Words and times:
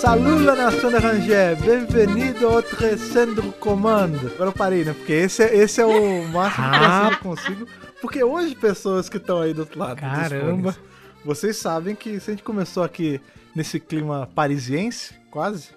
Salut 0.00 0.42
la 0.44 0.54
nation 0.54 0.90
bem-vindo 0.90 2.46
ao 2.48 2.62
Trecendo 2.62 3.42
Comando. 3.54 4.26
Agora 4.34 4.50
eu 4.50 4.52
parei, 4.52 4.84
né? 4.84 4.92
Porque 4.92 5.12
esse 5.12 5.42
é, 5.42 5.56
esse 5.56 5.80
é 5.80 5.86
o 5.86 6.24
máximo 6.28 6.70
que 6.70 6.76
Ah. 6.76 7.08
eu 7.12 7.18
consigo. 7.18 7.66
Porque 8.00 8.22
hoje, 8.22 8.54
pessoas 8.54 9.08
que 9.08 9.16
estão 9.16 9.40
aí 9.40 9.54
do 9.54 9.60
outro 9.60 9.78
lado 9.78 10.00
Caramba. 10.00 10.72
fones, 10.72 10.80
vocês 11.24 11.56
sabem 11.56 11.94
que 11.94 12.18
se 12.20 12.30
a 12.30 12.34
gente 12.34 12.42
começou 12.42 12.82
aqui 12.82 13.20
nesse 13.54 13.78
clima 13.80 14.28
parisiense, 14.34 15.14
quase, 15.30 15.68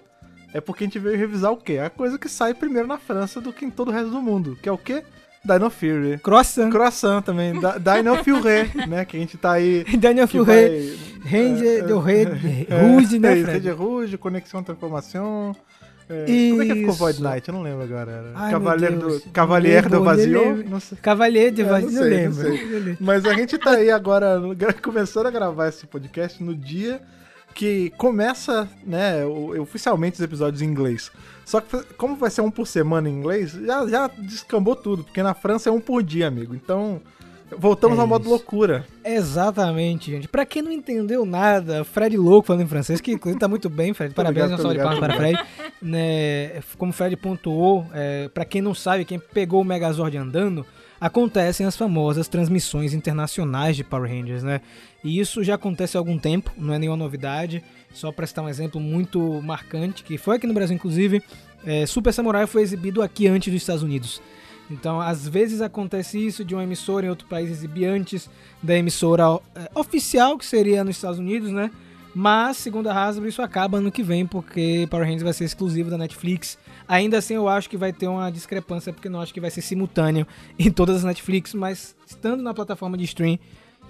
é 0.52 0.60
porque 0.60 0.84
a 0.84 0.86
gente 0.86 0.98
veio 0.98 1.16
revisar 1.16 1.52
o 1.52 1.56
quê? 1.56 1.78
A 1.78 1.88
coisa 1.88 2.18
que 2.18 2.28
sai 2.28 2.52
primeiro 2.54 2.86
na 2.88 2.98
França 2.98 3.40
do 3.40 3.52
que 3.52 3.64
em 3.64 3.70
todo 3.70 3.88
o 3.88 3.92
resto 3.92 4.10
do 4.10 4.20
mundo, 4.20 4.58
que 4.62 4.68
é 4.68 4.72
o 4.72 4.78
quê? 4.78 5.02
Dino 5.52 5.70
Fury. 5.70 6.18
Croissant. 6.18 6.70
Croissant 6.70 7.22
também, 7.22 7.52
Dino 7.52 8.16
Fury, 8.24 8.70
né? 8.88 9.04
Que 9.04 9.16
a 9.16 9.20
gente 9.20 9.36
tá 9.36 9.52
aí... 9.52 9.84
Furet. 10.26 10.44
vai- 10.44 10.98
Ranger 11.24 11.78
é, 11.78 11.82
do 11.82 11.98
Rei 11.98 12.26
é, 12.68 12.80
Rouge, 12.86 13.16
é 13.16 13.18
né? 13.18 13.34
Rede 13.34 13.70
Rouge, 13.70 14.16
Conexão 14.16 14.62
Transformação. 14.62 15.54
É, 16.08 16.24
como 16.50 16.62
é 16.62 16.66
que 16.66 16.74
ficou. 16.74 16.94
Void 16.94 17.22
Knight? 17.22 17.48
Eu 17.48 17.54
não 17.54 17.62
lembro 17.62 17.82
agora. 17.82 18.32
Ai, 18.34 18.50
Cavaleiro 18.50 18.98
do, 18.98 19.20
Cavalier 19.30 19.88
do 19.88 20.02
Vazio? 20.02 20.64
de 21.52 21.60
É, 21.60 21.64
Vazio, 21.64 21.90
sei. 21.90 22.00
Eu 22.00 22.08
lembro. 22.08 22.96
Mas 22.98 23.26
a 23.26 23.34
gente 23.34 23.58
tá 23.58 23.72
aí 23.72 23.90
agora, 23.90 24.40
começando 24.82 25.26
a 25.26 25.30
gravar 25.30 25.68
esse 25.68 25.86
podcast 25.86 26.42
no 26.42 26.54
dia 26.54 27.00
que 27.54 27.92
começa, 27.98 28.68
né, 28.86 29.26
oficialmente 29.26 30.14
os 30.14 30.20
episódios 30.22 30.62
em 30.62 30.66
inglês. 30.66 31.10
Só 31.48 31.62
que 31.62 31.82
como 31.96 32.14
vai 32.14 32.28
ser 32.30 32.42
um 32.42 32.50
por 32.50 32.66
semana 32.66 33.08
em 33.08 33.12
inglês, 33.14 33.52
já, 33.52 33.86
já 33.88 34.06
descambou 34.18 34.76
tudo, 34.76 35.02
porque 35.02 35.22
na 35.22 35.32
França 35.32 35.70
é 35.70 35.72
um 35.72 35.80
por 35.80 36.02
dia, 36.02 36.28
amigo. 36.28 36.54
Então, 36.54 37.00
voltamos 37.56 37.96
É 37.96 38.02
ao 38.02 38.06
modo 38.06 38.24
isso. 38.24 38.30
loucura. 38.30 38.84
Exatamente, 39.02 40.10
gente. 40.10 40.28
Pra 40.28 40.44
quem 40.44 40.60
não 40.60 40.70
entendeu 40.70 41.24
nada, 41.24 41.84
Fred 41.84 42.18
louco 42.18 42.48
falando 42.48 42.64
em 42.64 42.68
francês, 42.68 43.00
que 43.00 43.12
inclusive 43.12 43.40
tá 43.40 43.48
muito 43.48 43.70
bem, 43.70 43.94
Fred. 43.94 44.12
Parabéns, 44.14 44.44
Obrigado, 44.52 44.58
uma 44.60 44.62
salva 44.62 44.74
de 44.74 44.82
palmas 44.82 44.98
para 44.98 45.16
Fred. 45.16 45.38
Né, 45.80 46.60
como 46.76 46.90
o 46.90 46.92
Fred 46.92 47.16
pontuou, 47.16 47.86
é, 47.94 48.28
para 48.28 48.44
quem 48.44 48.60
não 48.60 48.74
sabe, 48.74 49.06
quem 49.06 49.18
pegou 49.18 49.62
o 49.62 49.64
Megazord 49.64 50.18
andando, 50.18 50.66
acontecem 51.00 51.64
as 51.64 51.76
famosas 51.76 52.28
transmissões 52.28 52.92
internacionais 52.92 53.74
de 53.74 53.84
Power 53.84 54.10
Rangers, 54.10 54.42
né? 54.42 54.60
E 55.02 55.18
isso 55.18 55.42
já 55.42 55.54
acontece 55.54 55.96
há 55.96 56.00
algum 56.00 56.18
tempo, 56.18 56.50
não 56.58 56.74
é 56.74 56.78
nenhuma 56.78 56.96
novidade. 56.98 57.64
Só 57.92 58.12
para 58.12 58.26
citar 58.26 58.44
um 58.44 58.48
exemplo 58.48 58.80
muito 58.80 59.20
marcante, 59.42 60.02
que 60.04 60.18
foi 60.18 60.36
aqui 60.36 60.46
no 60.46 60.54
Brasil, 60.54 60.74
inclusive, 60.74 61.22
é, 61.64 61.86
Super 61.86 62.12
Samurai 62.12 62.46
foi 62.46 62.62
exibido 62.62 63.02
aqui 63.02 63.26
antes 63.26 63.52
dos 63.52 63.62
Estados 63.62 63.82
Unidos. 63.82 64.20
Então, 64.70 65.00
às 65.00 65.26
vezes 65.26 65.60
acontece 65.60 66.24
isso 66.24 66.44
de 66.44 66.54
uma 66.54 66.62
emissora 66.62 67.06
em 67.06 67.08
outro 67.08 67.26
país 67.26 67.50
exibir 67.50 67.86
antes 67.86 68.28
da 68.62 68.76
emissora 68.76 69.24
é, 69.54 69.70
oficial, 69.74 70.36
que 70.36 70.44
seria 70.44 70.84
nos 70.84 70.96
Estados 70.96 71.18
Unidos, 71.18 71.50
né? 71.50 71.70
Mas, 72.14 72.56
segundo 72.56 72.88
a 72.88 72.94
Hasbro, 72.94 73.28
isso 73.28 73.40
acaba 73.42 73.78
ano 73.78 73.92
que 73.92 74.02
vem, 74.02 74.26
porque 74.26 74.86
Power 74.90 75.04
Rangers 75.04 75.22
vai 75.22 75.32
ser 75.32 75.44
exclusivo 75.44 75.90
da 75.90 75.96
Netflix. 75.96 76.58
Ainda 76.86 77.18
assim, 77.18 77.34
eu 77.34 77.48
acho 77.48 77.68
que 77.70 77.76
vai 77.76 77.92
ter 77.92 78.08
uma 78.08 78.30
discrepância, 78.30 78.92
porque 78.92 79.08
não 79.08 79.20
acho 79.20 79.32
que 79.32 79.40
vai 79.40 79.50
ser 79.50 79.62
simultâneo 79.62 80.26
em 80.58 80.70
todas 80.70 80.96
as 80.96 81.04
Netflix, 81.04 81.54
mas 81.54 81.94
estando 82.06 82.42
na 82.42 82.52
plataforma 82.52 82.96
de 82.96 83.04
stream, 83.04 83.38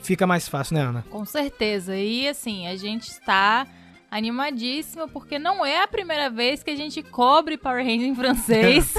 fica 0.02 0.26
mais 0.26 0.48
fácil, 0.48 0.74
né, 0.74 0.82
Ana? 0.82 1.04
Com 1.10 1.24
certeza. 1.24 1.96
E 1.96 2.28
assim, 2.28 2.66
a 2.66 2.76
gente 2.76 3.08
está 3.08 3.66
animadíssimo 4.10 5.08
porque 5.08 5.38
não 5.38 5.64
é 5.64 5.82
a 5.82 5.88
primeira 5.88 6.30
vez 6.30 6.62
que 6.62 6.70
a 6.70 6.76
gente 6.76 7.02
cobre 7.02 7.56
Power 7.56 7.84
Rangers 7.84 8.08
em 8.08 8.14
francês. 8.14 8.94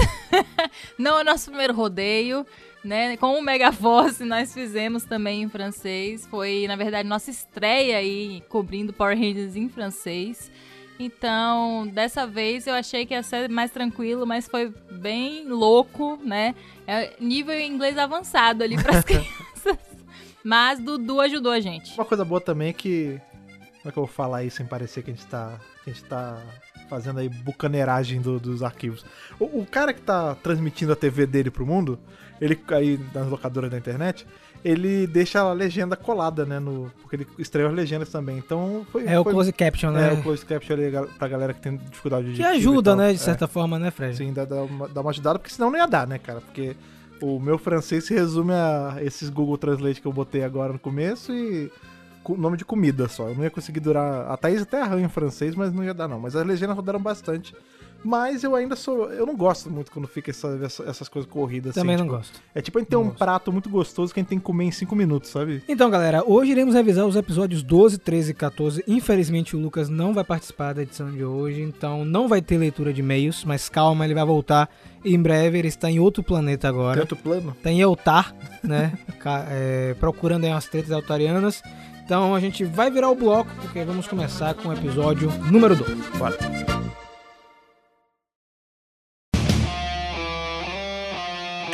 não 0.98 1.18
é 1.18 1.22
o 1.22 1.26
nosso 1.26 1.50
primeiro 1.50 1.74
rodeio, 1.74 2.46
né? 2.84 3.18
Com 3.18 3.38
o 3.38 3.42
Megaforce 3.42 4.24
nós 4.24 4.54
fizemos 4.54 5.04
também 5.04 5.44
em 5.44 5.50
francês. 5.50 6.28
Foi, 6.28 6.66
na 6.68 6.76
verdade, 6.76 7.08
nossa 7.08 7.32
estreia 7.32 7.98
aí 7.98 8.44
cobrindo 8.50 8.94
Power 8.94 9.18
Rangers 9.18 9.56
em 9.56 9.68
francês. 9.68 10.52
Então, 11.00 11.88
dessa 11.88 12.28
vez 12.28 12.68
eu 12.68 12.74
achei 12.74 13.06
que 13.06 13.14
ia 13.14 13.24
ser 13.24 13.50
mais 13.50 13.72
tranquilo, 13.72 14.28
mas 14.28 14.48
foi 14.48 14.74
bem 14.92 15.48
louco, 15.48 16.20
né? 16.22 16.54
É 16.86 17.14
nível 17.22 17.58
inglês 17.58 17.98
avançado 17.98 18.66
ali 18.66 18.76
para 18.76 18.98
as 18.98 19.04
crianças. 19.06 19.78
Mas 20.44 20.80
Dudu 20.80 21.22
ajudou 21.22 21.54
a 21.54 21.60
gente. 21.62 21.94
Uma 21.96 22.06
coisa 22.06 22.26
boa 22.26 22.42
também 22.42 22.70
é 22.70 22.74
que. 22.74 23.20
Como 23.82 23.90
é 23.90 23.92
que 23.92 23.98
eu 24.00 24.06
vou 24.06 24.08
falar 24.14 24.38
aí 24.40 24.52
sem 24.52 24.66
parecer 24.66 25.04
que 25.04 25.12
a 25.12 25.14
gente 25.14 25.26
tá. 25.28 25.58
Que 25.84 25.90
a 25.90 25.94
gente 25.94 26.04
tá 26.06 26.38
fazendo 26.90 27.20
aí 27.20 27.30
bucaneiragem 27.30 28.20
do- 28.22 28.40
dos 28.40 28.62
arquivos. 28.64 29.06
O, 29.40 29.62
o 29.62 29.66
cara 29.66 29.94
que 29.94 30.02
tá 30.02 30.36
transmitindo 30.36 30.92
a 30.92 30.96
TV 30.96 31.26
dele 31.26 31.50
pro 31.52 31.66
mundo, 31.66 31.98
ele 32.42 32.60
aí 32.70 33.00
nas 33.14 33.28
locadoras 33.28 33.70
da 33.72 33.78
internet, 33.78 34.26
ele 34.66 35.08
deixa 35.08 35.40
a 35.40 35.54
legenda 35.54 35.96
colada, 35.96 36.46
né? 36.46 36.60
No, 36.60 36.92
porque 37.02 37.16
ele 37.16 37.28
estreou 37.38 37.70
as 37.70 37.76
legendas 37.76 38.10
também. 38.10 38.38
Então 38.38 38.86
foi. 38.92 39.06
É 39.06 39.18
o 39.20 39.24
foi- 39.24 39.32
close 39.34 39.54
caption, 39.54 39.92
né? 39.92 40.10
É, 40.10 40.14
o 40.14 40.22
close 40.24 40.46
caption 40.46 40.74
ali 40.76 40.92
pra 41.18 41.28
galera 41.30 41.54
que 41.54 41.62
tem 41.62 41.78
dificuldade 41.78 42.32
de. 42.32 42.36
que 42.38 42.44
ajuda, 42.44 42.96
né, 42.98 43.10
de 43.10 43.16
É. 43.16 43.18
certa 43.24 43.48
forma, 43.48 43.80
né, 43.80 43.92
Fred? 43.92 44.18
Sim, 44.18 44.34
dá, 44.34 44.44
dá, 44.44 44.62
uma, 44.64 44.90
dá 44.90 45.00
uma 45.00 45.12
ajudada, 45.12 45.40
porque 45.40 45.54
senão 45.54 45.72
não 45.72 45.78
ia 45.80 45.88
dar, 45.88 46.06
né, 46.06 46.18
cara? 46.18 46.42
Porque 46.42 46.76
o 47.22 47.40
meu 47.40 47.58
francês 47.58 48.04
se 48.06 48.14
resume 48.14 48.52
a 48.52 48.98
esses 49.02 49.30
Google 49.30 49.58
Translate 49.58 50.02
que 50.02 50.08
eu 50.08 50.12
botei 50.14 50.44
agora 50.44 50.74
no 50.74 50.80
começo 50.80 51.32
e 51.34 51.72
nome 52.28 52.58
de 52.58 52.66
comida 52.66 53.08
só. 53.08 53.30
Eu 53.30 53.36
não 53.36 53.44
ia 53.44 53.50
conseguir 53.50 53.80
durar. 53.80 54.30
A 54.32 54.38
Thaís 54.38 54.62
até 54.62 54.82
arranha 54.82 55.06
em 55.06 55.10
francês, 55.10 55.56
mas 55.56 55.74
não 55.74 55.84
ia 55.84 55.94
dar, 55.94 56.08
não. 56.08 56.20
Mas 56.20 56.36
as 56.36 56.46
legendas 56.46 56.76
rodaram 56.76 57.00
bastante. 57.00 57.54
Mas 58.02 58.46
eu 58.46 58.56
ainda 58.56 58.78
sou. 58.78 59.12
Eu 59.12 59.26
não 59.26 59.36
gosto 59.36 59.70
muito 59.70 59.92
quando 59.92 60.08
fica 60.08 60.32
essa- 60.32 60.58
essa- 60.64 60.84
essas 60.84 61.10
coisas 61.10 61.30
corridas 61.30 61.76
Também 61.76 61.96
assim. 61.96 62.06
não 62.06 62.08
tipo, 62.08 62.18
gosto. 62.18 62.42
É 62.56 62.62
tipo 62.62 62.78
a 62.78 62.82
gente 62.82 62.88
ter 62.90 62.96
Não 62.96 63.02
um 63.02 63.06
gosto. 63.08 63.18
prato 63.18 63.52
muito 63.52 63.70
gostoso 63.70 64.14
que 64.14 64.20
a 64.20 64.22
gente 64.22 64.30
tem 64.30 64.38
que 64.40 64.46
comer 64.46 64.64
em 64.64 64.72
5 64.72 64.96
minutos, 64.96 65.30
sabe? 65.30 65.62
Então, 65.68 65.90
galera, 65.90 66.24
hoje 66.26 66.52
iremos 66.52 66.76
revisar 66.76 67.06
os 67.06 67.18
episódios 67.18 67.62
12, 67.62 67.98
13 67.98 68.32
e 68.32 68.34
14. 68.34 68.82
Infelizmente, 68.88 69.54
o 69.54 69.60
Lucas 69.60 69.90
não 69.90 70.14
vai 70.14 70.24
participar 70.24 70.72
da 70.72 70.82
edição 70.82 71.12
de 71.12 71.26
hoje, 71.26 71.62
então 71.62 72.06
não 72.06 72.30
vai 72.30 72.42
ter 72.42 72.58
leitura 72.58 72.94
de 72.94 73.02
e-mails, 73.02 73.44
mas 73.44 73.68
calma, 73.68 74.06
ele 74.06 74.14
vai 74.14 74.24
voltar 74.26 74.70
em 75.04 75.22
breve. 75.22 75.58
Ele 75.60 75.68
está 75.68 75.92
em 75.92 76.00
outro 76.00 76.24
planeta 76.24 76.70
agora. 76.70 77.02
Tanto 77.02 77.18
plano. 77.18 77.50
Está 77.58 77.70
em 77.70 77.82
Eltar, 77.82 78.34
né? 78.64 78.94
É, 79.52 79.94
procurando 80.00 80.46
aí 80.46 80.52
umas 80.52 80.66
tretas 80.68 80.92
altarianas. 80.92 81.62
Então 82.10 82.34
a 82.34 82.40
gente 82.40 82.64
vai 82.64 82.90
virar 82.90 83.12
o 83.12 83.16
bloco, 83.16 83.52
porque 83.62 83.84
vamos 83.84 84.08
começar 84.08 84.56
com 84.56 84.70
o 84.70 84.74
episódio 84.74 85.30
número 85.52 85.76
2. 85.76 85.92
Bora. 86.18 86.36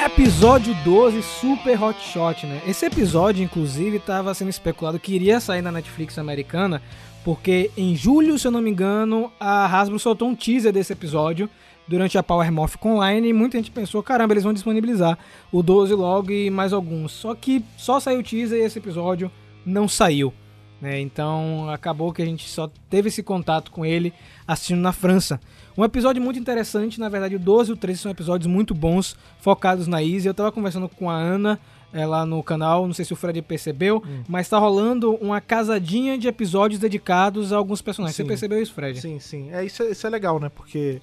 Episódio 0.05 0.75
12, 0.83 1.23
Super 1.23 1.81
Hot 1.81 1.97
Shot, 2.01 2.45
né? 2.45 2.61
Esse 2.67 2.85
episódio, 2.85 3.45
inclusive, 3.45 3.95
estava 3.95 4.33
sendo 4.33 4.49
especulado 4.49 4.99
que 4.99 5.15
iria 5.15 5.39
sair 5.39 5.61
na 5.61 5.71
Netflix 5.71 6.17
americana, 6.19 6.81
porque 7.23 7.71
em 7.77 7.95
julho, 7.95 8.37
se 8.37 8.45
eu 8.45 8.51
não 8.51 8.61
me 8.61 8.69
engano, 8.69 9.31
a 9.39 9.65
Hasbro 9.65 9.97
soltou 9.97 10.27
um 10.27 10.35
teaser 10.35 10.73
desse 10.73 10.91
episódio 10.91 11.49
durante 11.87 12.17
a 12.17 12.23
Power 12.23 12.51
Morph 12.51 12.75
Online 12.85 13.29
e 13.29 13.33
muita 13.33 13.57
gente 13.57 13.71
pensou, 13.71 14.03
caramba, 14.03 14.33
eles 14.33 14.43
vão 14.43 14.51
disponibilizar 14.51 15.17
o 15.49 15.63
12 15.63 15.93
logo 15.93 16.29
e 16.29 16.49
mais 16.49 16.73
alguns. 16.73 17.13
Só 17.13 17.33
que 17.33 17.63
só 17.77 18.01
saiu 18.01 18.19
o 18.19 18.23
teaser 18.23 18.59
e 18.59 18.65
esse 18.65 18.79
episódio 18.79 19.31
não 19.65 19.87
saiu. 19.87 20.33
Né? 20.81 20.99
Então 20.99 21.69
acabou 21.69 22.11
que 22.11 22.21
a 22.21 22.25
gente 22.25 22.47
só 22.49 22.69
teve 22.89 23.07
esse 23.07 23.23
contato 23.23 23.71
com 23.71 23.85
ele 23.85 24.13
assistindo 24.47 24.81
na 24.81 24.91
França. 24.91 25.39
Um 25.77 25.83
episódio 25.83 26.21
muito 26.21 26.39
interessante, 26.39 26.99
na 26.99 27.09
verdade 27.09 27.35
o 27.35 27.39
12 27.39 27.71
e 27.71 27.73
o 27.73 27.77
13 27.77 27.99
são 27.99 28.11
episódios 28.11 28.47
muito 28.47 28.73
bons, 28.73 29.15
focados 29.39 29.87
na 29.87 30.03
Izzy. 30.03 30.27
Eu 30.27 30.33
tava 30.33 30.51
conversando 30.51 30.87
com 30.87 31.09
a 31.09 31.15
Ana 31.15 31.59
é, 31.93 32.05
lá 32.05 32.25
no 32.25 32.43
canal, 32.43 32.85
não 32.85 32.93
sei 32.93 33.05
se 33.05 33.13
o 33.13 33.15
Fred 33.15 33.41
percebeu, 33.41 34.03
mas 34.27 34.49
tá 34.49 34.57
rolando 34.57 35.15
uma 35.15 35.39
casadinha 35.39 36.17
de 36.17 36.27
episódios 36.27 36.79
dedicados 36.79 37.53
a 37.53 37.57
alguns 37.57 37.81
personagens. 37.81 38.17
Sim. 38.17 38.23
Você 38.23 38.27
percebeu 38.27 38.61
isso, 38.61 38.73
Fred? 38.73 38.99
Sim, 38.99 39.17
sim. 39.19 39.49
É, 39.53 39.63
isso, 39.63 39.81
é, 39.81 39.91
isso 39.91 40.05
é 40.05 40.09
legal, 40.09 40.39
né? 40.39 40.49
Porque 40.49 41.01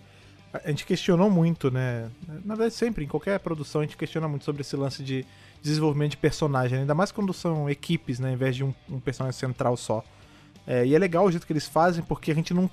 a 0.52 0.68
gente 0.68 0.84
questionou 0.84 1.30
muito, 1.30 1.70
né? 1.70 2.10
Na 2.44 2.54
verdade, 2.54 2.74
sempre, 2.74 3.04
em 3.04 3.08
qualquer 3.08 3.38
produção, 3.40 3.80
a 3.80 3.84
gente 3.84 3.96
questiona 3.96 4.28
muito 4.28 4.44
sobre 4.44 4.60
esse 4.60 4.76
lance 4.76 5.02
de 5.02 5.24
desenvolvimento 5.62 6.12
de 6.12 6.16
personagem, 6.16 6.80
ainda 6.80 6.94
mais 6.94 7.12
quando 7.12 7.32
são 7.32 7.70
equipes, 7.70 8.18
né? 8.18 8.32
Em 8.32 8.36
vez 8.36 8.56
de 8.56 8.64
um, 8.64 8.74
um 8.90 8.98
personagem 8.98 9.38
central 9.38 9.76
só. 9.76 10.04
É, 10.66 10.84
e 10.84 10.94
é 10.94 10.98
legal 10.98 11.24
o 11.24 11.30
jeito 11.30 11.46
que 11.46 11.52
eles 11.52 11.66
fazem, 11.66 12.02
porque 12.02 12.30
a 12.30 12.34
gente 12.34 12.53
não. 12.53 12.68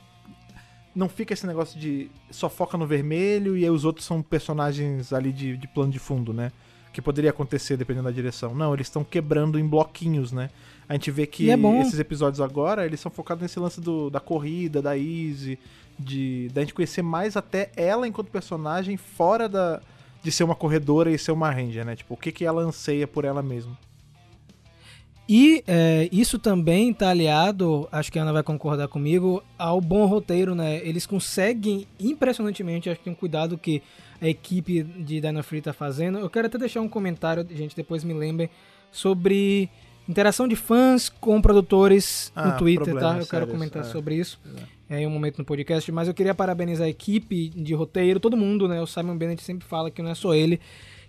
Não 0.95 1.07
fica 1.07 1.33
esse 1.33 1.45
negócio 1.45 1.79
de 1.79 2.09
só 2.31 2.49
foca 2.49 2.75
no 2.75 2.85
vermelho 2.85 3.55
e 3.55 3.63
aí 3.63 3.69
os 3.69 3.85
outros 3.85 4.05
são 4.05 4.23
personagens 4.23 5.13
ali 5.13 5.31
de, 5.31 5.55
de 5.55 5.67
plano 5.67 5.91
de 5.91 5.99
fundo, 5.99 6.33
né? 6.33 6.51
Que 6.91 6.99
poderia 6.99 7.29
acontecer 7.29 7.77
dependendo 7.77 8.05
da 8.05 8.11
direção. 8.11 8.55
Não, 8.55 8.73
eles 8.73 8.87
estão 8.87 9.03
quebrando 9.03 9.59
em 9.59 9.67
bloquinhos, 9.67 10.31
né? 10.31 10.49
A 10.89 10.93
gente 10.93 11.11
vê 11.11 11.27
que 11.27 11.51
é 11.51 11.55
esses 11.79 11.99
episódios 11.99 12.41
agora, 12.41 12.87
eles 12.87 12.99
são 12.99 13.11
focados 13.11 13.43
nesse 13.43 13.59
lance 13.59 13.79
do, 13.79 14.09
da 14.09 14.19
corrida, 14.19 14.81
da 14.81 14.97
Easy, 14.97 15.59
de 15.97 16.49
da 16.51 16.61
gente 16.61 16.73
conhecer 16.73 17.03
mais 17.03 17.37
até 17.37 17.71
ela 17.75 18.07
enquanto 18.07 18.31
personagem 18.31 18.97
fora 18.97 19.47
da 19.47 19.79
de 20.21 20.31
ser 20.31 20.43
uma 20.43 20.55
corredora 20.55 21.11
e 21.11 21.17
ser 21.17 21.31
uma 21.31 21.49
ranger, 21.49 21.85
né? 21.85 21.95
Tipo, 21.95 22.13
o 22.13 22.17
que 22.17 22.31
que 22.31 22.45
ela 22.45 22.61
anseia 22.61 23.07
por 23.07 23.25
ela 23.25 23.41
mesma. 23.41 23.77
E 25.31 25.63
é, 25.67 26.09
isso 26.11 26.39
também 26.39 26.91
tá 26.91 27.11
aliado, 27.11 27.87
acho 27.91 28.11
que 28.11 28.17
a 28.17 28.23
Ana 28.23 28.33
vai 28.33 28.41
concordar 28.41 28.87
comigo, 28.87 29.43
ao 29.59 29.79
bom 29.79 30.07
roteiro, 30.07 30.55
né? 30.55 30.77
Eles 30.77 31.05
conseguem 31.05 31.85
impressionantemente, 31.99 32.89
acho 32.89 32.97
que 32.97 33.03
tem 33.03 33.13
um 33.13 33.15
cuidado 33.15 33.55
que 33.55 33.83
a 34.19 34.27
equipe 34.27 34.81
de 34.81 35.21
Dino 35.21 35.43
Free 35.43 35.61
tá 35.61 35.71
fazendo. 35.71 36.17
Eu 36.17 36.31
quero 36.31 36.47
até 36.47 36.57
deixar 36.57 36.81
um 36.81 36.89
comentário, 36.89 37.45
gente, 37.51 37.75
depois 37.75 38.03
me 38.03 38.13
lembrem, 38.13 38.49
sobre 38.91 39.69
Interação 40.09 40.47
de 40.47 40.55
fãs 40.55 41.07
com 41.07 41.39
produtores 41.39 42.31
Ah, 42.35 42.47
no 42.47 42.57
Twitter, 42.57 42.95
tá? 42.95 43.19
Eu 43.19 43.27
quero 43.27 43.47
comentar 43.47 43.83
é. 43.83 43.85
sobre 43.85 44.15
isso 44.15 44.39
é, 44.89 45.01
em 45.01 45.07
um 45.07 45.09
momento 45.11 45.37
no 45.37 45.45
podcast, 45.45 45.89
mas 45.91 46.07
eu 46.07 46.13
queria 46.13 46.33
parabenizar 46.33 46.87
a 46.87 46.89
equipe 46.89 47.49
de 47.49 47.73
roteiro, 47.75 48.19
todo 48.19 48.35
mundo, 48.35 48.67
né? 48.67 48.81
O 48.81 48.87
Simon 48.87 49.15
Bennett 49.15 49.43
sempre 49.43 49.67
fala 49.67 49.91
que 49.91 50.01
não 50.01 50.09
é 50.09 50.15
só 50.15 50.33
ele, 50.33 50.59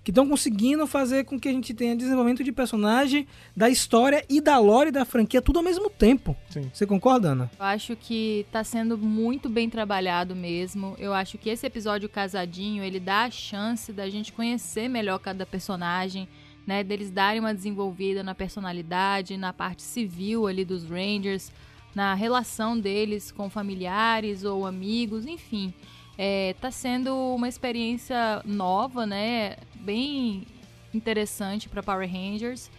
que 0.04 0.10
estão 0.10 0.28
conseguindo 0.28 0.86
fazer 0.86 1.24
com 1.24 1.40
que 1.40 1.48
a 1.48 1.52
gente 1.52 1.72
tenha 1.72 1.96
desenvolvimento 1.96 2.44
de 2.44 2.52
personagem, 2.52 3.26
da 3.56 3.70
história 3.70 4.24
e 4.28 4.40
da 4.40 4.58
lore 4.58 4.90
da 4.90 5.04
franquia, 5.04 5.40
tudo 5.40 5.58
ao 5.58 5.62
mesmo 5.62 5.88
tempo. 5.88 6.36
Sim. 6.50 6.70
Você 6.72 6.86
concorda, 6.86 7.28
Ana? 7.28 7.50
Eu 7.58 7.64
acho 7.64 7.96
que 7.96 8.46
tá 8.52 8.62
sendo 8.62 8.98
muito 8.98 9.48
bem 9.48 9.68
trabalhado 9.70 10.36
mesmo. 10.36 10.94
Eu 10.98 11.14
acho 11.14 11.38
que 11.38 11.48
esse 11.48 11.66
episódio 11.66 12.08
casadinho, 12.08 12.84
ele 12.84 13.00
dá 13.00 13.24
a 13.24 13.30
chance 13.30 13.92
da 13.92 14.08
gente 14.10 14.32
conhecer 14.32 14.88
melhor 14.88 15.18
cada 15.18 15.46
personagem, 15.46 16.28
né? 16.70 16.84
Deles 16.84 17.10
darem 17.10 17.40
uma 17.40 17.52
desenvolvida 17.52 18.22
na 18.22 18.32
personalidade, 18.32 19.36
na 19.36 19.52
parte 19.52 19.82
civil 19.82 20.46
ali 20.46 20.64
dos 20.64 20.88
Rangers, 20.88 21.50
na 21.92 22.14
relação 22.14 22.78
deles 22.78 23.32
com 23.32 23.50
familiares 23.50 24.44
ou 24.44 24.64
amigos, 24.64 25.26
enfim. 25.26 25.74
É, 26.16 26.54
tá 26.60 26.70
sendo 26.70 27.12
uma 27.34 27.48
experiência 27.48 28.40
nova, 28.44 29.04
né? 29.04 29.56
Bem 29.74 30.46
interessante 30.94 31.68
para 31.68 31.82
Power 31.82 32.08
Rangers. 32.08 32.70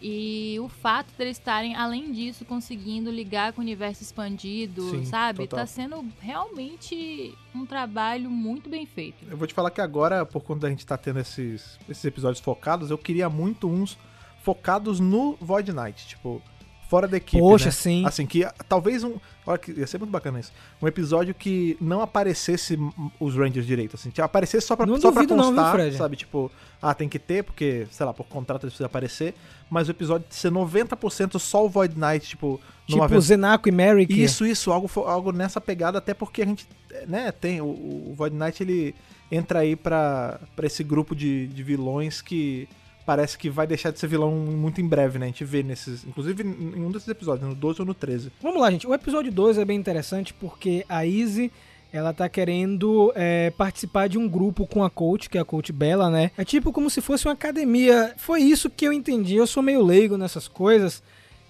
E 0.00 0.56
o 0.60 0.68
fato 0.68 1.12
deles 1.18 1.36
estarem, 1.38 1.74
além 1.74 2.12
disso, 2.12 2.44
conseguindo 2.44 3.10
ligar 3.10 3.52
com 3.52 3.60
o 3.60 3.64
universo 3.64 4.02
expandido, 4.02 4.90
Sim, 4.90 5.04
sabe? 5.04 5.40
total. 5.40 5.60
Tá 5.60 5.66
sendo 5.66 6.04
realmente 6.20 7.34
um 7.54 7.66
trabalho 7.66 8.30
muito 8.30 8.68
bem 8.70 8.86
feito. 8.86 9.24
Eu 9.28 9.36
vou 9.36 9.46
te 9.46 9.54
falar 9.54 9.70
que 9.70 9.80
agora, 9.80 10.24
por 10.24 10.42
conta 10.42 10.60
da 10.60 10.70
gente 10.70 10.80
estar 10.80 10.98
tendo 10.98 11.18
esses, 11.18 11.78
esses 11.88 12.04
episódios 12.04 12.40
focados, 12.40 12.90
eu 12.90 12.98
queria 12.98 13.28
muito 13.28 13.68
uns 13.68 13.98
focados 14.42 15.00
no 15.00 15.36
Void 15.40 15.72
Knight, 15.72 16.06
tipo, 16.06 16.40
fora 16.88 17.06
da 17.06 17.16
equipe. 17.16 17.38
Poxa, 17.38 17.66
né? 17.66 17.70
sim. 17.70 18.06
Assim, 18.06 18.26
que 18.26 18.46
talvez 18.68 19.04
um. 19.04 19.16
Olha 19.46 19.58
que 19.58 19.72
ia 19.72 19.86
ser 19.86 19.98
muito 19.98 20.10
bacana 20.10 20.40
isso. 20.40 20.52
Um 20.80 20.86
episódio 20.88 21.34
que 21.34 21.76
não 21.80 22.00
aparecesse 22.00 22.78
os 23.20 23.34
Rangers 23.34 23.66
direito, 23.66 23.96
assim. 23.96 24.10
Tipo, 24.10 24.22
aparecesse 24.22 24.66
só 24.66 24.74
pra, 24.74 24.86
Não 24.86 24.96
só 25.00 25.12
pra 25.12 25.22
duvido 25.22 25.36
não, 25.36 25.44
viu, 25.52 25.54
constar, 25.54 25.72
Fred? 25.74 25.96
sabe? 25.96 26.16
Tipo, 26.16 26.50
ah, 26.80 26.94
tem 26.94 27.08
que 27.08 27.18
ter, 27.18 27.42
porque, 27.42 27.86
sei 27.90 28.06
lá, 28.06 28.14
por 28.14 28.26
contrato 28.26 28.64
eles 28.64 28.72
precisam 28.72 28.86
aparecer. 28.86 29.34
Mas 29.70 29.88
o 29.88 29.90
episódio 29.90 30.26
ser 30.30 30.50
90% 30.50 31.38
só 31.38 31.64
o 31.64 31.68
Void 31.68 31.94
Knight, 31.98 32.26
tipo, 32.28 32.60
Tipo 32.88 33.06
vez. 33.06 33.24
Zenaco 33.24 33.68
e 33.68 33.72
Merrick. 33.72 34.20
Isso, 34.20 34.46
isso, 34.46 34.72
algo, 34.72 34.88
algo 35.02 35.30
nessa 35.30 35.60
pegada, 35.60 35.98
até 35.98 36.14
porque 36.14 36.40
a 36.40 36.46
gente, 36.46 36.66
né, 37.06 37.30
tem, 37.30 37.60
o, 37.60 37.66
o 37.66 38.14
Void 38.16 38.34
Knight, 38.34 38.62
ele 38.62 38.94
entra 39.30 39.58
aí 39.58 39.76
pra, 39.76 40.40
pra 40.56 40.66
esse 40.66 40.82
grupo 40.82 41.14
de, 41.14 41.48
de 41.48 41.62
vilões 41.62 42.22
que 42.22 42.66
parece 43.04 43.36
que 43.36 43.50
vai 43.50 43.66
deixar 43.66 43.90
de 43.90 43.98
ser 43.98 44.06
vilão 44.06 44.30
muito 44.30 44.80
em 44.80 44.86
breve, 44.86 45.18
né, 45.18 45.26
a 45.26 45.28
gente 45.28 45.44
vê 45.44 45.62
nesses, 45.62 46.04
inclusive 46.04 46.42
em 46.42 46.82
um 46.82 46.90
desses 46.90 47.08
episódios, 47.08 47.46
no 47.46 47.54
12 47.54 47.80
ou 47.80 47.86
no 47.86 47.94
13. 47.94 48.32
Vamos 48.42 48.60
lá, 48.60 48.70
gente. 48.70 48.86
O 48.86 48.94
episódio 48.94 49.30
2 49.30 49.58
é 49.58 49.64
bem 49.66 49.78
interessante 49.78 50.32
porque 50.32 50.84
a 50.88 51.04
Izzy, 51.04 51.52
ela 51.92 52.12
tá 52.12 52.28
querendo 52.28 53.12
é, 53.14 53.50
participar 53.50 54.08
de 54.08 54.18
um 54.18 54.28
grupo 54.28 54.66
com 54.66 54.84
a 54.84 54.90
coach, 54.90 55.30
que 55.30 55.38
é 55.38 55.40
a 55.40 55.44
coach 55.44 55.72
Bella, 55.72 56.10
né? 56.10 56.30
É 56.36 56.44
tipo 56.44 56.72
como 56.72 56.90
se 56.90 57.00
fosse 57.00 57.26
uma 57.26 57.32
academia. 57.32 58.14
Foi 58.16 58.42
isso 58.42 58.68
que 58.68 58.86
eu 58.86 58.92
entendi. 58.92 59.36
Eu 59.36 59.46
sou 59.46 59.62
meio 59.62 59.82
leigo 59.82 60.16
nessas 60.18 60.46
coisas. 60.46 61.02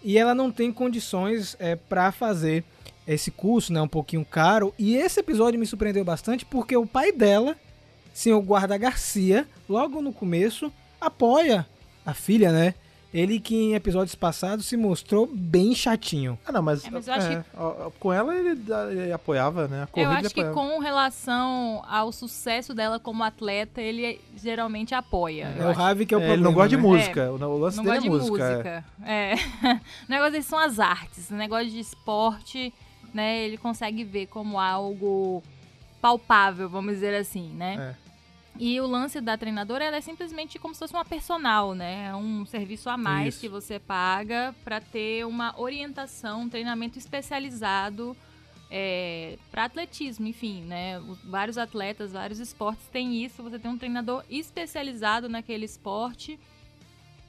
E 0.02 0.16
ela 0.16 0.34
não 0.34 0.52
tem 0.52 0.72
condições 0.72 1.56
é, 1.58 1.74
para 1.74 2.12
fazer 2.12 2.62
esse 3.06 3.30
curso, 3.30 3.72
né? 3.72 3.82
Um 3.82 3.88
pouquinho 3.88 4.24
caro. 4.24 4.72
E 4.78 4.96
esse 4.96 5.18
episódio 5.18 5.58
me 5.58 5.66
surpreendeu 5.66 6.04
bastante 6.04 6.44
porque 6.44 6.76
o 6.76 6.86
pai 6.86 7.10
dela, 7.10 7.56
senhor 8.12 8.40
Guarda 8.42 8.76
Garcia, 8.76 9.46
logo 9.68 10.00
no 10.00 10.12
começo, 10.12 10.72
apoia 11.00 11.66
a 12.06 12.14
filha, 12.14 12.52
né? 12.52 12.74
Ele 13.12 13.40
que 13.40 13.54
em 13.56 13.74
episódios 13.74 14.14
passados 14.14 14.66
se 14.66 14.76
mostrou 14.76 15.26
bem 15.26 15.74
chatinho. 15.74 16.38
Ah, 16.44 16.52
não, 16.52 16.60
mas, 16.60 16.84
É, 16.84 16.90
mas 16.90 17.08
eu 17.08 17.14
acho 17.14 17.32
é, 17.32 17.44
ó, 17.56 17.90
com 17.98 18.12
ela 18.12 18.36
ele, 18.36 18.50
ele 18.90 19.12
apoiava, 19.12 19.66
né, 19.66 19.84
a 19.84 19.86
corrida 19.86 20.12
Eu 20.12 20.16
acho 20.18 20.34
que 20.34 20.44
com 20.50 20.78
relação 20.78 21.82
ao 21.88 22.12
sucesso 22.12 22.74
dela 22.74 23.00
como 23.00 23.24
atleta, 23.24 23.80
ele 23.80 24.20
geralmente 24.36 24.94
apoia. 24.94 25.54
É 25.58 25.66
o 25.66 25.72
Ravi 25.72 26.04
que 26.04 26.12
é 26.12 26.18
o 26.18 26.20
É, 26.20 26.26
problema. 26.26 26.34
ele 26.34 26.42
não 26.44 26.52
gosta 26.52 26.68
de 26.68 26.76
né? 26.76 26.82
música, 26.82 27.30
o, 27.32 27.34
o 27.36 27.58
lance 27.58 27.76
não 27.78 27.84
dele 27.84 27.96
gosta 27.96 28.06
é 28.06 28.10
de 28.10 28.30
música. 28.30 28.44
é. 28.44 28.54
música. 28.54 28.84
É. 29.06 29.72
o 30.06 30.10
negócio 30.10 30.32
dele 30.32 30.44
são 30.44 30.58
as 30.58 30.78
artes. 30.78 31.30
O 31.30 31.34
negócio 31.34 31.70
de 31.70 31.80
esporte, 31.80 32.74
né? 33.14 33.38
Ele 33.38 33.56
consegue 33.56 34.04
ver 34.04 34.26
como 34.26 34.60
algo 34.60 35.42
palpável, 36.00 36.68
vamos 36.68 36.92
dizer 36.94 37.14
assim, 37.14 37.48
né? 37.54 37.94
É. 38.04 38.07
E 38.58 38.80
o 38.80 38.86
lance 38.86 39.20
da 39.20 39.36
treinadora, 39.38 39.84
ela 39.84 39.96
é 39.96 40.00
simplesmente 40.00 40.58
como 40.58 40.74
se 40.74 40.80
fosse 40.80 40.92
uma 40.92 41.04
personal, 41.04 41.74
né? 41.74 42.06
É 42.08 42.14
um 42.16 42.44
serviço 42.44 42.90
a 42.90 42.96
mais 42.96 43.34
Isso. 43.34 43.40
que 43.40 43.48
você 43.48 43.78
paga 43.78 44.54
para 44.64 44.80
ter 44.80 45.24
uma 45.26 45.54
orientação, 45.60 46.42
um 46.42 46.48
treinamento 46.48 46.98
especializado 46.98 48.16
é, 48.70 49.38
para 49.50 49.64
atletismo, 49.64 50.26
enfim, 50.26 50.62
né? 50.62 50.98
Os- 50.98 51.18
vários 51.24 51.56
atletas, 51.56 52.12
vários 52.12 52.38
esportes 52.40 52.86
têm 52.88 53.24
isso. 53.24 53.42
Você 53.42 53.58
tem 53.58 53.70
um 53.70 53.78
treinador 53.78 54.24
especializado 54.28 55.28
naquele 55.28 55.64
esporte 55.64 56.38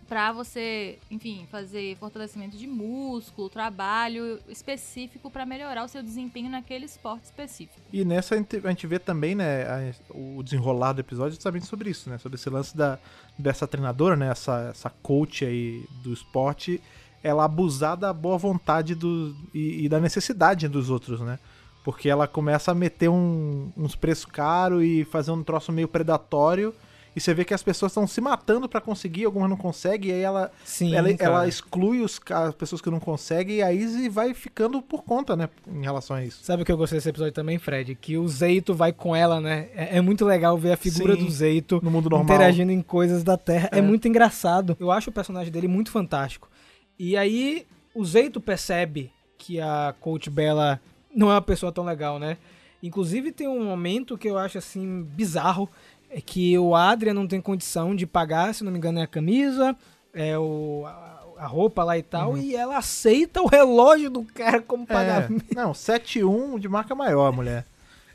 para 0.10 0.32
você, 0.32 0.98
enfim, 1.12 1.48
fazer 1.52 1.96
fortalecimento 1.98 2.58
de 2.58 2.66
músculo, 2.66 3.48
trabalho 3.48 4.40
específico 4.50 5.30
para 5.30 5.46
melhorar 5.46 5.84
o 5.86 5.88
seu 5.88 6.02
desempenho 6.02 6.50
naquele 6.50 6.86
esporte 6.86 7.26
específico. 7.26 7.80
E 7.94 8.04
nessa 8.04 8.34
a 8.36 8.38
gente, 8.70 8.88
vê 8.88 8.98
também, 8.98 9.36
né, 9.36 9.64
a- 9.64 9.94
o 10.14 10.42
desenrolar 10.44 10.94
do 10.94 11.02
episódio 11.02 11.34
justamente 11.36 11.68
sobre 11.68 11.92
isso, 11.92 12.10
né? 12.10 12.18
Sobre 12.18 12.36
esse 12.38 12.50
lance 12.50 12.76
da, 12.76 12.98
dessa 13.38 13.68
treinadora, 13.68 14.16
né? 14.16 14.30
Essa, 14.32 14.70
essa 14.72 14.90
coach 14.90 15.46
aí 15.46 15.86
do 16.04 16.12
esporte, 16.12 16.82
ela 17.24 17.46
abusar 17.46 17.96
da 17.96 18.12
boa 18.12 18.38
vontade 18.38 18.96
do, 18.96 19.36
e, 19.54 19.86
e 19.86 19.90
da 19.90 20.00
necessidade 20.00 20.68
dos 20.68 20.90
outros, 20.90 21.22
né? 21.22 21.38
Porque 21.84 22.10
ela 22.10 22.28
começa 22.28 22.72
a 22.72 22.76
meter 22.76 23.10
um- 23.10 23.72
uns 23.78 23.96
preços 23.96 24.26
caros 24.26 24.84
e 24.84 25.06
fazer 25.06 25.32
um 25.32 25.44
troço 25.44 25.72
meio 25.72 25.88
predatório. 25.88 26.74
E 27.20 27.22
você 27.22 27.34
vê 27.34 27.44
que 27.44 27.54
as 27.54 27.62
pessoas 27.62 27.92
estão 27.92 28.08
se 28.08 28.22
matando 28.22 28.70
pra 28.70 28.80
conseguir, 28.80 29.26
algumas 29.26 29.50
não 29.50 29.58
conseguem, 29.58 30.12
e 30.12 30.14
aí 30.14 30.22
ela, 30.22 30.50
Sim, 30.64 30.96
ela, 30.96 31.12
ela 31.20 31.48
exclui 31.50 32.00
os, 32.00 32.18
as 32.30 32.56
pessoas 32.56 32.82
que 32.82 32.90
não 32.90 32.98
conseguem, 32.98 33.58
e 33.58 33.62
a 33.62 33.74
Izzy 33.74 34.08
vai 34.08 34.34
ficando 34.34 34.82
por 34.82 35.04
conta, 35.04 35.36
né? 35.36 35.50
Em 35.68 35.84
relação 35.84 36.16
a 36.16 36.24
isso. 36.24 36.42
Sabe 36.42 36.64
o 36.64 36.66
que 36.66 36.72
eu 36.72 36.78
gostei 36.78 36.98
desse 36.98 37.10
episódio 37.10 37.34
também, 37.34 37.60
Fred? 37.60 37.94
Que 37.96 38.18
o 38.18 38.26
Zeito 38.26 38.74
vai 38.74 38.94
com 38.94 39.14
ela, 39.14 39.42
né? 39.42 39.68
É, 39.76 39.98
é 39.98 40.02
muito 40.02 40.24
legal 40.24 40.58
ver 40.58 40.72
a 40.72 40.78
figura 40.78 41.14
Sim, 41.14 41.26
do 41.26 41.30
Zeito 41.30 41.82
No 41.84 41.92
mundo 41.92 42.10
normal. 42.10 42.24
interagindo 42.24 42.72
em 42.72 42.82
coisas 42.82 43.22
da 43.22 43.36
Terra. 43.36 43.68
É. 43.74 43.80
É. 43.80 43.82
muito 43.82 44.08
engraçado. 44.08 44.78
Eu 44.80 44.90
acho 44.90 45.10
o 45.10 45.14
personagem 45.14 45.52
dele 45.52 45.68
muito 45.68 45.92
fantástico. 45.92 46.50
E 46.98 47.18
aí, 47.18 47.66
o 47.94 48.06
Zeito 48.06 48.40
percebe 48.40 49.12
que 49.38 49.60
a 49.60 49.94
Coach 50.00 50.30
Bella 50.30 50.80
não 51.14 51.30
é 51.30 51.34
uma 51.34 51.42
pessoa 51.42 51.70
tão 51.70 51.84
legal, 51.84 52.18
né? 52.18 52.38
Inclusive, 52.82 53.34
tem 53.34 53.46
um 53.46 53.66
momento 53.66 54.18
que 54.18 54.30
eu 54.30 54.38
acho, 54.38 54.58
assim, 54.58 55.04
bizarro. 55.04 55.70
É 56.10 56.20
que 56.22 56.58
o 56.58 56.76
Adrian 56.76 57.14
não 57.14 57.28
tem 57.28 57.40
condição 57.40 57.96
de 57.96 58.06
pagar, 58.08 58.54
se 58.54 58.64
não 58.64 58.72
me 58.72 58.78
engano, 58.78 59.00
é 59.00 59.04
a 59.04 59.08
camisa, 59.08 59.76
é 60.14 60.38
o, 60.38 60.84
a, 60.88 61.44
a 61.44 61.46
roupa 61.48 61.84
lá 61.84 61.98
e 61.98 62.04
tal. 62.04 62.38
E 62.38 62.56
ela 62.56 62.78
aceita 62.78 63.42
o 63.42 63.48
relógio 63.48 64.10
do 64.10 64.24
cara 64.24 64.62
como 64.62 64.88
pagamento. 64.88 65.46
É, 65.52 65.56
não, 65.56 65.72
7-1 65.72 66.58
de 66.60 66.68
marca 66.68 66.96
maior, 66.96 67.32
mulher. 67.32 67.66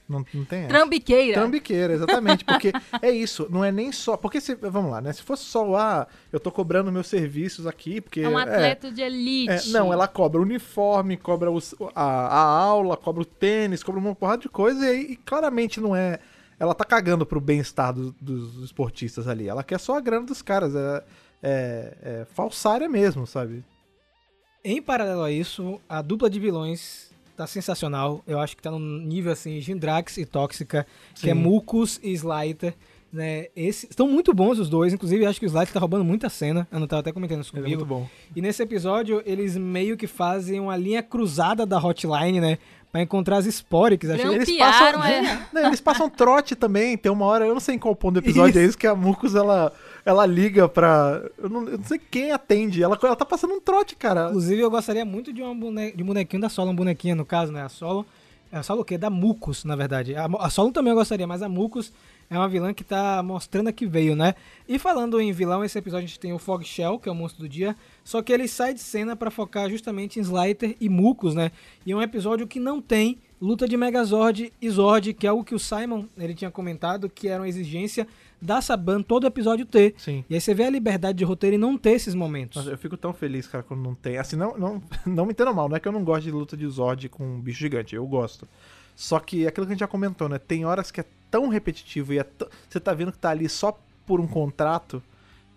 Não, 0.07 0.23
não 0.35 0.45
tem 0.45 0.59
essa. 0.61 0.69
Trambiqueira. 0.69 1.33
Trambiqueira, 1.41 1.95
exatamente. 1.95 2.45
Porque 2.45 2.73
é 3.01 3.11
isso, 3.11 3.47
não 3.51 3.65
é 3.65 3.73
nem 3.73 3.91
só. 3.91 4.19
Porque 4.19 4.39
se. 4.39 4.55
Vamos 4.55 4.91
lá, 4.91 5.01
né? 5.01 5.11
Se 5.15 5.23
fosse 5.23 5.45
só, 5.45 5.75
ah, 5.77 6.07
eu 6.31 6.39
tô 6.39 6.51
cobrando 6.51 6.93
meus 6.93 7.07
serviços 7.07 7.67
aqui, 7.67 8.03
porque. 8.03 8.21
É 8.21 8.29
um 8.29 8.37
atleta 8.37 8.91
de 8.93 9.01
elite. 9.01 9.51
é, 9.71 9.73
não, 9.73 9.91
ela 9.93 10.07
cobra 10.07 10.41
o 10.41 10.43
uniforme, 10.45 11.17
cobra 11.17 11.51
os- 11.51 11.75
a, 11.95 12.03
a 12.03 12.39
aula, 12.43 12.99
cobra 12.99 13.23
o 13.23 13.25
tênis, 13.25 13.83
cobra 13.83 13.99
uma 13.99 14.15
porrada 14.15 14.43
de 14.43 14.49
coisa 14.51 14.85
e, 14.85 14.89
aí, 14.91 15.01
e 15.13 15.17
claramente 15.17 15.81
não 15.81 15.97
é. 15.97 16.19
Ela 16.59 16.75
tá 16.75 16.85
cagando 16.85 17.27
pro 17.27 17.41
bem-estar 17.41 17.93
do- 17.93 18.15
dos 18.21 18.63
esportistas 18.63 19.27
ali. 19.29 19.49
Ela 19.49 19.63
quer 19.65 19.79
só 19.81 19.97
a 19.97 20.01
grana 20.01 20.27
dos 20.27 20.41
caras. 20.43 20.75
É, 20.75 21.05
é, 21.43 21.97
é 22.03 22.27
falsária 22.33 22.89
mesmo, 22.89 23.27
sabe? 23.27 23.65
Em 24.65 24.81
paralelo 24.81 25.23
a 25.23 25.31
isso, 25.31 25.79
a 25.89 26.01
dupla 26.01 26.31
de 26.31 26.41
vilões 26.41 27.11
tá 27.37 27.47
sensacional. 27.47 28.23
Eu 28.27 28.39
acho 28.41 28.57
que 28.57 28.63
tá 28.63 28.71
num 28.71 28.79
nível 28.79 29.33
assim, 29.33 29.61
Gindrax 29.61 30.17
e 30.17 30.25
Tóxica, 30.25 30.87
que 31.15 31.29
é 31.29 31.35
Sim. 31.35 31.41
Mucus 31.41 32.01
e 32.03 32.13
Slider. 32.13 32.75
Né? 33.13 33.47
Esse, 33.55 33.87
estão 33.87 34.09
muito 34.09 34.33
bons 34.35 34.59
os 34.59 34.69
dois, 34.69 34.93
inclusive 34.93 35.25
acho 35.27 35.39
que 35.39 35.47
o 35.47 35.49
Slider 35.49 35.73
tá 35.73 35.79
roubando 35.81 36.05
muita 36.05 36.29
cena. 36.29 36.67
Eu 36.73 36.81
não 36.81 36.87
tava 36.87 37.01
até 37.01 37.13
comentando 37.13 37.43
isso 37.43 37.53
Ele 37.55 37.61
é 37.61 37.63
comigo. 37.77 37.87
muito 37.87 37.89
bom. 38.05 38.09
E 38.35 38.41
nesse 38.41 38.63
episódio, 38.63 39.23
eles 39.27 39.57
meio 39.57 39.97
que 39.97 40.07
fazem 40.07 40.59
uma 40.59 40.77
linha 40.77 41.03
cruzada 41.03 41.65
da 41.67 41.79
hotline, 41.79 42.41
né? 42.41 42.59
Pra 42.95 43.03
encontrar 43.03 43.39
as 43.39 43.47
Sporix. 43.47 44.09
Eles 44.09 44.57
passam, 44.57 45.05
é. 45.05 45.47
Não, 45.53 45.67
eles 45.67 45.81
passam 45.81 46.09
trote 46.09 46.55
também. 46.55 46.97
Tem 46.97 47.11
uma 47.11 47.25
hora, 47.27 47.45
eu 47.45 47.53
não 47.53 47.59
sei 47.59 47.75
em 47.75 47.79
qual 47.79 47.93
ponto 47.97 48.15
do 48.15 48.21
episódio 48.21 48.61
é 48.61 48.65
isso, 48.65 48.79
que 48.79 48.87
a 48.87 48.95
Mucus 48.95 49.35
ela, 49.35 49.73
ela 50.07 50.25
liga 50.25 50.69
pra. 50.69 51.21
Eu 51.37 51.49
não, 51.49 51.69
eu 51.69 51.79
não 51.79 51.85
sei 51.85 51.99
quem 51.99 52.31
atende. 52.31 52.81
Ela, 52.81 52.97
ela 53.03 53.17
tá 53.17 53.25
passando 53.25 53.53
um 53.53 53.61
trote, 53.61 53.97
cara. 53.97 54.29
Inclusive, 54.29 54.63
eu 54.63 54.71
gostaria 54.71 55.05
muito 55.05 55.33
de, 55.33 55.43
uma 55.43 55.53
bone... 55.53 55.91
de 55.91 56.05
um 56.05 56.07
bonequinho 56.07 56.41
da 56.41 56.49
Solo, 56.49 56.71
um 56.71 56.77
bonequinho 56.77 57.17
no 57.17 57.25
caso, 57.25 57.51
né? 57.51 57.63
A 57.63 57.69
Solo. 57.69 58.07
É 58.53 58.59
a 58.59 58.63
Solo 58.63 58.83
o 58.83 58.85
quê? 58.85 58.97
Da 58.97 59.11
Mucus, 59.11 59.65
na 59.65 59.75
verdade. 59.75 60.15
A, 60.15 60.27
a 60.27 60.49
Solo 60.49 60.71
também 60.71 60.93
eu 60.93 60.97
gostaria, 60.97 61.27
mas 61.27 61.43
a 61.43 61.49
Mucus 61.49 61.93
é 62.31 62.37
uma 62.37 62.49
vilã 62.49 62.73
que 62.73 62.85
tá 62.85 63.23
mostrando 63.23 63.69
a 63.69 63.73
que 63.73 63.87
veio, 63.87 64.17
né? 64.17 64.35
E 64.69 64.79
falando 64.79 65.21
em 65.21 65.33
vilão, 65.33 65.65
esse 65.65 65.79
episódio 65.79 66.05
a 66.05 66.09
gente 66.09 66.21
tem 66.21 66.33
o 66.33 66.39
Fog 66.39 66.65
Shell, 66.65 66.99
que 66.99 67.09
é 67.09 67.13
o 67.13 67.15
monstro 67.15 67.43
do 67.43 67.49
dia. 67.49 67.77
Só 68.03 68.23
que 68.23 68.33
ele 68.33 68.49
sai 68.49 68.75
de 68.75 68.81
cena 68.81 69.15
para 69.15 69.31
focar 69.31 69.69
justamente 69.71 70.19
em 70.19 70.23
Slider 70.23 70.77
e 70.81 70.89
Mucus, 70.89 71.35
né? 71.35 71.51
E 71.85 71.93
é 71.93 71.97
um 71.97 72.03
episódio 72.03 72.47
que 72.47 72.59
não 72.59 72.81
tem 72.81 73.19
luta 73.41 73.69
de 73.69 73.77
Megazord 73.77 74.53
e 74.61 74.71
Zord, 74.71 75.13
que 75.13 75.27
é 75.27 75.31
algo 75.31 75.45
que 75.45 75.55
o 75.55 75.59
Simon 75.59 76.07
ele 76.17 76.35
tinha 76.35 76.51
comentado 76.51 77.11
que 77.11 77.29
era 77.29 77.43
uma 77.43 77.49
exigência 77.49 78.07
da 78.41 78.61
Saban 78.61 79.03
todo 79.03 79.27
episódio 79.27 79.65
ter. 79.65 79.95
Sim. 79.97 80.25
E 80.29 80.35
aí 80.35 80.41
você 80.41 80.55
vê 80.55 80.65
a 80.65 80.71
liberdade 80.71 81.19
de 81.19 81.25
roteiro 81.25 81.57
e 81.57 81.59
não 81.59 81.79
ter 81.79 81.93
esses 81.93 82.15
momentos. 82.15 82.57
Nossa, 82.57 82.71
eu 82.71 82.79
fico 82.79 82.97
tão 82.97 83.13
feliz, 83.13 83.47
cara, 83.47 83.63
quando 83.63 83.83
não 83.83 83.95
tem. 83.95 84.19
Assim, 84.19 84.37
não, 84.37 84.57
não, 84.57 84.83
não 85.07 85.27
me 85.27 85.33
entenda 85.33 85.53
mal, 85.53 85.69
não 85.69 85.77
é 85.77 85.81
que 85.81 85.89
eu 85.89 85.93
não 85.93 86.05
gosto 86.05 86.25
de 86.25 86.31
luta 86.31 86.57
de 86.57 86.67
Zord 86.69 87.09
com 87.09 87.25
um 87.25 87.41
bicho 87.41 87.59
gigante, 87.59 87.95
eu 87.95 88.07
gosto. 88.07 88.47
Só 88.95 89.19
que 89.19 89.45
é 89.45 89.49
aquilo 89.49 89.67
que 89.67 89.73
a 89.73 89.75
gente 89.75 89.81
já 89.81 89.87
comentou, 89.89 90.29
né? 90.29 90.39
Tem 90.39 90.65
horas 90.65 90.91
que 90.91 91.01
é 91.01 91.05
tão 91.31 91.49
repetitivo 91.49 92.13
e 92.13 92.19
é 92.19 92.23
t... 92.25 92.47
você 92.69 92.79
tá 92.79 92.95
vendo 92.95 93.11
que 93.13 93.19
tá 93.19 93.31
ali 93.31 93.49
só 93.49 93.77
por 94.07 94.21
um 94.21 94.27
contrato 94.27 95.03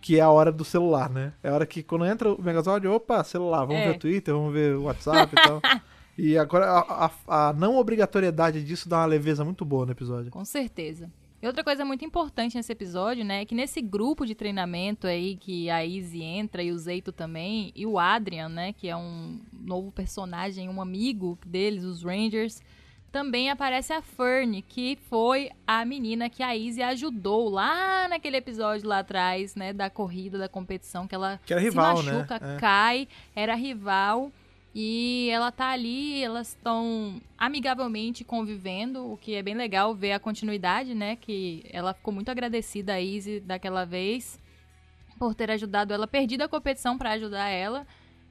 que 0.01 0.17
é 0.17 0.22
a 0.22 0.29
hora 0.29 0.51
do 0.51 0.63
celular, 0.63 1.10
né? 1.10 1.34
É 1.44 1.50
a 1.50 1.53
hora 1.53 1.65
que 1.65 1.84
quando 1.84 2.06
entra 2.06 2.32
o 2.34 2.41
Megazord, 2.41 2.88
opa, 2.88 3.24
celular, 3.24 3.65
vamos 3.65 3.82
É. 3.82 3.89
ver 3.89 3.96
o 3.96 4.00
Twitter, 4.00 4.34
vamos 4.34 4.53
ver 4.53 4.75
o 4.75 4.84
WhatsApp 4.84 5.34
e 5.34 5.36
tal. 5.44 5.62
E 6.20 6.36
agora 6.36 6.65
a, 6.65 7.06
a- 7.27 7.50
a 7.50 7.53
não 7.53 7.77
obrigatoriedade 7.77 8.63
disso 8.63 8.89
dá 8.89 8.98
uma 9.01 9.06
leveza 9.06 9.46
muito 9.46 9.63
boa 9.63 9.86
no 9.86 9.91
episódio. 9.91 10.32
Com 10.32 10.44
certeza. 10.44 11.12
E 11.39 11.46
outra 11.46 11.63
coisa 11.63 11.86
muito 11.86 12.03
importante 12.03 12.56
nesse 12.58 12.72
episódio, 12.72 13.24
né, 13.24 13.44
é 13.44 13.46
que 13.46 13.53
nesse 13.53 13.79
grupo 13.84 14.25
de 14.25 14.34
treinamento 14.34 15.06
aí 15.06 15.36
que 15.36 15.70
a 15.70 15.86
Izzy 15.86 16.24
entra 16.24 16.63
e 16.63 16.72
o 16.72 16.77
Zeito 16.79 17.12
também, 17.12 17.72
e 17.75 17.86
o 17.86 18.00
Adrian, 18.00 18.50
né, 18.50 18.74
que 18.74 18.88
é 18.88 18.96
um 18.98 19.39
novo 19.53 19.91
personagem, 19.91 20.67
um 20.67 20.82
amigo 20.82 21.38
deles, 21.46 21.84
os 21.84 22.01
Rangers, 22.03 22.63
também 23.12 23.50
aparece 23.50 23.94
a 23.94 24.02
Fern, 24.02 24.62
que 24.62 24.98
foi 25.10 25.50
a 25.66 25.84
menina 25.86 26.30
que 26.30 26.44
a 26.44 26.56
Izzy 26.56 26.82
ajudou 26.82 27.50
lá 27.50 28.08
naquele 28.08 28.38
episódio 28.38 28.88
lá 28.88 29.00
atrás, 29.00 29.56
né, 29.56 29.74
da 29.74 29.90
corrida, 29.90 30.38
da 30.38 30.50
competição, 30.50 31.08
que 31.08 31.16
ela 31.16 31.40
Que 31.46 31.54
era 31.54 31.62
rival, 31.62 31.98
se 31.98 32.04
machuca, 32.04 32.40
né? 32.40 32.56
É. 32.56 32.60
cai, 32.60 33.08
era 33.36 33.56
rival. 33.56 34.32
E 34.80 35.30
ela 35.32 35.52
tá 35.52 35.70
ali, 35.70 36.24
elas 36.24 36.50
estão 36.50 37.20
amigavelmente 37.36 38.24
convivendo, 38.24 39.12
o 39.12 39.18
que 39.18 39.34
é 39.34 39.42
bem 39.42 39.56
legal 39.56 39.96
ver 39.96 40.12
a 40.12 40.20
continuidade, 40.20 40.94
né? 40.94 41.16
Que 41.16 41.66
ela 41.72 41.96
ficou 41.96 42.14
muito 42.14 42.30
agradecida 42.30 42.94
a 42.94 43.02
Izzy 43.02 43.40
daquela 43.40 43.86
vez 43.86 44.40
por 45.18 45.34
ter 45.34 45.50
ajudado 45.50 45.94
ela, 45.94 46.06
perdido 46.06 46.44
a 46.44 46.48
competição 46.48 46.96
pra 46.96 47.14
ajudar 47.14 47.50
ela. 47.50 47.88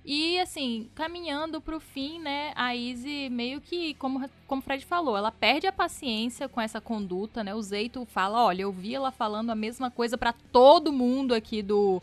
E 0.08 0.38
assim, 0.38 0.88
caminhando 0.94 1.60
pro 1.60 1.80
fim, 1.80 2.20
né, 2.20 2.52
a 2.54 2.76
Izzy 2.76 3.28
meio 3.28 3.60
que, 3.60 3.92
como, 3.94 4.30
como 4.46 4.60
o 4.60 4.64
Fred 4.64 4.86
falou, 4.86 5.16
ela 5.16 5.32
perde 5.32 5.66
a 5.66 5.72
paciência 5.72 6.48
com 6.48 6.60
essa 6.60 6.80
conduta, 6.80 7.42
né? 7.42 7.52
O 7.52 7.60
Zeito 7.60 8.06
fala, 8.06 8.44
olha, 8.44 8.62
eu 8.62 8.70
vi 8.70 8.94
ela 8.94 9.10
falando 9.10 9.50
a 9.50 9.56
mesma 9.56 9.90
coisa 9.90 10.16
pra 10.16 10.32
todo 10.32 10.92
mundo 10.92 11.34
aqui 11.34 11.60
do, 11.60 12.00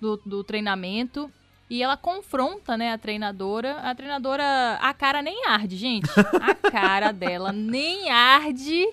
do, 0.00 0.16
do 0.26 0.42
treinamento. 0.42 1.30
E 1.70 1.82
ela 1.82 1.96
confronta, 1.96 2.76
né, 2.76 2.92
a 2.92 2.98
treinadora. 2.98 3.76
A 3.78 3.94
treinadora, 3.94 4.78
a 4.80 4.92
cara 4.92 5.22
nem 5.22 5.46
arde, 5.46 5.76
gente. 5.76 6.08
A 6.40 6.54
cara 6.54 7.12
dela 7.12 7.52
nem 7.52 8.10
arde. 8.10 8.88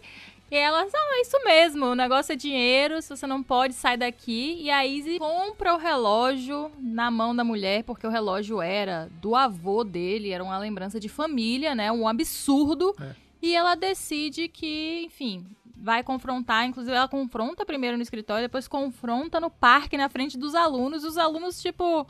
E 0.54 0.56
ela, 0.56 0.84
ah, 0.84 1.16
é 1.18 1.22
isso 1.22 1.44
mesmo, 1.44 1.88
o 1.88 1.96
negócio 1.96 2.32
é 2.32 2.36
dinheiro, 2.36 3.02
se 3.02 3.10
você 3.10 3.26
não 3.26 3.42
pode, 3.42 3.74
sai 3.74 3.98
daqui. 3.98 4.60
E 4.62 4.70
a 4.70 4.86
Izzy 4.86 5.18
compra 5.18 5.74
o 5.74 5.78
relógio 5.80 6.72
na 6.80 7.10
mão 7.10 7.36
da 7.36 7.44
mulher, 7.44 7.84
porque 7.84 8.06
o 8.06 8.10
relógio 8.12 8.62
era 8.62 9.10
do 9.20 9.36
avô 9.36 9.84
dele, 9.84 10.30
era 10.30 10.44
uma 10.44 10.60
lembrança 10.60 11.00
de 11.00 11.10
família, 11.10 11.74
né? 11.74 11.92
Um 11.92 12.08
absurdo. 12.08 12.96
É. 13.02 13.16
E 13.42 13.56
ela 13.56 13.74
decide 13.74 14.48
que, 14.48 15.02
enfim, 15.08 15.44
vai 15.76 16.04
confrontar. 16.04 16.68
Inclusive, 16.68 16.96
ela 16.96 17.08
confronta 17.08 17.66
primeiro 17.66 17.98
no 17.98 18.04
escritório, 18.04 18.46
depois 18.46 18.68
confronta 18.68 19.40
no 19.40 19.50
parque, 19.50 19.98
na 19.98 20.08
frente 20.08 20.38
dos 20.38 20.54
alunos. 20.54 21.04
E 21.04 21.08
os 21.08 21.18
alunos, 21.18 21.60
tipo, 21.64 22.06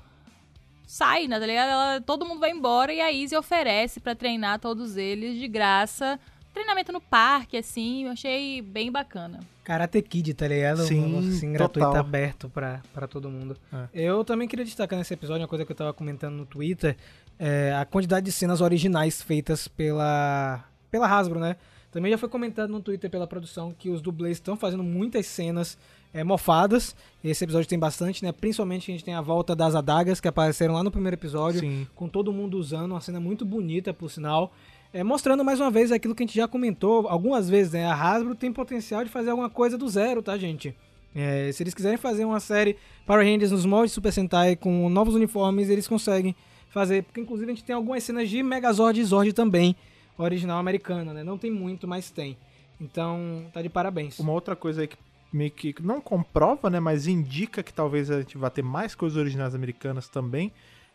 saem, 0.85 1.29
né? 1.29 1.39
Tá 1.39 1.45
ligado? 1.47 1.69
Ela- 1.69 2.01
todo 2.01 2.25
mundo 2.25 2.41
vai 2.41 2.51
embora 2.51 2.93
e 2.93 2.99
a 2.99 3.09
Izzy 3.09 3.37
oferece 3.37 4.01
pra 4.01 4.13
treinar 4.13 4.59
todos 4.59 4.97
eles 4.97 5.39
de 5.39 5.47
graça. 5.47 6.19
Treinamento 6.53 6.91
no 6.91 7.01
parque, 7.01 7.57
assim, 7.57 8.05
eu 8.05 8.11
achei 8.11 8.61
bem 8.61 8.91
bacana. 8.91 9.39
Karate 9.63 10.01
Kid, 10.01 10.33
tá 10.33 10.47
ligado? 10.47 10.83
Sim, 10.83 11.15
um 11.15 11.19
assim, 11.19 11.51
gratuito, 11.51 11.87
total. 11.87 12.01
aberto 12.01 12.49
pra, 12.49 12.81
pra 12.93 13.07
todo 13.07 13.29
mundo. 13.29 13.57
É. 13.71 13.87
Eu 13.93 14.23
também 14.23 14.47
queria 14.47 14.63
destacar 14.63 14.99
nesse 14.99 15.13
episódio 15.13 15.41
uma 15.41 15.47
coisa 15.47 15.65
que 15.65 15.71
eu 15.71 15.75
tava 15.75 15.93
comentando 15.93 16.35
no 16.35 16.45
Twitter, 16.45 16.95
é 17.39 17.73
a 17.73 17.85
quantidade 17.85 18.25
de 18.25 18.31
cenas 18.31 18.61
originais 18.61 19.21
feitas 19.21 19.67
pela, 19.67 20.63
pela 20.91 21.07
Hasbro, 21.07 21.39
né? 21.39 21.55
Também 21.91 22.11
já 22.11 22.17
foi 22.17 22.29
comentado 22.29 22.69
no 22.71 22.81
Twitter 22.81 23.09
pela 23.09 23.27
produção 23.27 23.73
que 23.77 23.89
os 23.89 24.01
dublês 24.01 24.37
estão 24.37 24.57
fazendo 24.57 24.83
muitas 24.83 25.27
cenas 25.27 25.77
é, 26.13 26.23
mofadas. 26.23 26.95
Esse 27.23 27.43
episódio 27.43 27.67
tem 27.67 27.77
bastante, 27.77 28.23
né? 28.23 28.31
Principalmente 28.31 28.91
a 28.91 28.93
gente 28.93 29.03
tem 29.03 29.13
a 29.13 29.21
volta 29.21 29.55
das 29.55 29.75
adagas 29.75 30.19
que 30.19 30.27
apareceram 30.27 30.73
lá 30.73 30.83
no 30.83 30.89
primeiro 30.91 31.15
episódio 31.15 31.59
Sim. 31.59 31.87
com 31.95 32.07
todo 32.07 32.33
mundo 32.33 32.57
usando, 32.57 32.91
uma 32.91 33.01
cena 33.01 33.19
muito 33.19 33.45
bonita, 33.45 33.93
por 33.93 34.09
sinal. 34.09 34.53
É, 34.93 35.03
mostrando 35.03 35.43
mais 35.43 35.59
uma 35.59 35.71
vez 35.71 35.91
aquilo 35.91 36.13
que 36.13 36.21
a 36.21 36.25
gente 36.27 36.35
já 36.35 36.47
comentou 36.47 37.07
algumas 37.07 37.49
vezes, 37.49 37.73
né? 37.73 37.87
A 37.87 37.95
Hasbro 37.95 38.35
tem 38.35 38.53
potencial 38.53 39.03
de 39.03 39.09
fazer 39.09 39.31
alguma 39.31 39.49
coisa 39.49 39.75
do 39.75 39.89
zero, 39.89 40.21
tá, 40.21 40.37
gente? 40.37 40.75
É, 41.15 41.51
se 41.51 41.63
eles 41.63 41.73
quiserem 41.73 41.97
fazer 41.97 42.25
uma 42.25 42.39
série 42.39 42.77
Power 43.03 43.25
Rangers 43.25 43.51
nos 43.51 43.65
moldes 43.65 43.89
de 43.89 43.95
Super 43.95 44.13
Sentai 44.13 44.55
com 44.55 44.87
novos 44.89 45.15
uniformes, 45.15 45.67
eles 45.67 45.87
conseguem 45.87 46.35
fazer. 46.69 47.03
Porque, 47.03 47.19
inclusive, 47.19 47.51
a 47.51 47.55
gente 47.55 47.63
tem 47.63 47.75
algumas 47.75 48.03
cenas 48.03 48.29
de 48.29 48.43
Megazord 48.43 49.01
e 49.01 49.03
Zord 49.03 49.33
também, 49.33 49.75
original 50.15 50.59
americana, 50.59 51.11
né? 51.11 51.23
Não 51.23 51.39
tem 51.39 51.49
muito, 51.49 51.87
mas 51.87 52.11
tem. 52.11 52.37
Então, 52.79 53.47
tá 53.51 53.63
de 53.63 53.69
parabéns. 53.69 54.19
Uma 54.19 54.31
outra 54.31 54.55
coisa 54.55 54.81
aí 54.81 54.87
que 54.87 54.97
meio 55.33 55.49
que 55.49 55.73
não 55.81 55.99
comprova, 55.99 56.69
né, 56.69 56.79
mas 56.79 57.07
indica 57.07 57.63
que 57.63 57.73
talvez 57.73 58.11
a 58.11 58.19
gente 58.19 58.37
vá 58.37 58.51
ter 58.51 58.61
mais 58.61 58.93
coisas 58.93 59.17
originais 59.17 59.55
americanas 59.55 60.07
também, 60.07 60.51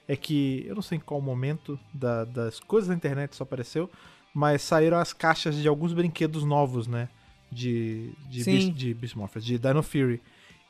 é 0.09 0.17
que, 0.17 0.65
eu 0.67 0.75
não 0.75 0.83
sei 0.83 0.97
em 0.97 1.01
qual 1.01 1.21
momento 1.21 1.79
da- 1.93 2.25
das 2.25 2.59
coisas 2.59 2.89
da 2.89 2.95
internet 2.95 3.33
isso 3.35 3.43
apareceu, 3.43 3.89
mas 4.35 4.63
saíram 4.63 4.99
as 4.99 5.13
caixas 5.13 5.55
de 5.55 5.69
alguns 5.69 5.93
brinquedos 5.93 6.43
novos, 6.45 6.87
né, 6.87 7.09
de, 7.53 8.11
de, 8.29 8.43
Sim. 8.43 8.53
Beast, 8.53 8.71
de 8.73 8.95
Beast 8.95 9.15
Morphers, 9.17 9.45
de 9.45 9.59
Dino 9.59 9.83
Fury. 9.83 10.23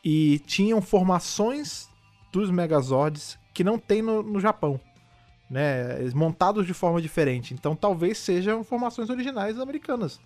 E 0.04 0.38
tinham 0.40 0.82
formações 0.82 1.88
dos 2.32 2.50
Megazords 2.50 3.38
que 3.54 3.64
não 3.64 3.78
tem 3.78 4.02
no, 4.02 4.22
no 4.22 4.40
Japão. 4.40 4.80
Né, 5.50 6.10
montados 6.14 6.66
de 6.66 6.74
forma 6.74 7.00
diferente. 7.00 7.54
Então 7.54 7.74
talvez 7.74 8.18
sejam 8.18 8.62
formações 8.62 9.08
originais 9.08 9.58
americanas. 9.58 10.20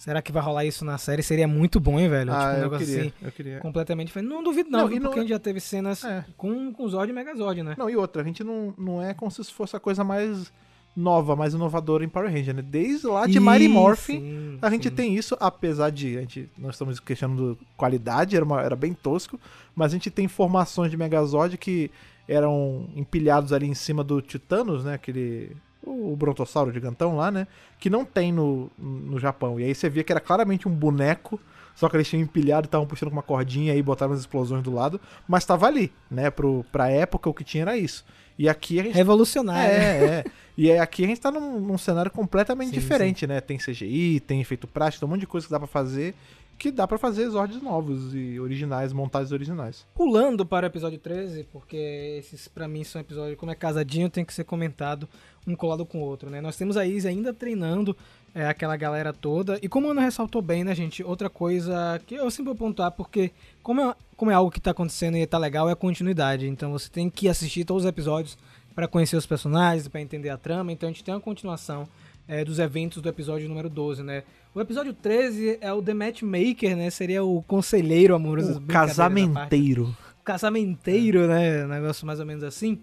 Será 0.00 0.22
que 0.22 0.32
vai 0.32 0.42
rolar 0.42 0.64
isso 0.64 0.82
na 0.82 0.96
série? 0.96 1.22
Seria 1.22 1.46
muito 1.46 1.78
bom, 1.78 2.00
hein, 2.00 2.08
velho? 2.08 2.32
Ah, 2.32 2.38
tipo, 2.38 2.46
um 2.48 2.54
eu 2.56 2.60
negócio 2.62 2.86
queria, 2.86 3.00
assim, 3.02 3.12
eu 3.22 3.32
queria. 3.32 3.58
completamente 3.60 4.06
diferente. 4.06 4.30
Não 4.30 4.42
duvido, 4.42 4.70
não, 4.70 4.78
Não, 4.80 4.88
viu? 4.88 4.96
não 4.96 5.02
porque 5.10 5.18
é- 5.18 5.20
a 5.20 5.24
gente 5.24 5.30
já 5.30 5.38
teve 5.38 5.60
cenas 5.60 6.02
É. 6.02 6.24
com, 6.38 6.72
com 6.72 6.88
Zord 6.88 7.10
e 7.12 7.14
Megazord, 7.14 7.62
né? 7.62 7.74
Não, 7.76 7.90
e 7.90 7.96
outra, 7.96 8.22
a 8.22 8.24
gente 8.24 8.42
não, 8.42 8.72
não 8.78 9.02
é 9.02 9.12
como 9.12 9.30
se 9.30 9.42
isso 9.42 9.52
fosse 9.52 9.76
a 9.76 9.78
coisa 9.80 10.02
mais 10.02 10.50
nova, 10.96 11.36
mais 11.36 11.52
inovadora 11.52 12.02
em 12.02 12.08
Power 12.08 12.32
Ranger, 12.32 12.54
né? 12.54 12.62
Desde 12.62 13.06
lá 13.06 13.26
de 13.26 13.38
Mighty 13.38 13.68
Morphin, 13.68 14.58
a 14.62 14.70
gente 14.70 14.88
sim. 14.88 14.94
tem 14.94 15.14
isso, 15.14 15.36
apesar 15.38 15.90
de 15.90 16.16
a 16.16 16.20
gente 16.22 16.50
nós 16.56 16.76
estamos 16.76 16.98
questionando 16.98 17.58
qualidade, 17.76 18.34
era, 18.34 18.44
uma- 18.44 18.62
era 18.62 18.74
bem 18.74 18.94
tosco, 18.94 19.38
mas 19.74 19.92
a 19.92 19.96
gente 19.96 20.10
tem 20.10 20.26
formações 20.26 20.90
de 20.90 20.96
Megazord 20.96 21.58
que 21.58 21.90
eram 22.26 22.88
empilhados 22.96 23.52
ali 23.52 23.66
em 23.66 23.74
cima 23.74 24.02
do 24.02 24.22
Titanos, 24.22 24.82
né? 24.82 24.94
Aquele 24.94 25.54
o 25.82 26.14
brontossauro 26.16 26.72
gigantão 26.72 27.16
lá, 27.16 27.30
né? 27.30 27.46
Que 27.78 27.88
não 27.88 28.04
tem 28.04 28.32
no, 28.32 28.70
no 28.78 29.18
Japão. 29.18 29.58
E 29.58 29.64
aí 29.64 29.74
você 29.74 29.88
via 29.88 30.04
que 30.04 30.12
era 30.12 30.20
claramente 30.20 30.68
um 30.68 30.72
boneco, 30.72 31.40
só 31.74 31.88
que 31.88 31.96
eles 31.96 32.08
tinham 32.08 32.22
empilhado 32.22 32.66
e 32.66 32.68
estavam 32.68 32.86
puxando 32.86 33.08
com 33.08 33.16
uma 33.16 33.22
cordinha 33.22 33.74
e 33.74 33.82
botaram 33.82 34.12
as 34.12 34.20
explosões 34.20 34.62
do 34.62 34.72
lado, 34.72 35.00
mas 35.26 35.44
tava 35.44 35.66
ali, 35.66 35.92
né? 36.10 36.30
Pro, 36.30 36.64
pra 36.70 36.90
época 36.90 37.30
o 37.30 37.34
que 37.34 37.44
tinha 37.44 37.62
era 37.62 37.76
isso. 37.76 38.04
E 38.38 38.48
aqui 38.48 38.80
a 38.80 38.82
gente 38.82 38.94
Revolucionário. 38.94 39.74
é, 39.74 40.04
é. 40.04 40.24
E 40.56 40.70
aí 40.70 40.78
aqui 40.78 41.04
a 41.04 41.06
gente 41.06 41.20
tá 41.20 41.30
num, 41.30 41.60
num 41.60 41.78
cenário 41.78 42.10
completamente 42.10 42.74
Sim, 42.74 42.80
diferente, 42.80 43.26
né? 43.26 43.40
Tem 43.40 43.56
CGI, 43.56 44.20
tem 44.20 44.40
efeito 44.40 44.66
prático, 44.66 45.00
tem 45.00 45.06
um 45.06 45.10
monte 45.10 45.20
de 45.20 45.26
coisa 45.26 45.46
que 45.46 45.50
dá 45.50 45.58
pra 45.58 45.66
fazer, 45.66 46.14
que 46.60 46.70
dá 46.70 46.86
pra 46.86 46.98
fazer 46.98 47.26
Zords 47.30 47.62
novos 47.62 48.14
e 48.14 48.38
originais, 48.38 48.92
montagens 48.92 49.32
originais. 49.32 49.86
Pulando 49.94 50.44
para 50.44 50.66
o 50.66 50.68
episódio 50.68 50.98
13, 50.98 51.44
porque 51.44 52.18
esses 52.18 52.48
pra 52.48 52.68
mim 52.68 52.84
são 52.84 53.00
episódios, 53.00 53.38
como 53.38 53.50
é 53.50 53.54
casadinho, 53.54 54.10
tem 54.10 54.26
que 54.26 54.34
ser 54.34 54.44
comentado 54.44 55.08
um 55.46 55.56
colado 55.56 55.86
com 55.86 56.02
o 56.02 56.02
outro, 56.02 56.28
né? 56.28 56.38
Nós 56.38 56.58
temos 56.58 56.76
a 56.76 56.84
Izzy 56.84 57.08
ainda 57.08 57.32
treinando 57.32 57.96
é, 58.34 58.46
aquela 58.46 58.76
galera 58.76 59.10
toda. 59.10 59.58
E 59.62 59.70
como 59.70 59.88
a 59.88 59.92
Ana 59.92 60.02
ressaltou 60.02 60.42
bem, 60.42 60.62
né, 60.62 60.74
gente? 60.74 61.02
Outra 61.02 61.30
coisa 61.30 61.98
que 62.06 62.14
eu 62.14 62.30
sempre 62.30 62.52
vou 62.52 62.54
pontuar, 62.54 62.92
porque 62.92 63.30
como 63.62 63.80
é, 63.80 63.94
como 64.14 64.30
é 64.30 64.34
algo 64.34 64.50
que 64.50 64.60
tá 64.60 64.72
acontecendo 64.72 65.16
e 65.16 65.26
tá 65.26 65.38
legal, 65.38 65.66
é 65.66 65.72
a 65.72 65.76
continuidade. 65.76 66.46
Então 66.46 66.70
você 66.72 66.90
tem 66.90 67.08
que 67.08 67.26
assistir 67.26 67.64
todos 67.64 67.84
os 67.84 67.88
episódios 67.88 68.36
para 68.74 68.86
conhecer 68.86 69.16
os 69.16 69.24
personagens, 69.24 69.88
para 69.88 70.02
entender 70.02 70.28
a 70.28 70.36
trama. 70.36 70.70
Então 70.72 70.90
a 70.90 70.92
gente 70.92 71.02
tem 71.02 71.14
uma 71.14 71.20
continuação 71.22 71.88
é, 72.30 72.44
dos 72.44 72.60
eventos 72.60 73.02
do 73.02 73.08
episódio 73.08 73.48
número 73.48 73.68
12, 73.68 74.04
né? 74.04 74.22
O 74.54 74.60
episódio 74.60 74.92
13 74.94 75.58
é 75.60 75.72
o 75.72 75.82
The 75.82 75.92
Matchmaker, 75.94 76.76
né? 76.76 76.88
Seria 76.90 77.24
o 77.24 77.42
conselheiro 77.42 78.14
amoroso. 78.14 78.52
O 78.52 78.56
à 78.56 78.60
parte 78.60 78.72
casamenteiro. 78.72 79.96
casamenteiro, 80.24 81.26
né? 81.26 81.66
Negócio 81.66 82.06
mais 82.06 82.20
ou 82.20 82.26
menos 82.26 82.44
assim. 82.44 82.78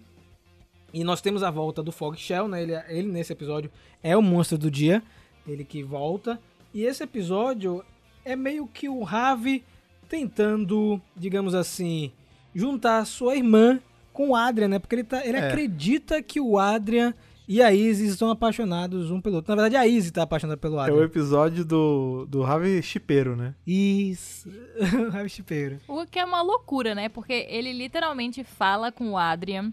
E 0.92 1.02
nós 1.04 1.20
temos 1.20 1.42
a 1.42 1.50
volta 1.50 1.82
do 1.82 1.90
Fog 1.90 2.16
Shell, 2.18 2.46
né? 2.48 2.62
Ele, 2.62 2.72
ele 2.88 3.08
nesse 3.08 3.32
episódio 3.32 3.70
é 4.02 4.14
o 4.16 4.22
monstro 4.22 4.58
do 4.58 4.70
dia. 4.70 5.02
Ele 5.46 5.64
que 5.64 5.82
volta. 5.82 6.38
E 6.74 6.84
esse 6.84 7.02
episódio 7.02 7.82
é 8.24 8.36
meio 8.36 8.66
que 8.66 8.88
o 8.88 9.02
Ravi 9.02 9.64
tentando, 10.08 11.00
digamos 11.16 11.54
assim, 11.54 12.12
juntar 12.54 13.04
sua 13.06 13.36
irmã 13.36 13.80
com 14.12 14.30
o 14.30 14.36
Adrian, 14.36 14.68
né? 14.68 14.78
Porque 14.78 14.94
ele, 14.94 15.04
tá, 15.04 15.24
ele 15.26 15.36
É. 15.38 15.48
acredita 15.48 16.22
que 16.22 16.40
o 16.40 16.58
Adrian 16.58 17.14
e 17.48 17.62
a 17.62 17.72
Izzy 17.72 18.06
estão 18.08 18.30
apaixonados 18.30 19.10
um 19.10 19.20
pelo 19.20 19.36
outro. 19.36 19.50
Na 19.50 19.62
verdade, 19.62 19.76
a 19.76 19.86
Izzy 19.86 20.12
tá 20.12 20.22
apaixonada 20.22 20.56
pelo 20.58 20.78
É 20.80 20.92
o 20.92 21.02
episódio 21.02 21.64
do, 21.64 22.26
do 22.28 22.42
Ravi 22.42 22.82
Chipeiro, 22.82 23.34
né? 23.34 23.54
Isso. 23.66 24.48
Ravi 25.10 25.28
Chipeiro. 25.30 25.80
O 25.88 26.04
que 26.06 26.18
é 26.18 26.24
uma 26.24 26.42
loucura, 26.42 26.94
né? 26.94 27.08
Porque 27.08 27.46
ele 27.48 27.72
literalmente 27.72 28.44
fala 28.44 28.92
com 28.92 29.12
o 29.12 29.16
Adrian. 29.18 29.72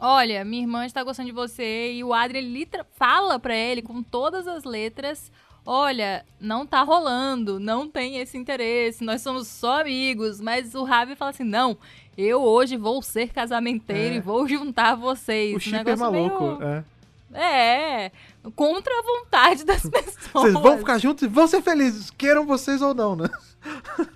Olha, 0.00 0.44
minha 0.44 0.62
irmã 0.62 0.84
está 0.86 1.04
gostando 1.04 1.26
de 1.28 1.34
você. 1.34 1.92
E 1.92 2.02
o 2.02 2.12
Adrian 2.12 2.40
litra- 2.42 2.86
fala 2.96 3.38
pra 3.38 3.54
ele 3.56 3.82
com 3.82 4.02
todas 4.02 4.48
as 4.48 4.64
letras. 4.64 5.30
Olha, 5.66 6.26
não 6.38 6.66
tá 6.66 6.82
rolando, 6.82 7.58
não 7.58 7.88
tem 7.88 8.18
esse 8.18 8.36
interesse, 8.36 9.02
nós 9.02 9.22
somos 9.22 9.48
só 9.48 9.80
amigos. 9.80 10.38
Mas 10.40 10.74
o 10.74 10.84
Ravi 10.84 11.16
fala 11.16 11.30
assim: 11.30 11.44
não, 11.44 11.78
eu 12.18 12.42
hoje 12.42 12.76
vou 12.76 13.00
ser 13.00 13.32
casamenteiro 13.32 14.14
É. 14.14 14.16
e 14.18 14.20
vou 14.20 14.46
juntar 14.46 14.94
vocês. 14.94 15.54
O 15.54 15.56
Um 15.56 15.60
chip 15.60 15.88
é 15.88 15.96
maluco. 15.96 16.44
meio- 16.58 16.62
É. 16.62 16.84
É, 17.34 18.12
contra 18.54 18.92
a 18.92 19.02
vontade 19.02 19.64
das 19.64 19.82
pessoas. 19.82 20.14
Vocês 20.32 20.54
vão 20.54 20.78
ficar 20.78 20.98
juntos 20.98 21.24
e 21.24 21.26
vão 21.26 21.48
ser 21.48 21.60
felizes, 21.62 22.10
queiram 22.10 22.46
vocês 22.46 22.80
ou 22.80 22.94
não, 22.94 23.16
né? 23.16 23.28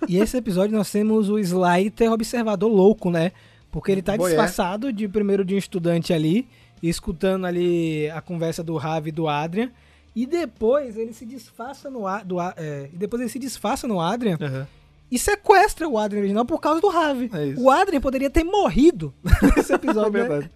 E 0.07 0.17
esse 0.17 0.37
episódio 0.37 0.75
nós 0.75 0.89
temos 0.89 1.29
o 1.29 1.37
Slyter 1.37 2.11
observador 2.11 2.71
louco, 2.71 3.11
né? 3.11 3.31
Porque 3.71 3.91
ele 3.91 4.01
tá 4.01 4.15
Boy, 4.15 4.27
é. 4.27 4.29
disfarçado 4.29 4.93
de 4.93 5.07
primeiro 5.07 5.43
de 5.43 5.53
um 5.53 5.57
estudante 5.57 6.13
ali, 6.13 6.47
escutando 6.81 7.45
ali 7.45 8.09
a 8.09 8.21
conversa 8.21 8.63
do 8.63 8.77
Ravi 8.77 9.09
e 9.09 9.11
do 9.11 9.27
Adrian. 9.27 9.69
E 10.15 10.25
depois 10.25 10.97
ele 10.97 11.13
se 11.13 11.25
disfarça 11.25 11.89
no 11.89 12.01
do 12.25 12.41
é, 12.41 12.89
e 12.91 12.97
depois 12.97 13.21
ele 13.21 13.29
se 13.29 13.39
disfarça 13.39 13.87
no 13.87 13.99
Adrian 13.99 14.37
e 15.11 15.17
sequestra 15.17 15.87
o 15.87 15.97
Adrian 15.97 16.21
original 16.21 16.45
por 16.45 16.59
causa 16.59 16.79
do 16.79 16.87
Ravi. 16.87 17.29
É 17.33 17.59
o 17.59 17.69
Adrian 17.69 17.99
poderia 17.99 18.29
ter 18.29 18.43
morrido 18.43 19.13
nesse 19.55 19.71
É 19.73 19.75
episódio, 19.75 20.27
né? 20.27 20.49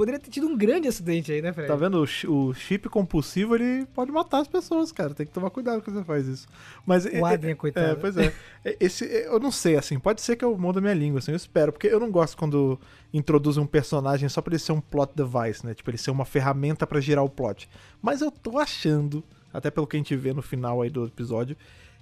Poderia 0.00 0.18
ter 0.18 0.30
tido 0.30 0.46
um 0.46 0.56
grande 0.56 0.88
acidente 0.88 1.30
aí, 1.30 1.42
né, 1.42 1.52
Fred? 1.52 1.68
Tá 1.68 1.76
vendo? 1.76 2.00
O 2.00 2.06
chi- 2.06 2.26
O 2.26 2.54
chip 2.54 2.88
compulsivo, 2.88 3.54
ele 3.54 3.84
pode 3.94 4.10
matar 4.10 4.38
as 4.40 4.48
pessoas, 4.48 4.90
cara. 4.90 5.12
Tem 5.12 5.26
que 5.26 5.32
tomar 5.32 5.50
cuidado 5.50 5.82
quando 5.82 5.98
você 5.98 6.04
faz 6.04 6.26
isso. 6.26 6.48
Mas, 6.86 7.04
O 7.04 7.22
Adrian, 7.26 7.54
coitado. 7.54 7.86
É, 7.86 7.94
pois 7.96 8.16
é. 8.16 8.32
É, 8.64 8.76
Esse, 8.80 9.04
eu 9.04 9.38
não 9.38 9.50
sei, 9.50 9.76
assim, 9.76 9.98
pode 9.98 10.22
ser 10.22 10.36
que 10.36 10.44
eu 10.44 10.56
mudo 10.56 10.78
a 10.78 10.80
minha 10.80 10.94
língua, 10.94 11.18
assim, 11.18 11.32
eu 11.32 11.36
espero. 11.36 11.70
Porque 11.70 11.86
eu 11.86 12.00
não 12.00 12.10
gosto 12.10 12.34
quando 12.34 12.80
introduzem 13.12 13.62
um 13.62 13.66
personagem 13.66 14.26
só 14.30 14.40
pra 14.40 14.52
ele 14.52 14.58
ser 14.58 14.72
um 14.72 14.80
plot 14.80 15.12
device, 15.14 15.66
né? 15.66 15.74
Tipo, 15.74 15.90
ele 15.90 15.98
ser 15.98 16.10
uma 16.10 16.24
ferramenta 16.24 16.86
pra 16.86 16.98
girar 16.98 17.22
o 17.22 17.28
plot. 17.28 17.68
Mas 18.00 18.22
eu 18.22 18.30
tô 18.30 18.58
achando, 18.58 19.22
até 19.52 19.70
pelo 19.70 19.86
que 19.86 19.96
a 19.96 20.00
gente 20.00 20.16
vê 20.16 20.32
no 20.32 20.40
final 20.40 20.80
aí 20.80 20.88
do 20.88 21.04
episódio, 21.04 21.54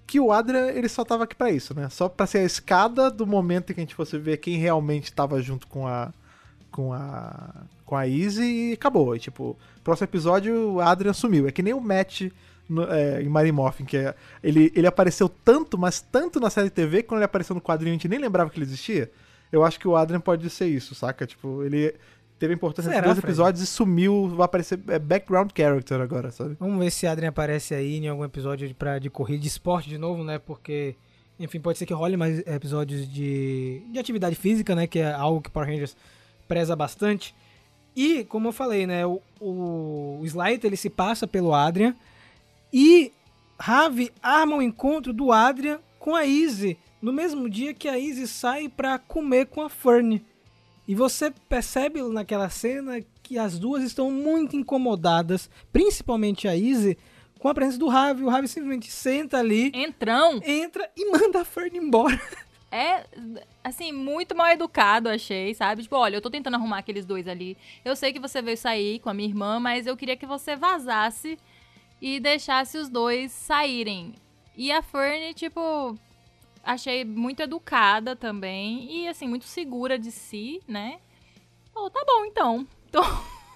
que 0.07 0.21
o 0.21 0.31
Adrian, 0.31 0.69
ele 0.69 0.89
só 0.89 1.05
tava 1.05 1.25
aqui 1.25 1.35
pra 1.35 1.51
isso, 1.51 1.75
né? 1.75 1.89
Só 1.89 2.09
pra 2.09 2.29
ser 2.29 2.39
a 2.39 2.45
escada 2.45 3.11
do 3.11 3.27
momento 3.27 3.73
em 3.73 3.75
que 3.75 3.81
a 3.81 3.83
gente 3.83 3.95
fosse 3.97 4.17
ver 4.19 4.37
quem 4.37 4.57
realmente 4.57 5.13
tava 5.13 5.43
junto 5.43 5.67
com 5.67 5.85
a 5.85 6.13
com 6.71 6.93
a 6.93 7.55
com 7.89 7.97
a 7.97 8.07
Izzy 8.07 8.43
e 8.43 8.73
acabou. 8.75 9.17
E, 9.17 9.19
tipo, 9.19 9.57
próximo 9.83 10.05
episódio 10.05 10.75
o 10.75 10.81
Adrian 10.83 11.15
sumiu. 11.15 11.49
É 11.49 11.51
que 11.51 11.63
nem 11.63 11.73
o 11.73 11.81
Matt 11.81 12.31
no, 12.69 12.83
é, 12.85 13.23
em 13.23 13.31
Mighty 13.31 13.51
Morphin, 13.51 13.87
que 13.87 13.97
é, 13.97 14.15
ele, 14.45 14.71
ele 14.77 14.87
apareceu 14.87 15.27
tanto, 15.27 15.79
mas 15.79 16.03
tanto 16.03 16.39
na 16.39 16.51
série 16.51 16.69
TV, 16.69 17.03
que 17.03 17.09
quando 17.09 17.21
ele 17.21 17.25
apareceu 17.25 17.55
no 17.55 17.63
quadrinho 17.63 17.93
a 17.93 17.95
gente 17.95 18.07
nem 18.07 18.19
lembrava 18.19 18.51
que 18.51 18.59
ele 18.59 18.67
existia. 18.67 19.11
Eu 19.51 19.65
acho 19.65 19.81
que 19.81 19.89
o 19.89 19.97
Adrian 19.97 20.21
pode 20.21 20.51
ser 20.51 20.67
isso, 20.67 20.95
saca? 20.95 21.27
Tipo, 21.27 21.65
ele 21.65 21.95
teve 22.39 22.53
importância 22.53 22.91
Será, 22.91 23.01
nos 23.01 23.07
dois 23.07 23.21
Fred? 23.21 23.33
episódios 23.33 23.65
e 23.65 23.67
sumiu, 23.67 24.29
vai 24.37 24.45
aparecer 24.45 24.79
é, 24.89 24.99
background 24.99 25.51
character 25.57 25.99
agora, 25.99 26.31
sabe? 26.31 26.59
Vamos 26.61 26.79
ver 26.79 26.91
se 26.91 27.07
Adrian 27.07 27.31
aparece 27.31 27.75
aí 27.75 27.97
em 27.97 28.09
algum 28.09 28.23
episódio 28.23 28.69
de, 28.69 28.75
pra, 28.75 28.99
de 28.99 29.09
corrida 29.09 29.41
de 29.41 29.49
esporte 29.49 29.89
de 29.89 29.97
novo, 29.97 30.23
né? 30.23 30.39
Porque, 30.39 30.95
enfim, 31.41 31.59
pode 31.59 31.79
ser 31.79 31.87
que 31.87 31.95
role 31.95 32.19
mais 32.19 32.47
episódios 32.47 33.11
de, 33.11 33.83
de 33.91 33.99
atividade 33.99 34.37
física, 34.37 34.75
né? 34.75 34.87
Que 34.87 34.99
é 34.99 35.11
algo 35.11 35.41
que 35.41 35.51
Power 35.51 35.67
Rangers 35.67 35.97
preza 36.47 36.77
bastante. 36.77 37.35
E, 37.99 38.23
como 38.23 38.47
eu 38.47 38.53
falei, 38.53 38.87
né? 38.87 39.05
O, 39.05 39.21
o, 39.41 40.23
ele 40.63 40.77
se 40.77 40.89
passa 40.89 41.27
pelo 41.27 41.53
Adrian. 41.53 41.97
E 42.73 43.11
Ravi 43.59 44.13
arma 44.23 44.55
o 44.55 44.63
encontro 44.63 45.13
do 45.13 45.33
Adrian 45.33 45.81
com 45.99 46.15
a 46.15 46.25
Izzy 46.25 46.79
no 47.03 47.13
mesmo 47.13 47.51
dia 47.51 47.75
que 47.75 47.89
a 47.89 47.99
Izzy 47.99 48.29
sai 48.29 48.69
pra 48.69 49.01
comer 49.01 49.47
com 49.47 49.63
a 49.63 49.69
Fern. 49.69 50.25
E 50.87 50.95
você 50.95 51.33
percebe 51.49 52.01
naquela 52.03 52.49
cena 52.49 53.05
que 53.21 53.37
as 53.37 53.59
duas 53.59 53.83
estão 53.83 54.13
muito 54.13 54.55
incomodadas, 54.55 55.51
principalmente 55.73 56.47
a 56.47 56.55
Izzy, 56.55 56.97
com 57.41 57.49
a 57.49 57.55
presença 57.55 57.79
do 57.79 57.89
Ravi. 57.89 58.23
O 58.23 58.29
Ravi 58.29 58.47
simplesmente 58.47 58.93
senta 58.93 59.39
ali, 59.39 59.73
Entrão 59.75 60.41
entra 60.45 60.89
e 60.97 61.05
manda 61.11 61.41
a 61.41 61.45
Fern 61.45 61.77
embora. 61.77 62.21
É, 62.71 63.05
assim, 63.65 63.93
muito 63.93 64.35
mal 64.37 64.49
educado, 64.49 65.09
achei, 65.09 65.55
sabe? 65.55 65.83
Tipo, 65.83 65.97
olha, 65.97 66.17
eu 66.17 66.21
tô 66.21 66.31
tentando 66.31 66.55
arrumar 66.55 66.79
aqueles 66.79 67.07
dois 67.07 67.27
ali. 67.27 67.57
Eu 67.85 67.97
sei 67.97 68.13
que 68.13 68.21
você 68.21 68.43
veio 68.43 68.57
sair 68.59 68.99
com 69.01 69.09
a 69.09 69.15
minha 69.15 69.29
irmã, 69.29 69.59
mas 69.59 69.87
eu 69.87 69.97
queria 69.97 70.17
que 70.17 70.27
você 70.27 70.55
vazasse 70.55 71.39
e 72.01 72.21
deixasse 72.21 72.77
os 72.79 72.89
dois 72.89 73.33
saírem. 73.33 74.15
E 74.57 74.71
a 74.71 74.83
Fern, 74.83 75.33
tipo, 75.35 75.97
achei 76.63 77.05
muito 77.05 77.41
educada 77.41 78.15
também 78.15 78.87
e, 78.91 79.09
assim, 79.09 79.27
muito 79.29 79.45
segura 79.47 79.99
de 79.99 80.11
si, 80.11 80.61
né? 80.69 80.99
Oh, 81.75 81.89
tá 81.91 82.05
bom, 82.07 82.25
então. 82.25 82.67
Então, 82.91 83.05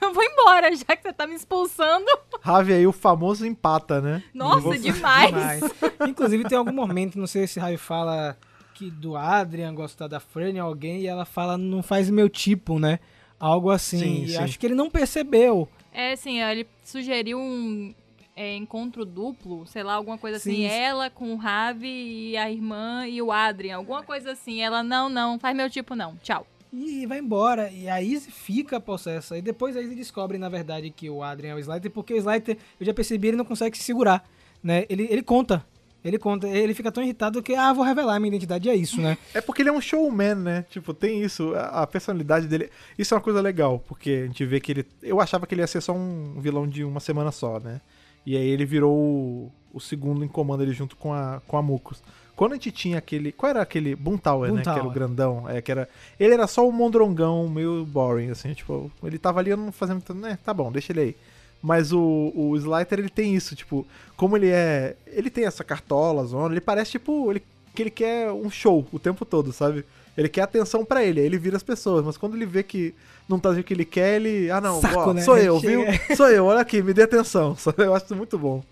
eu 0.02 0.12
vou 0.12 0.22
embora, 0.22 0.74
já 0.76 0.94
que 0.96 1.02
você 1.02 1.12
tá 1.12 1.26
me 1.26 1.34
expulsando. 1.34 2.04
Ravi 2.42 2.74
aí, 2.74 2.86
o 2.86 2.92
famoso 2.92 3.46
empata, 3.46 3.98
né? 4.00 4.22
Nossa, 4.34 4.60
Você- 4.60 4.78
demais. 4.78 5.30
Demais. 5.30 5.62
Inclusive 6.06 6.44
tem 6.44 6.58
algum 6.58 6.72
momento, 6.72 7.18
não 7.18 7.26
sei 7.26 7.46
se 7.46 7.58
Ravi 7.58 7.78
fala 7.78 8.36
que 8.82 8.90
do 8.90 9.16
Adrian 9.16 9.72
gostar 9.74 10.08
da 10.08 10.18
Fern 10.18 10.58
alguém 10.58 11.02
e 11.02 11.06
ela 11.06 11.24
fala 11.24 11.56
não 11.56 11.82
faz 11.82 12.10
meu 12.10 12.28
tipo, 12.28 12.80
né? 12.80 12.98
Algo 13.38 13.70
assim. 13.70 13.98
Sim, 13.98 14.22
e 14.24 14.28
sim. 14.30 14.36
acho 14.38 14.58
que 14.58 14.66
ele 14.66 14.74
não 14.74 14.90
percebeu. 14.90 15.68
É, 15.92 16.12
assim, 16.12 16.40
ele 16.40 16.66
sugeriu 16.82 17.38
um 17.38 17.94
é, 18.34 18.56
encontro 18.56 19.04
duplo, 19.04 19.66
sei 19.66 19.82
lá, 19.82 19.94
alguma 19.94 20.18
coisa 20.18 20.38
assim. 20.38 20.54
Sim. 20.54 20.64
Ela 20.64 21.10
com 21.10 21.32
o 21.32 21.36
Ravi 21.36 22.30
e 22.30 22.36
a 22.36 22.50
irmã 22.50 23.06
e 23.06 23.22
o 23.22 23.30
Adrian, 23.30 23.76
alguma 23.76 24.02
coisa 24.02 24.32
assim. 24.32 24.60
Ela, 24.60 24.82
não, 24.82 25.08
não, 25.08 25.38
faz 25.38 25.56
meu 25.56 25.70
tipo 25.70 25.94
não, 25.94 26.16
tchau. 26.16 26.46
E 26.72 27.06
vai 27.06 27.18
embora. 27.18 27.70
E 27.70 27.88
a 27.88 28.00
Izzy 28.00 28.30
fica 28.30 28.80
possessa. 28.80 29.36
E 29.36 29.42
depois 29.42 29.76
a 29.76 29.82
Izzy 29.82 29.94
descobre, 29.94 30.38
na 30.38 30.48
verdade, 30.48 30.90
que 30.90 31.10
o 31.10 31.22
Adrian 31.22 31.50
é 31.50 31.54
o 31.54 31.58
Slider, 31.58 31.90
porque 31.90 32.14
o 32.14 32.16
Slider, 32.16 32.56
eu 32.80 32.86
já 32.86 32.94
percebi, 32.94 33.28
ele 33.28 33.36
não 33.36 33.44
consegue 33.44 33.76
se 33.76 33.84
segurar. 33.84 34.24
Né? 34.62 34.86
Ele, 34.88 35.06
ele 35.10 35.22
conta. 35.22 35.64
Ele 36.04 36.18
conta. 36.18 36.48
Ele 36.48 36.74
fica 36.74 36.90
tão 36.90 37.02
irritado 37.02 37.42
que, 37.42 37.54
ah, 37.54 37.72
vou 37.72 37.84
revelar 37.84 38.18
minha 38.18 38.28
identidade. 38.28 38.68
É 38.68 38.74
isso, 38.74 39.00
né? 39.00 39.16
É 39.32 39.40
porque 39.40 39.62
ele 39.62 39.68
é 39.68 39.72
um 39.72 39.80
showman, 39.80 40.34
né? 40.34 40.64
Tipo, 40.68 40.92
tem 40.92 41.22
isso, 41.22 41.54
a 41.54 41.82
a 41.82 41.86
personalidade 41.86 42.46
dele. 42.46 42.70
Isso 42.98 43.14
é 43.14 43.16
uma 43.16 43.22
coisa 43.22 43.40
legal, 43.40 43.82
porque 43.86 44.22
a 44.24 44.26
gente 44.26 44.44
vê 44.44 44.60
que 44.60 44.72
ele. 44.72 44.86
Eu 45.02 45.20
achava 45.20 45.46
que 45.46 45.54
ele 45.54 45.62
ia 45.62 45.66
ser 45.66 45.80
só 45.80 45.92
um 45.92 46.40
vilão 46.40 46.66
de 46.66 46.84
uma 46.84 47.00
semana 47.00 47.30
só, 47.30 47.58
né? 47.60 47.80
E 48.24 48.36
aí 48.36 48.46
ele 48.46 48.64
virou 48.64 48.94
o, 48.94 49.52
o 49.72 49.80
segundo 49.80 50.24
em 50.24 50.28
comando 50.28 50.62
ali 50.62 50.72
junto 50.72 50.96
com 50.96 51.12
a, 51.12 51.40
com 51.46 51.56
a 51.56 51.62
Mucos. 51.62 52.02
Quando 52.34 52.52
a 52.52 52.54
gente 52.54 52.70
tinha 52.70 52.98
aquele. 52.98 53.32
Qual 53.32 53.50
era 53.50 53.62
aquele? 53.62 53.94
Boomtower, 53.94 54.52
né? 54.52 54.62
Que 54.62 54.68
era 54.68 54.84
o 54.84 54.90
grandão. 54.90 55.48
É, 55.48 55.60
que 55.60 55.70
era, 55.70 55.88
ele 56.18 56.34
era 56.34 56.46
só 56.46 56.66
um 56.66 56.72
mondrongão 56.72 57.48
meio 57.48 57.84
boring, 57.84 58.30
assim. 58.30 58.54
Tipo, 58.54 58.90
ele 59.02 59.18
tava 59.18 59.40
ali 59.40 59.54
não 59.54 59.70
fazendo 59.70 59.96
muito. 59.96 60.14
Né, 60.14 60.38
tá 60.42 60.54
bom, 60.54 60.70
deixa 60.72 60.92
ele 60.92 61.00
aí. 61.00 61.16
Mas 61.62 61.92
o, 61.92 62.32
o 62.34 62.56
Slider, 62.56 62.98
ele 62.98 63.08
tem 63.08 63.34
isso, 63.34 63.54
tipo, 63.54 63.86
como 64.16 64.36
ele 64.36 64.48
é. 64.48 64.96
Ele 65.06 65.30
tem 65.30 65.44
essa 65.44 65.62
cartola, 65.62 66.24
zona, 66.24 66.52
ele 66.52 66.60
parece, 66.60 66.92
tipo, 66.92 67.30
ele, 67.30 67.42
que 67.74 67.82
ele 67.82 67.90
quer 67.90 68.32
um 68.32 68.50
show 68.50 68.84
o 68.92 68.98
tempo 68.98 69.24
todo, 69.24 69.52
sabe? 69.52 69.84
Ele 70.16 70.28
quer 70.28 70.42
atenção 70.42 70.84
pra 70.84 71.04
ele, 71.04 71.20
aí 71.20 71.26
ele 71.26 71.38
vira 71.38 71.56
as 71.56 71.62
pessoas, 71.62 72.04
mas 72.04 72.16
quando 72.16 72.34
ele 72.34 72.44
vê 72.44 72.62
que 72.62 72.94
não 73.28 73.38
tá 73.38 73.50
o 73.50 73.62
que 73.62 73.72
ele 73.72 73.84
quer, 73.84 74.16
ele. 74.16 74.50
Ah, 74.50 74.60
não, 74.60 74.80
Saco, 74.80 74.98
ó, 74.98 75.14
né? 75.14 75.22
sou 75.22 75.38
eu, 75.38 75.58
viu? 75.58 75.84
Sou 76.16 76.28
eu, 76.28 76.44
olha 76.46 76.60
aqui, 76.60 76.82
me 76.82 76.92
dê 76.92 77.02
atenção. 77.02 77.56
Eu 77.78 77.94
acho 77.94 78.06
isso 78.06 78.16
muito 78.16 78.38
bom. 78.38 78.62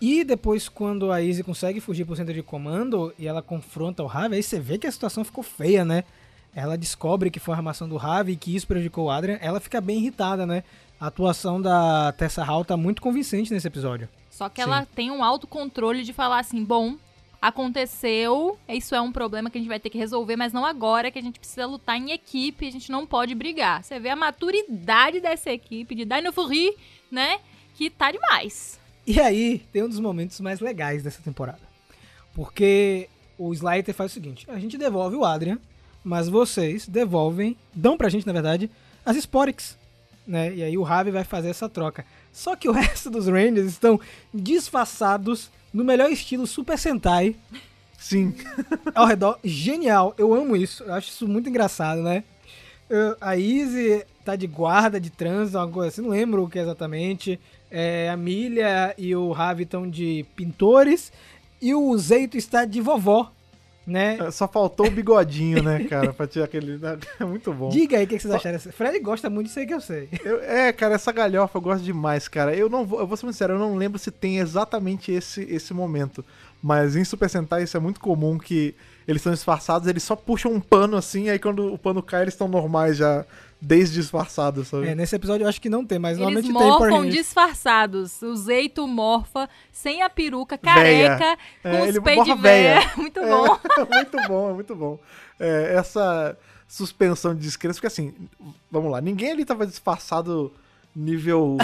E 0.00 0.24
depois, 0.24 0.68
quando 0.68 1.10
a 1.10 1.20
Izzy 1.20 1.42
consegue 1.42 1.80
fugir 1.80 2.04
pro 2.04 2.16
centro 2.16 2.32
de 2.32 2.42
comando 2.42 3.12
e 3.18 3.26
ela 3.26 3.42
confronta 3.42 4.02
o 4.02 4.06
Ravi, 4.06 4.36
aí 4.36 4.42
você 4.42 4.58
vê 4.58 4.78
que 4.78 4.86
a 4.86 4.92
situação 4.92 5.24
ficou 5.24 5.42
feia, 5.42 5.84
né? 5.84 6.04
Ela 6.54 6.78
descobre 6.78 7.30
que 7.30 7.40
foi 7.40 7.54
a 7.54 7.56
armação 7.56 7.88
do 7.88 7.96
Ravi 7.96 8.32
e 8.32 8.36
que 8.36 8.54
isso 8.54 8.66
prejudicou 8.66 9.06
o 9.06 9.10
Adrian. 9.10 9.38
Ela 9.40 9.60
fica 9.60 9.80
bem 9.80 9.98
irritada, 9.98 10.46
né? 10.46 10.62
A 11.00 11.06
atuação 11.06 11.62
da 11.62 12.12
Tessa 12.12 12.42
Hall 12.42 12.64
tá 12.64 12.76
muito 12.76 13.00
convincente 13.00 13.52
nesse 13.52 13.66
episódio. 13.68 14.08
Só 14.30 14.48
que 14.48 14.60
ela 14.60 14.84
tem 14.84 15.10
um 15.10 15.22
autocontrole 15.22 16.02
de 16.02 16.12
falar 16.12 16.40
assim, 16.40 16.64
bom, 16.64 16.96
aconteceu, 17.40 18.58
isso 18.68 18.94
é 18.94 19.00
um 19.00 19.12
problema 19.12 19.48
que 19.48 19.58
a 19.58 19.60
gente 19.60 19.68
vai 19.68 19.78
ter 19.78 19.90
que 19.90 19.98
resolver, 19.98 20.34
mas 20.34 20.52
não 20.52 20.66
agora, 20.66 21.10
que 21.10 21.18
a 21.18 21.22
gente 21.22 21.38
precisa 21.38 21.66
lutar 21.66 21.96
em 21.96 22.10
equipe, 22.10 22.66
a 22.66 22.72
gente 22.72 22.90
não 22.90 23.06
pode 23.06 23.34
brigar. 23.34 23.82
Você 23.84 24.00
vê 24.00 24.08
a 24.08 24.16
maturidade 24.16 25.20
dessa 25.20 25.50
equipe, 25.50 25.94
de 25.94 26.04
Dino 26.04 26.32
Fury, 26.32 26.74
né, 27.10 27.38
que 27.74 27.90
tá 27.90 28.10
demais. 28.10 28.78
E 29.06 29.20
aí, 29.20 29.60
tem 29.72 29.84
um 29.84 29.88
dos 29.88 30.00
momentos 30.00 30.40
mais 30.40 30.58
legais 30.58 31.02
dessa 31.02 31.22
temporada. 31.22 31.60
Porque 32.34 33.08
o 33.38 33.52
Slider 33.54 33.94
faz 33.94 34.10
o 34.10 34.14
seguinte: 34.14 34.46
a 34.50 34.58
gente 34.58 34.76
devolve 34.76 35.16
o 35.16 35.24
Adrian, 35.24 35.58
mas 36.04 36.28
vocês 36.28 36.86
devolvem, 36.86 37.56
dão 37.72 37.96
pra 37.96 38.08
gente, 38.08 38.26
na 38.26 38.32
verdade, 38.32 38.70
as 39.06 39.16
Sporix. 39.16 39.77
Né? 40.28 40.54
E 40.54 40.62
aí 40.62 40.76
o 40.78 40.82
Ravi 40.82 41.10
vai 41.10 41.24
fazer 41.24 41.48
essa 41.48 41.68
troca. 41.68 42.04
Só 42.32 42.54
que 42.54 42.68
o 42.68 42.72
resto 42.72 43.08
dos 43.10 43.26
Rangers 43.26 43.66
estão 43.66 43.98
disfarçados 44.32 45.50
no 45.72 45.82
melhor 45.84 46.10
estilo 46.10 46.46
Super 46.46 46.78
Sentai 46.78 47.34
Sim. 47.98 48.34
ao 48.94 49.06
redor. 49.06 49.38
Genial, 49.42 50.14
eu 50.18 50.34
amo 50.34 50.54
isso. 50.54 50.84
Eu 50.84 50.94
acho 50.94 51.08
isso 51.10 51.26
muito 51.26 51.48
engraçado, 51.48 52.02
né? 52.02 52.22
Eu- 52.88 53.16
a 53.20 53.36
Izzy 53.36 54.04
tá 54.24 54.36
de 54.36 54.46
guarda 54.46 55.00
de 55.00 55.10
trânsito, 55.10 55.58
uma 55.58 55.68
coisa 55.68 55.88
assim, 55.88 56.02
não 56.02 56.10
lembro 56.10 56.44
o 56.44 56.48
que 56.48 56.58
exatamente. 56.58 57.40
É, 57.70 58.08
a 58.10 58.16
Milha 58.16 58.94
e 58.98 59.14
o 59.16 59.32
Ravi 59.32 59.62
estão 59.64 59.88
de 59.88 60.24
pintores. 60.36 61.10
E 61.60 61.74
o 61.74 61.96
Zeito 61.98 62.36
está 62.36 62.64
de 62.64 62.80
vovó, 62.80 63.32
né? 63.88 64.30
Só 64.30 64.46
faltou 64.46 64.86
o 64.86 64.90
bigodinho, 64.90 65.62
né, 65.62 65.84
cara, 65.84 66.12
pra 66.12 66.26
tirar 66.26 66.44
aquele. 66.44 66.78
É 67.18 67.24
muito 67.24 67.52
bom. 67.52 67.68
Diga 67.70 67.96
aí 67.98 68.04
o 68.04 68.06
que 68.06 68.18
vocês 68.18 68.32
acharam. 68.32 68.58
Fred 68.60 69.00
gosta 69.00 69.28
muito 69.30 69.46
disso 69.46 69.58
aí 69.58 69.66
que 69.66 69.74
eu 69.74 69.80
sei. 69.80 70.08
Eu- 70.24 70.40
é, 70.42 70.72
cara, 70.72 70.94
essa 70.94 71.10
galhofa 71.10 71.56
eu 71.58 71.62
gosto 71.62 71.82
demais, 71.82 72.28
cara. 72.28 72.54
Eu 72.54 72.68
não 72.68 72.84
vou, 72.86 73.00
eu 73.00 73.06
vou 73.06 73.16
ser 73.16 73.26
sincero, 73.26 73.54
eu 73.54 73.58
não 73.58 73.74
lembro 73.76 73.98
se 73.98 74.10
tem 74.10 74.38
exatamente 74.38 75.10
esse, 75.10 75.42
esse 75.42 75.72
momento. 75.72 76.24
Mas 76.62 76.96
em 76.96 77.04
Super 77.04 77.30
Sentai 77.30 77.62
isso 77.62 77.76
é 77.76 77.80
muito 77.80 78.00
comum 78.00 78.36
que 78.36 78.74
eles 79.06 79.22
são 79.22 79.32
disfarçados, 79.32 79.88
eles 79.88 80.02
só 80.02 80.14
puxam 80.16 80.52
um 80.52 80.60
pano 80.60 80.96
assim, 80.96 81.30
aí 81.30 81.38
quando 81.38 81.72
o 81.72 81.78
pano 81.78 82.02
cai, 82.02 82.22
eles 82.22 82.34
estão 82.34 82.46
normais 82.48 82.96
já, 82.96 83.24
desdisfarçados, 83.60 84.68
sabe? 84.68 84.88
É, 84.88 84.94
nesse 84.94 85.14
episódio 85.16 85.44
eu 85.44 85.48
acho 85.48 85.60
que 85.60 85.68
não 85.68 85.84
tem, 85.84 85.98
mas 85.98 86.12
Eles 86.12 86.20
normalmente 86.20 86.44
tem 86.46 86.54
Power 86.54 86.68
morfam 86.80 86.96
Rangers. 86.98 87.14
disfarçados. 87.16 88.22
O 88.22 88.34
Zeito 88.36 88.86
morfa, 88.86 89.48
sem 89.72 90.02
a 90.02 90.08
peruca, 90.10 90.58
Véia. 90.62 91.16
careca, 91.16 91.38
É, 91.64 91.70
com 91.78 91.84
ele 91.86 91.98
os 91.98 92.04
peitos 92.04 92.24
de 92.26 92.34
véia. 92.34 92.80
véia. 92.80 92.92
Muito 92.96 93.20
É, 93.20 93.28
bom. 93.30 93.58
muito 93.94 94.28
bom, 94.28 94.50
é 94.50 94.52
muito 94.54 94.74
bom. 94.76 94.98
É, 95.40 95.74
essa 95.74 96.36
suspensão 96.68 97.34
de 97.34 97.40
descrença, 97.40 97.76
porque 97.76 97.86
assim, 97.86 98.14
vamos 98.70 98.90
lá, 98.92 99.00
ninguém 99.00 99.32
ali 99.32 99.44
tava 99.44 99.66
disfarçado 99.66 100.52
nível 100.98 101.56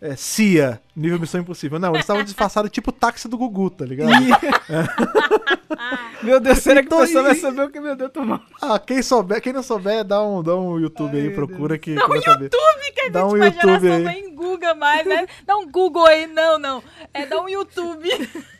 é, 0.00 0.14
CIA, 0.16 0.80
nível 0.94 1.18
Missão 1.18 1.40
Impossível. 1.40 1.78
Não, 1.78 1.90
eles 1.90 2.00
estavam 2.02 2.22
disfarçados 2.22 2.70
tipo 2.70 2.92
táxi 2.92 3.28
do 3.28 3.36
Gugu, 3.36 3.70
tá 3.70 3.84
ligado? 3.84 4.10
Meu 6.22 6.40
Deus, 6.40 6.58
será 6.58 6.80
que 6.82 6.86
o 6.86 6.88
Então, 6.88 7.00
pessoal 7.00 7.24
vai 7.24 7.32
e- 7.34 7.40
saber 7.40 7.62
o 7.62 7.70
que 7.70 7.80
meu 7.80 7.94
Deus 7.94 8.10
tomou? 8.10 8.40
Ah, 8.60 8.78
quem 8.78 9.02
souber, 9.02 9.40
quem 9.40 9.52
não 9.52 9.62
souber, 9.62 10.02
dá 10.04 10.22
um, 10.24 10.42
dá 10.42 10.56
um 10.56 10.78
YouTube 10.80 11.16
Ai, 11.16 11.24
aí, 11.26 11.30
procura 11.30 11.78
que. 11.78 11.94
Dá 11.94 12.06
vai 12.06 12.18
um 12.18 12.22
saber. 12.22 12.44
YouTube, 12.44 12.92
que 12.94 13.00
a 13.02 13.08
Dá 13.10 13.20
gente 13.20 13.32
um 13.32 13.36
YouTube 13.36 13.80
geração 13.80 13.92
aí. 13.92 14.04
nem 14.04 14.34
Google 14.34 14.74
mais, 14.76 15.06
né? 15.06 15.26
Dá 15.46 15.56
um 15.56 15.70
Google 15.70 16.06
aí, 16.06 16.26
não, 16.26 16.58
não. 16.58 16.82
É 17.12 17.26
dar 17.26 17.40
um 17.40 17.48
YouTube. 17.48 18.08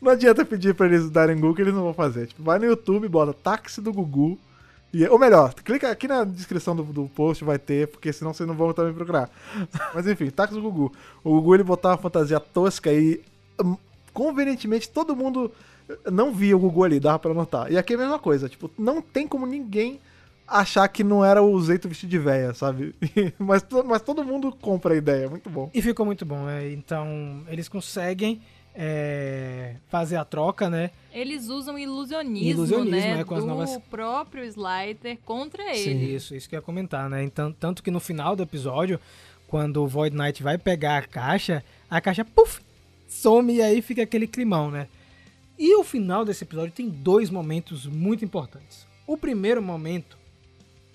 Não 0.00 0.12
adianta 0.12 0.44
pedir 0.44 0.74
pra 0.74 0.86
eles 0.86 1.10
darem 1.10 1.36
Google 1.36 1.54
que 1.54 1.62
eles 1.62 1.74
não 1.74 1.82
vão 1.82 1.94
fazer. 1.94 2.26
Tipo, 2.26 2.42
vai 2.42 2.58
no 2.58 2.66
YouTube, 2.66 3.08
bota 3.08 3.32
táxi 3.32 3.80
do 3.80 3.92
Gugu. 3.92 4.38
E, 4.96 5.06
ou 5.08 5.18
melhor, 5.18 5.52
clica 5.52 5.90
aqui 5.90 6.08
na 6.08 6.24
descrição 6.24 6.74
do, 6.74 6.82
do 6.82 7.06
post, 7.08 7.44
vai 7.44 7.58
ter, 7.58 7.86
porque 7.88 8.10
senão 8.14 8.32
vocês 8.32 8.48
não 8.48 8.54
vão 8.54 8.72
também 8.72 8.94
procurar. 8.94 9.28
Mas 9.94 10.06
enfim, 10.06 10.30
táxi 10.30 10.54
do 10.54 10.62
Gugu. 10.62 10.90
O 11.22 11.34
Gugu 11.34 11.54
ele 11.54 11.64
botava 11.64 11.96
uma 11.96 12.02
fantasia 12.02 12.40
tosca 12.40 12.90
e 12.90 13.20
hum, 13.62 13.76
convenientemente 14.14 14.88
todo 14.88 15.14
mundo 15.14 15.52
não 16.10 16.32
via 16.32 16.56
o 16.56 16.58
Gugu 16.58 16.84
ali, 16.84 16.98
dava 16.98 17.18
pra 17.18 17.34
notar. 17.34 17.70
E 17.70 17.76
aqui 17.76 17.92
é 17.92 17.96
a 17.96 17.98
mesma 17.98 18.18
coisa, 18.18 18.48
tipo, 18.48 18.70
não 18.78 19.02
tem 19.02 19.28
como 19.28 19.44
ninguém 19.46 20.00
achar 20.48 20.88
que 20.88 21.04
não 21.04 21.22
era 21.22 21.42
o 21.42 21.60
Zeito 21.60 21.90
vestido 21.90 22.08
de 22.08 22.18
véia, 22.18 22.54
sabe? 22.54 22.94
mas, 23.38 23.62
mas 23.84 24.00
todo 24.00 24.24
mundo 24.24 24.50
compra 24.50 24.94
a 24.94 24.96
ideia, 24.96 25.28
muito 25.28 25.50
bom. 25.50 25.70
E 25.74 25.82
ficou 25.82 26.06
muito 26.06 26.24
bom, 26.24 26.46
né? 26.46 26.72
Então, 26.72 27.42
eles 27.48 27.68
conseguem 27.68 28.40
é, 28.78 29.76
fazer 29.88 30.16
a 30.16 30.24
troca, 30.24 30.68
né? 30.68 30.90
Eles 31.12 31.48
usam 31.48 31.78
ilusionismo, 31.78 32.48
Ilusionismo, 32.64 32.90
né? 32.90 33.20
é, 33.20 33.24
com 33.24 33.34
as 33.34 33.40
do 33.42 33.46
novas- 33.48 33.78
próprio 33.90 34.44
Slider 34.44 35.18
contra 35.24 35.62
Sim, 35.74 35.90
ele. 35.90 36.14
isso, 36.14 36.34
isso 36.34 36.46
que 36.48 36.54
eu 36.54 36.58
ia 36.58 36.62
comentar, 36.62 37.08
né? 37.08 37.22
Então, 37.24 37.50
tanto 37.52 37.82
que 37.82 37.90
no 37.90 37.98
final 38.00 38.36
do 38.36 38.42
episódio, 38.42 39.00
quando 39.48 39.82
o 39.82 39.88
Void 39.88 40.14
Knight 40.14 40.42
vai 40.42 40.58
pegar 40.58 40.98
a 40.98 41.02
caixa, 41.06 41.64
a 41.88 42.00
caixa, 42.00 42.24
puf, 42.24 42.60
some 43.08 43.54
e 43.54 43.62
aí 43.62 43.80
fica 43.80 44.02
aquele 44.02 44.26
climão, 44.26 44.70
né? 44.70 44.88
E 45.58 45.74
o 45.76 45.82
final 45.82 46.22
desse 46.22 46.44
episódio 46.44 46.72
tem 46.72 46.88
dois 46.88 47.30
momentos 47.30 47.86
muito 47.86 48.22
importantes. 48.22 48.86
O 49.06 49.16
primeiro 49.16 49.62
momento 49.62 50.18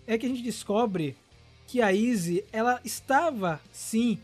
é 0.05 0.17
que 0.19 0.25
a 0.27 0.29
gente 0.29 0.43
descobre 0.43 1.15
que 1.65 1.81
a 1.81 1.91
Izzy, 1.91 2.43
ela 2.51 2.79
estava, 2.85 3.59
sim, 3.71 4.19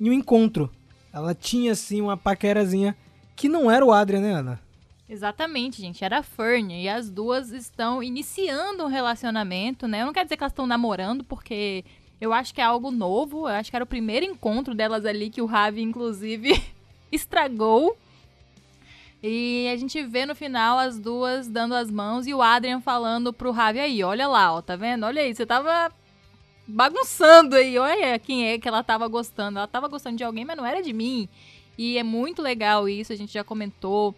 em 0.00 0.10
um 0.10 0.12
encontro. 0.12 0.72
Ela 1.16 1.34
tinha, 1.34 1.74
sim, 1.74 2.02
uma 2.02 2.14
paquerazinha 2.14 2.94
que 3.34 3.48
não 3.48 3.70
era 3.70 3.82
o 3.82 3.90
Adrian, 3.90 4.20
né, 4.20 4.32
Ana? 4.32 4.60
Exatamente, 5.08 5.80
gente. 5.80 6.04
Era 6.04 6.18
a 6.18 6.22
Fern. 6.22 6.74
E 6.74 6.90
as 6.90 7.08
duas 7.08 7.52
estão 7.52 8.02
iniciando 8.02 8.84
um 8.84 8.86
relacionamento, 8.86 9.88
né? 9.88 10.02
Eu 10.02 10.06
não 10.06 10.12
quero 10.12 10.26
dizer 10.26 10.36
que 10.36 10.42
elas 10.42 10.52
estão 10.52 10.66
namorando, 10.66 11.24
porque 11.24 11.86
eu 12.20 12.34
acho 12.34 12.52
que 12.52 12.60
é 12.60 12.64
algo 12.64 12.90
novo. 12.90 13.48
Eu 13.48 13.54
acho 13.54 13.70
que 13.70 13.76
era 13.76 13.82
o 13.82 13.88
primeiro 13.88 14.26
encontro 14.26 14.74
delas 14.74 15.06
ali 15.06 15.30
que 15.30 15.40
o 15.40 15.46
Ravi, 15.46 15.80
inclusive, 15.80 16.62
estragou. 17.10 17.96
E 19.22 19.70
a 19.72 19.76
gente 19.78 20.02
vê 20.02 20.26
no 20.26 20.34
final 20.34 20.78
as 20.78 20.98
duas 20.98 21.48
dando 21.48 21.74
as 21.74 21.90
mãos 21.90 22.26
e 22.26 22.34
o 22.34 22.42
Adrian 22.42 22.82
falando 22.82 23.32
pro 23.32 23.52
Ravi 23.52 23.80
aí, 23.80 24.04
olha 24.04 24.28
lá, 24.28 24.52
ó, 24.52 24.60
tá 24.60 24.76
vendo? 24.76 25.06
Olha 25.06 25.22
aí, 25.22 25.34
você 25.34 25.46
tava 25.46 25.90
bagunçando 26.66 27.56
aí, 27.56 27.78
olha 27.78 28.18
quem 28.18 28.48
é 28.48 28.58
que 28.58 28.66
ela 28.68 28.82
tava 28.82 29.06
gostando. 29.08 29.58
Ela 29.58 29.68
tava 29.68 29.88
gostando 29.88 30.16
de 30.16 30.24
alguém, 30.24 30.44
mas 30.44 30.56
não 30.56 30.66
era 30.66 30.82
de 30.82 30.92
mim. 30.92 31.28
E 31.78 31.98
é 31.98 32.02
muito 32.02 32.42
legal 32.42 32.88
isso, 32.88 33.12
a 33.12 33.16
gente 33.16 33.32
já 33.32 33.44
comentou 33.44 34.14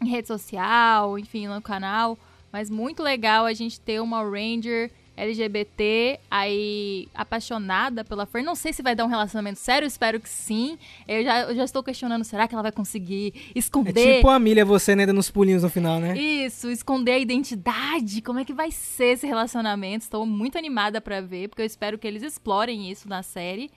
em 0.00 0.08
rede 0.08 0.28
social, 0.28 1.18
enfim, 1.18 1.46
no 1.46 1.62
canal. 1.62 2.18
Mas 2.52 2.68
muito 2.68 3.02
legal 3.02 3.46
a 3.46 3.52
gente 3.52 3.80
ter 3.80 4.00
uma 4.00 4.22
Ranger 4.22 4.90
LGBT 5.16 6.18
aí 6.30 7.08
apaixonada 7.14 8.04
pela 8.04 8.26
Fern. 8.26 8.44
Não 8.46 8.54
sei 8.54 8.72
se 8.72 8.82
vai 8.82 8.94
dar 8.94 9.04
um 9.04 9.08
relacionamento 9.08 9.58
sério, 9.58 9.86
espero 9.86 10.18
que 10.20 10.28
sim. 10.28 10.78
Eu 11.06 11.22
já, 11.24 11.40
eu 11.42 11.54
já 11.54 11.64
estou 11.64 11.82
questionando, 11.82 12.24
será 12.24 12.48
que 12.48 12.54
ela 12.54 12.62
vai 12.62 12.72
conseguir 12.72 13.32
É 13.54 13.58
esconder 13.58 14.16
tipo 14.16 14.28
a 14.28 14.38
Milha, 14.38 14.64
você 14.64 14.96
né, 14.96 15.04
dando 15.06 15.18
uns 15.18 15.30
pulinhos 15.30 15.62
no 15.62 15.68
final, 15.68 16.00
né? 16.00 16.16
isso, 16.18 16.70
esconder 16.70 17.12
a 17.12 17.18
identidade, 17.18 18.20
como 18.22 18.38
é 18.38 18.44
que 18.44 18.52
vai 18.52 18.70
ser 18.70 19.12
esse 19.14 19.26
relacionamento? 19.26 20.04
Estou 20.04 20.24
muito 20.26 20.56
animada 20.58 21.00
pra 21.00 21.20
ver, 21.20 21.48
porque 21.48 21.62
eu 21.62 21.66
espero 21.66 21.98
que 21.98 22.06
eles 22.06 22.22
explorem 22.22 22.90
isso 22.90 23.08
na 23.08 23.22
série. 23.22 23.70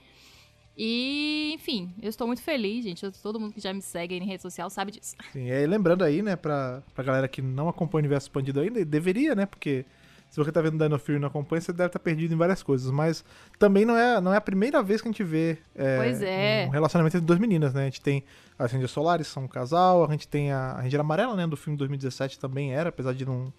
E, 0.78 1.52
enfim, 1.54 1.90
eu 2.02 2.08
estou 2.10 2.26
muito 2.26 2.42
feliz, 2.42 2.84
gente. 2.84 3.02
Eu- 3.02 3.10
todo 3.12 3.40
mundo 3.40 3.54
que 3.54 3.60
já 3.60 3.72
me 3.72 3.80
segue 3.80 4.14
aí 4.14 4.20
em 4.20 4.26
rede 4.26 4.42
social 4.42 4.68
sabe 4.68 4.92
disso. 4.92 5.14
Sim, 5.32 5.46
e 5.46 5.52
aí 5.52 5.66
lembrando 5.66 6.04
aí, 6.04 6.20
né, 6.20 6.36
pra, 6.36 6.82
pra 6.94 7.02
galera 7.02 7.28
que 7.28 7.40
não 7.40 7.68
acompanha 7.68 8.00
o 8.00 8.04
universo 8.04 8.26
expandido 8.26 8.60
ainda, 8.60 8.78
e 8.80 8.84
deveria, 8.84 9.34
né, 9.34 9.46
porque 9.46 9.86
se 10.30 10.36
você 10.36 10.52
tá 10.52 10.60
vendo 10.60 10.78
Dino 10.78 10.98
Fury 10.98 11.16
e 11.16 11.20
não 11.20 11.28
acompanha, 11.28 11.60
você 11.60 11.72
deve 11.72 11.88
estar 11.88 11.98
perdido 11.98 12.34
em 12.34 12.36
várias 12.36 12.62
coisas, 12.62 12.90
mas 12.90 13.24
também 13.58 13.84
não 13.84 13.96
é, 13.96 14.20
não 14.20 14.32
é 14.32 14.36
a 14.36 14.40
primeira 14.40 14.82
vez 14.82 15.00
que 15.00 15.08
a 15.08 15.10
gente 15.10 15.24
vê 15.24 15.58
é, 15.74 16.64
é. 16.64 16.66
um 16.68 16.70
relacionamento 16.70 17.16
entre 17.16 17.26
duas 17.26 17.38
meninas, 17.38 17.72
né, 17.72 17.82
a 17.82 17.84
gente 17.86 18.00
tem 18.00 18.24
as 18.58 18.72
Rangers 18.72 18.90
Solares, 18.90 19.26
são 19.26 19.44
um 19.44 19.48
casal, 19.48 20.04
a 20.04 20.10
gente 20.10 20.28
tem 20.28 20.52
a 20.52 20.74
Ranger 20.74 21.00
Amarela, 21.00 21.36
né, 21.36 21.46
do 21.46 21.56
filme 21.56 21.78
2017 21.78 22.38
também 22.38 22.74
era, 22.74 22.88
apesar 22.88 23.14
de 23.14 23.24
não 23.24 23.52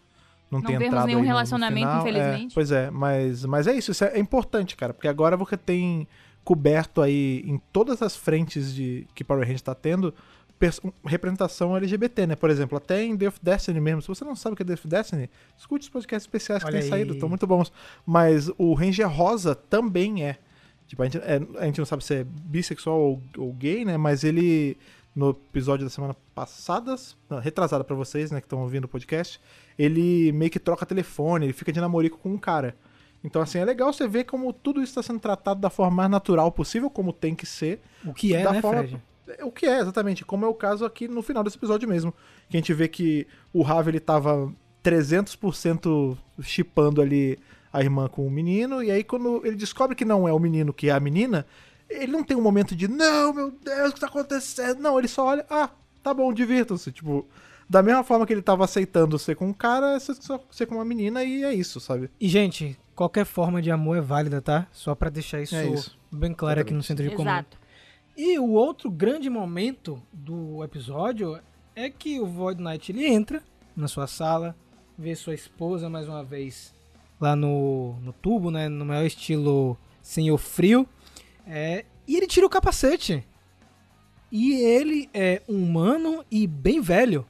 não, 0.49 0.62
Não 0.62 0.67
ter 0.67 0.82
entrado 0.82 1.08
nenhum 1.08 1.21
relacionamento, 1.21 1.88
final. 1.88 2.01
infelizmente. 2.01 2.51
É, 2.51 2.56
pois 2.56 2.71
é, 2.71 2.89
mas, 2.89 3.43
mas 3.43 3.67
é 3.67 3.73
isso, 3.73 3.91
isso 3.91 4.03
é, 4.06 4.13
é 4.13 4.19
importante, 4.19 4.77
cara, 4.77 4.93
porque 4.93 5.08
agora 5.08 5.36
você 5.36 5.58
tem 5.58 6.08
coberto 6.43 7.01
aí 7.01 7.43
em 7.45 7.62
todas 7.73 8.01
as 8.01 8.15
frentes 8.15 8.73
de 8.73 9.06
que 9.13 9.21
Power 9.21 9.43
Rangers 9.43 9.62
tá 9.62 9.75
tendo 9.75 10.13
representação 11.05 11.75
LGBT, 11.75 12.27
né? 12.27 12.35
Por 12.35 12.49
exemplo, 12.49 12.77
até 12.77 13.03
em 13.03 13.15
The 13.17 13.27
of 13.27 13.39
Destiny 13.41 13.79
mesmo. 13.79 14.01
Se 14.01 14.07
você 14.07 14.25
não 14.25 14.35
sabe 14.35 14.53
o 14.53 14.57
que 14.57 14.63
é 14.63 14.65
The 14.65 14.73
of 14.73 14.87
Destiny, 14.87 15.29
escute 15.57 15.83
os 15.85 15.89
podcasts 15.89 16.23
especiais 16.25 16.63
que 16.63 16.69
Olha 16.69 16.79
têm 16.79 16.83
aí. 16.83 16.89
saído, 16.89 17.13
estão 17.13 17.29
muito 17.29 17.45
bons. 17.45 17.71
Mas 18.05 18.49
o 18.57 18.73
Ranger 18.73 19.09
Rosa 19.09 19.55
também 19.55 20.23
é. 20.25 20.37
Tipo, 20.87 21.03
a 21.03 21.05
gente, 21.05 21.17
é, 21.17 21.41
a 21.59 21.65
gente 21.65 21.79
não 21.79 21.85
sabe 21.85 22.03
se 22.03 22.15
é 22.15 22.23
bissexual 22.23 22.97
ou, 22.99 23.21
ou 23.37 23.53
gay, 23.53 23.83
né? 23.83 23.97
Mas 23.97 24.23
ele, 24.23 24.77
no 25.15 25.31
episódio 25.31 25.85
da 25.85 25.89
semana 25.89 26.15
passada, 26.33 26.95
não, 27.29 27.39
retrasada 27.39 27.83
pra 27.83 27.95
vocês, 27.95 28.31
né, 28.31 28.39
que 28.39 28.45
estão 28.45 28.61
ouvindo 28.61 28.85
o 28.85 28.87
podcast, 28.87 29.39
ele 29.77 30.31
meio 30.31 30.49
que 30.49 30.59
troca 30.59 30.85
telefone, 30.85 31.47
ele 31.47 31.53
fica 31.53 31.73
de 31.73 31.81
namorico 31.81 32.17
com 32.17 32.29
um 32.29 32.37
cara. 32.37 32.75
Então, 33.23 33.41
assim, 33.41 33.57
é 33.57 33.65
legal 33.65 33.91
você 33.91 34.07
ver 34.07 34.23
como 34.23 34.53
tudo 34.53 34.79
isso 34.81 34.91
está 34.91 35.03
sendo 35.03 35.19
tratado 35.19 35.59
da 35.59 35.69
forma 35.69 35.93
mais 35.97 36.09
natural 36.09 36.51
possível, 36.51 36.89
como 36.89 37.11
tem 37.11 37.35
que 37.35 37.45
ser. 37.45 37.81
O 38.05 38.13
que 38.13 38.33
é, 38.33 38.43
da 38.43 38.53
né, 38.53 38.61
forma- 38.61 38.83
Fred? 38.83 39.01
É, 39.37 39.43
O 39.43 39.51
que 39.51 39.65
é, 39.65 39.79
exatamente, 39.79 40.23
como 40.25 40.45
é 40.45 40.47
o 40.47 40.53
caso 40.53 40.85
aqui 40.85 41.07
no 41.07 41.21
final 41.21 41.43
desse 41.43 41.57
episódio 41.57 41.87
mesmo. 41.87 42.13
Que 42.49 42.57
a 42.57 42.59
gente 42.59 42.73
vê 42.73 42.87
que 42.87 43.27
o 43.53 43.61
Rav, 43.61 43.87
ele 43.87 43.99
tava 43.99 44.53
300% 44.83 46.17
chipando 46.41 47.01
ali 47.01 47.37
a 47.71 47.81
irmã 47.81 48.07
com 48.07 48.25
o 48.25 48.31
menino, 48.31 48.81
e 48.81 48.89
aí 48.89 49.03
quando 49.03 49.45
ele 49.45 49.55
descobre 49.55 49.95
que 49.95 50.05
não 50.05 50.27
é 50.27 50.33
o 50.33 50.39
menino, 50.39 50.73
que 50.73 50.89
é 50.89 50.93
a 50.93 50.99
menina, 50.99 51.45
ele 51.89 52.11
não 52.11 52.23
tem 52.23 52.35
um 52.35 52.41
momento 52.41 52.75
de, 52.75 52.87
não, 52.87 53.33
meu 53.33 53.51
Deus, 53.51 53.91
o 53.91 53.93
que 53.93 53.99
tá 53.99 54.07
acontecendo? 54.07 54.79
Não, 54.79 54.97
ele 54.97 55.07
só 55.07 55.25
olha, 55.25 55.45
ah, 55.49 55.69
tá 56.01 56.13
bom, 56.13 56.33
divirtam-se. 56.33 56.91
Tipo, 56.91 57.27
da 57.69 57.83
mesma 57.83 58.03
forma 58.03 58.25
que 58.25 58.33
ele 58.33 58.41
tava 58.41 58.63
aceitando 58.63 59.19
ser 59.19 59.35
com 59.35 59.47
um 59.47 59.53
cara, 59.53 59.99
ser 59.99 60.15
só- 60.15 60.41
ser 60.49 60.65
com 60.65 60.75
uma 60.75 60.85
menina, 60.85 61.23
e 61.23 61.43
é 61.43 61.53
isso, 61.53 61.79
sabe? 61.79 62.09
E, 62.19 62.27
gente, 62.27 62.77
qualquer 62.95 63.25
forma 63.25 63.61
de 63.61 63.69
amor 63.69 63.97
é 63.97 64.01
válida, 64.01 64.41
tá? 64.41 64.65
Só 64.71 64.95
pra 64.95 65.09
deixar 65.09 65.41
isso, 65.41 65.55
É 65.55 65.67
isso. 65.67 65.97
bem 66.11 66.33
claro 66.33 66.61
aqui 66.61 66.73
no 66.73 66.81
centro 66.81 67.03
de 67.07 67.11
comando. 67.15 67.33
Exato. 67.35 67.57
E 68.17 68.39
o 68.39 68.49
outro 68.49 68.89
grande 68.89 69.30
momento 69.30 70.01
do 70.12 70.63
episódio 70.63 71.39
é 71.75 71.89
que 71.89 72.19
o 72.19 72.25
Void 72.25 72.62
Knight 72.62 72.91
ele 72.91 73.06
entra 73.06 73.43
na 73.75 73.88
sua 73.88 74.08
sala, 74.08 74.56
vê 74.97 75.13
sua 75.15 75.36
esposa 75.36 75.88
mais 75.89 76.08
uma 76.08 76.23
vez 76.23 76.73
lá 77.21 77.36
no, 77.36 77.93
no 78.01 78.12
tubo, 78.12 78.49
né? 78.49 78.67
No 78.67 78.84
maior 78.86 79.06
estilo 79.06 79.77
Senhor 80.01 80.38
Frio. 80.39 80.88
É, 81.45 81.86
e 82.08 82.15
ele 82.17 82.25
tira 82.27 82.45
o 82.45 82.49
capacete. 82.49 83.23
E 84.32 84.53
ele 84.56 85.10
é 85.13 85.41
humano 85.47 86.25
e 86.30 86.47
bem 86.47 86.82
velho. 86.82 87.25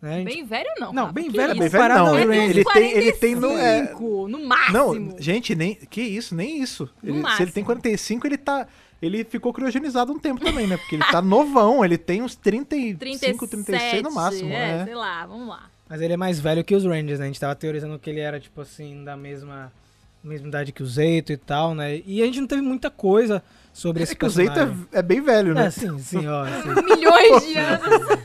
Né? 0.00 0.24
Bem 0.24 0.44
velho 0.44 0.68
não. 0.78 0.92
Não, 0.92 1.12
bem 1.12 1.30
que 1.30 1.36
velho, 1.36 1.56
bem 1.56 1.68
velho 1.68 1.94
não, 1.94 2.18
ele- 2.18 2.36
ele 2.36 2.64
tem- 2.64 2.90
ele 2.90 3.12
tem 3.12 3.34
no- 3.36 3.52
é- 3.56 3.86
45, 3.86 4.28
no 4.28 4.44
máximo. 4.44 4.72
Não, 5.12 5.16
gente, 5.20 5.54
nem. 5.54 5.76
Que 5.76 6.02
isso, 6.02 6.34
nem 6.34 6.60
isso. 6.60 6.90
No 7.00 7.14
Ele- 7.14 7.30
se 7.36 7.42
ele 7.42 7.52
tem 7.52 7.62
máximo. 7.62 7.64
45, 7.66 8.26
ele 8.26 8.36
tá. 8.36 8.66
Ele 9.02 9.24
ficou 9.24 9.52
criogenizado 9.52 10.12
um 10.12 10.18
tempo 10.18 10.40
também, 10.40 10.64
né? 10.64 10.76
Porque 10.76 10.94
ele 10.94 11.04
tá 11.10 11.20
novão, 11.20 11.84
ele 11.84 11.98
tem 11.98 12.22
uns 12.22 12.36
35, 12.36 13.48
36 13.48 14.02
no 14.04 14.12
máximo. 14.12 14.52
É, 14.52 14.82
É, 14.82 14.84
sei 14.84 14.94
lá, 14.94 15.26
vamos 15.26 15.48
lá. 15.48 15.68
Mas 15.88 16.00
ele 16.00 16.12
é 16.12 16.16
mais 16.16 16.38
velho 16.38 16.62
que 16.62 16.74
os 16.74 16.84
Rangers, 16.84 17.18
né? 17.18 17.24
A 17.24 17.26
gente 17.26 17.40
tava 17.40 17.56
teorizando 17.56 17.98
que 17.98 18.08
ele 18.08 18.20
era, 18.20 18.38
tipo 18.38 18.60
assim, 18.60 19.02
da 19.02 19.16
mesma, 19.16 19.72
mesma 20.22 20.46
idade 20.46 20.70
que 20.70 20.84
o 20.84 20.86
Zeito 20.86 21.32
e 21.32 21.36
tal, 21.36 21.74
né? 21.74 22.00
E 22.06 22.22
a 22.22 22.26
gente 22.26 22.40
não 22.40 22.46
teve 22.46 22.62
muita 22.62 22.90
coisa 22.90 23.42
sobre 23.72 24.04
esse 24.04 24.12
É 24.12 24.16
que 24.16 24.24
o 24.24 24.30
Zeito 24.30 24.58
é, 24.58 24.72
é 24.92 25.02
bem 25.02 25.20
velho, 25.20 25.52
né? 25.52 25.66
É, 25.66 25.70
sim, 25.70 25.98
sim, 25.98 26.26
ó. 26.28 26.46
sim. 26.46 26.82
Milhões 26.96 27.44
de 27.44 27.56
anos. 27.58 28.18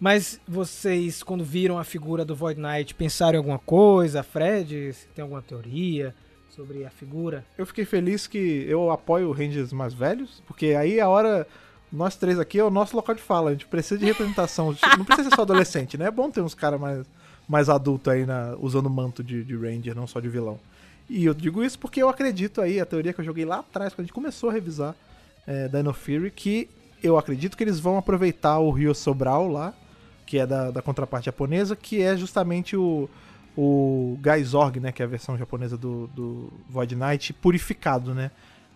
Mas 0.00 0.40
vocês, 0.48 1.22
quando 1.22 1.44
viram 1.44 1.78
a 1.78 1.84
figura 1.84 2.24
do 2.24 2.34
Void 2.34 2.58
Knight, 2.58 2.94
pensaram 2.94 3.34
em 3.34 3.38
alguma 3.38 3.58
coisa? 3.58 4.22
Fred, 4.22 4.94
tem 5.14 5.22
alguma 5.22 5.42
teoria 5.42 6.14
sobre 6.54 6.84
a 6.84 6.90
figura? 6.90 7.44
Eu 7.56 7.66
fiquei 7.66 7.84
feliz 7.84 8.26
que 8.26 8.64
eu 8.68 8.90
apoio 8.90 9.32
Rangers 9.32 9.72
mais 9.72 9.94
velhos, 9.94 10.42
porque 10.46 10.74
aí 10.74 11.00
a 11.00 11.08
hora. 11.08 11.46
Nós 11.90 12.16
três 12.16 12.38
aqui 12.38 12.58
é 12.58 12.64
o 12.64 12.70
nosso 12.70 12.96
local 12.96 13.14
de 13.14 13.20
fala, 13.20 13.50
a 13.50 13.52
gente 13.52 13.66
precisa 13.66 13.98
de 13.98 14.06
representação. 14.06 14.74
Não 14.96 15.04
precisa 15.04 15.28
ser 15.28 15.36
só 15.36 15.42
adolescente, 15.42 15.98
né? 15.98 16.06
É 16.06 16.10
bom 16.10 16.30
ter 16.30 16.40
uns 16.40 16.54
caras 16.54 16.80
mais, 16.80 17.06
mais 17.46 17.68
adultos 17.68 18.10
aí 18.10 18.24
na, 18.24 18.56
usando 18.58 18.88
manto 18.88 19.22
de, 19.22 19.44
de 19.44 19.54
Ranger, 19.54 19.94
não 19.94 20.06
só 20.06 20.18
de 20.18 20.26
vilão. 20.26 20.58
E 21.06 21.26
eu 21.26 21.34
digo 21.34 21.62
isso 21.62 21.78
porque 21.78 22.02
eu 22.02 22.08
acredito 22.08 22.62
aí, 22.62 22.80
a 22.80 22.86
teoria 22.86 23.12
que 23.12 23.20
eu 23.20 23.24
joguei 23.24 23.44
lá 23.44 23.58
atrás, 23.58 23.92
quando 23.92 24.00
a 24.00 24.04
gente 24.04 24.14
começou 24.14 24.48
a 24.48 24.54
revisar 24.54 24.94
é, 25.46 25.68
Dino 25.68 25.92
Fury, 25.92 26.30
que 26.30 26.70
eu 27.02 27.18
acredito 27.18 27.58
que 27.58 27.64
eles 27.64 27.78
vão 27.78 27.98
aproveitar 27.98 28.58
o 28.58 28.70
Ryo 28.70 28.94
Sobral 28.94 29.46
lá, 29.46 29.74
que 30.24 30.38
é 30.38 30.46
da, 30.46 30.70
da 30.70 30.80
contraparte 30.80 31.26
japonesa, 31.26 31.76
que 31.76 32.00
é 32.00 32.16
justamente 32.16 32.74
o, 32.74 33.06
o 33.56 34.16
Gaizorg, 34.20 34.80
né, 34.80 34.92
que 34.92 35.02
é 35.02 35.04
a 35.04 35.08
versão 35.08 35.36
japonesa 35.36 35.76
do, 35.76 36.06
do 36.08 36.52
Void 36.68 36.94
Knight, 36.94 37.32
purificado, 37.34 38.14
né? 38.14 38.30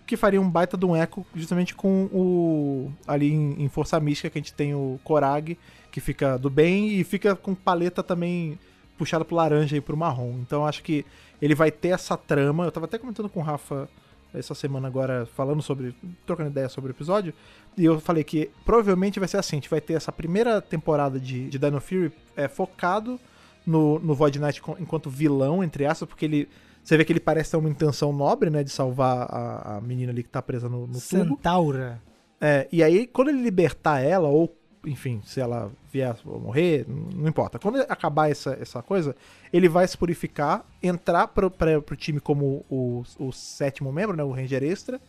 Que 0.07 0.17
faria 0.17 0.41
um 0.41 0.49
baita 0.49 0.77
de 0.77 0.85
um 0.85 0.95
eco 0.95 1.27
justamente 1.35 1.75
com 1.75 2.05
o. 2.13 2.93
Ali 3.07 3.33
em, 3.33 3.65
em 3.65 3.69
Força 3.69 3.99
Mística, 3.99 4.31
que 4.31 4.39
a 4.39 4.41
gente 4.41 4.53
tem 4.53 4.73
o 4.73 5.01
Korag, 5.03 5.59
que 5.91 6.01
fica 6.01 6.39
do 6.39 6.49
bem, 6.49 6.93
e 6.93 7.03
fica 7.03 7.35
com 7.35 7.55
paleta 7.55 8.03
também 8.03 8.59
puxada 8.97 9.25
pro 9.25 9.35
laranja 9.35 9.77
e 9.77 9.81
pro 9.81 9.97
marrom. 9.97 10.39
Então 10.41 10.65
acho 10.65 10.83
que 10.83 11.05
ele 11.43 11.55
vai 11.55 11.73
ter 11.73 11.89
essa 11.89 12.17
trama. 12.17 12.65
Eu 12.65 12.71
tava 12.71 12.87
até 12.87 12.99
comentando 12.99 13.29
com 13.29 13.41
o 13.41 13.43
Rafa 13.43 13.89
essa 14.33 14.55
semana 14.55 14.87
agora, 14.87 15.27
falando 15.35 15.63
sobre. 15.63 15.93
trocando 16.25 16.51
ideia 16.51 16.69
sobre 16.69 16.93
o 16.93 16.95
episódio. 16.95 17.35
E 17.77 17.85
eu 17.85 17.99
falei 17.99 18.23
que 18.23 18.49
provavelmente 18.65 19.19
vai 19.19 19.29
ser 19.29 19.39
assim: 19.39 19.57
a 19.57 19.59
gente 19.59 19.71
vai 19.71 19.81
ter 19.81 19.95
essa 19.95 20.13
primeira 20.13 20.61
temporada 20.61 21.19
de, 21.19 21.49
de 21.49 21.59
Dino 21.59 21.81
Fury 21.81 22.13
é, 22.37 22.47
focado 22.47 23.19
no, 23.67 23.99
no 23.99 24.15
Void 24.15 24.39
Knight 24.39 24.63
enquanto 24.79 25.11
vilão, 25.11 25.63
entre 25.63 25.85
aspas, 25.85 26.09
porque 26.09 26.25
ele. 26.25 26.49
Você 26.83 26.97
vê 26.97 27.05
que 27.05 27.13
ele 27.13 27.19
parece 27.19 27.51
ter 27.51 27.57
uma 27.57 27.69
intenção 27.69 28.13
nobre, 28.13 28.49
né? 28.49 28.63
De 28.63 28.71
salvar 28.71 29.27
a, 29.29 29.77
a 29.77 29.81
menina 29.81 30.13
ali 30.13 30.23
que 30.23 30.29
tá 30.29 30.41
presa 30.41 30.69
no, 30.69 30.87
no 30.87 31.01
tubo. 31.01 31.01
Centaura. 31.01 32.01
É, 32.41 32.69
e 32.71 32.83
aí, 32.83 33.09
quando 33.09 33.29
ele 33.29 33.43
libertar 33.43 34.01
ela, 34.01 34.29
ou, 34.29 34.57
enfim, 34.85 35.21
se 35.25 35.41
ela 35.41 35.73
vier 35.91 36.15
a 36.15 36.39
morrer, 36.39 36.87
não 36.87 37.27
importa. 37.27 37.59
Quando 37.59 37.81
acabar 37.81 38.31
essa, 38.31 38.57
essa 38.61 38.83
coisa, 38.83 39.17
ele 39.53 39.69
vai 39.69 39.89
se 39.89 39.99
purificar, 39.99 40.65
entrar 40.81 41.27
pro, 41.27 41.51
pra, 41.51 41.83
pro 41.83 41.97
time 41.97 42.21
como 42.21 42.65
o, 42.71 43.03
o 43.19 43.33
sétimo 43.33 43.93
membro, 43.93 44.17
né? 44.17 44.23
O 44.23 44.31
Ranger 44.31 44.63
Extra. 44.63 45.01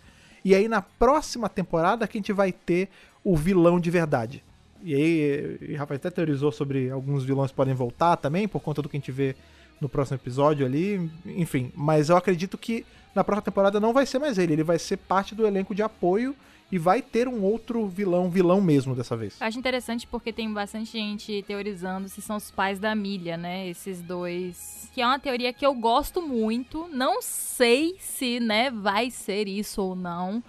E 0.43 0.55
aí, 0.55 0.67
na 0.67 0.81
próxima 0.81 1.47
temporada, 1.47 2.07
que 2.07 2.17
a 2.17 2.19
gente 2.19 2.33
vai 2.33 2.51
ter 2.51 2.89
o 3.23 3.35
vilão 3.35 3.79
de 3.79 3.91
verdade. 3.91 4.43
E 4.83 4.95
aí, 4.95 5.57
e 5.61 5.75
Rafael 5.75 5.97
até 5.97 6.09
teorizou 6.09 6.51
sobre 6.51 6.89
alguns 6.89 7.23
vilões 7.23 7.51
podem 7.51 7.73
voltar 7.73 8.15
também, 8.17 8.47
por 8.47 8.61
conta 8.61 8.81
do 8.81 8.89
que 8.89 8.97
a 8.97 8.99
gente 8.99 9.11
vê 9.11 9.35
no 9.81 9.89
próximo 9.89 10.17
episódio 10.17 10.65
ali. 10.65 11.09
Enfim, 11.25 11.71
mas 11.75 12.09
eu 12.09 12.17
acredito 12.17 12.57
que 12.57 12.85
na 13.13 13.23
próxima 13.23 13.43
temporada 13.43 13.79
não 13.79 13.93
vai 13.93 14.05
ser 14.05 14.19
mais 14.19 14.37
ele, 14.37 14.53
ele 14.53 14.63
vai 14.63 14.79
ser 14.79 14.97
parte 14.97 15.33
do 15.33 15.45
elenco 15.45 15.73
de 15.73 15.81
apoio 15.81 16.35
e 16.71 16.77
vai 16.77 17.01
ter 17.01 17.27
um 17.27 17.43
outro 17.43 17.87
vilão, 17.87 18.29
vilão 18.29 18.59
mesmo 18.59 18.93
dessa 18.93 19.15
vez. 19.15 19.41
Acho 19.41 19.57
interessante 19.57 20.05
porque 20.05 20.33
tem 20.33 20.51
bastante 20.51 20.91
gente 20.91 21.43
teorizando 21.47 22.09
se 22.09 22.21
são 22.21 22.35
os 22.35 22.51
pais 22.51 22.77
da 22.77 22.93
Milha, 22.93 23.37
né? 23.37 23.67
Esses 23.69 24.01
dois. 24.01 24.89
Que 24.93 25.01
é 25.01 25.05
uma 25.05 25.19
teoria 25.19 25.53
que 25.53 25.65
eu 25.65 25.73
gosto 25.73 26.21
muito. 26.21 26.89
Não 26.91 27.21
sei 27.21 27.95
se, 27.99 28.39
né, 28.39 28.69
vai 28.69 29.09
ser 29.09 29.47
isso 29.47 29.81
ou 29.81 29.95
não. 29.95 30.43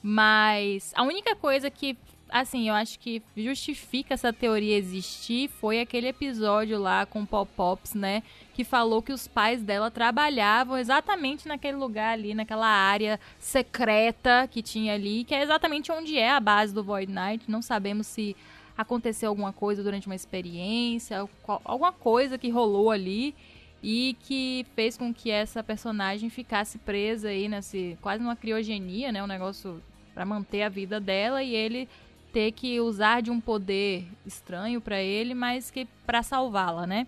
Mas 0.00 0.92
a 0.94 1.02
única 1.02 1.34
coisa 1.34 1.70
que, 1.70 1.96
assim, 2.28 2.68
eu 2.68 2.74
acho 2.74 2.98
que 2.98 3.22
justifica 3.36 4.14
essa 4.14 4.32
teoria 4.32 4.76
existir 4.76 5.48
foi 5.48 5.80
aquele 5.80 6.08
episódio 6.08 6.78
lá 6.78 7.06
com 7.06 7.24
Pop-Pops, 7.24 7.94
né? 7.94 8.22
Que 8.54 8.64
falou 8.64 9.02
que 9.02 9.12
os 9.12 9.28
pais 9.28 9.62
dela 9.62 9.90
trabalhavam 9.90 10.76
exatamente 10.76 11.46
naquele 11.46 11.76
lugar 11.76 12.12
ali, 12.12 12.34
naquela 12.34 12.66
área 12.66 13.20
secreta 13.38 14.48
que 14.50 14.62
tinha 14.62 14.94
ali, 14.94 15.24
que 15.24 15.34
é 15.34 15.42
exatamente 15.42 15.92
onde 15.92 16.18
é 16.18 16.30
a 16.30 16.40
base 16.40 16.74
do 16.74 16.82
Void 16.82 17.12
Knight. 17.12 17.50
Não 17.50 17.62
sabemos 17.62 18.06
se 18.06 18.36
aconteceu 18.76 19.28
alguma 19.28 19.52
coisa 19.52 19.82
durante 19.82 20.06
uma 20.06 20.16
experiência, 20.16 21.28
alguma 21.64 21.92
coisa 21.92 22.36
que 22.36 22.50
rolou 22.50 22.90
ali 22.90 23.34
e 23.82 24.16
que 24.20 24.66
fez 24.74 24.96
com 24.96 25.12
que 25.12 25.30
essa 25.30 25.62
personagem 25.62 26.30
ficasse 26.30 26.78
presa 26.78 27.28
aí 27.28 27.48
nesse 27.48 27.98
quase 28.00 28.22
numa 28.22 28.34
criogenia, 28.34 29.12
né, 29.12 29.22
um 29.22 29.26
negócio 29.26 29.82
pra 30.14 30.24
manter 30.24 30.62
a 30.62 30.68
vida 30.68 30.98
dela 30.98 31.42
e 31.42 31.54
ele 31.54 31.88
ter 32.34 32.50
que 32.50 32.80
usar 32.80 33.22
de 33.22 33.30
um 33.30 33.40
poder 33.40 34.04
estranho 34.26 34.80
pra 34.80 35.00
ele, 35.00 35.34
mas 35.34 35.70
que 35.70 35.86
para 36.04 36.20
salvá-la, 36.20 36.84
né? 36.84 37.06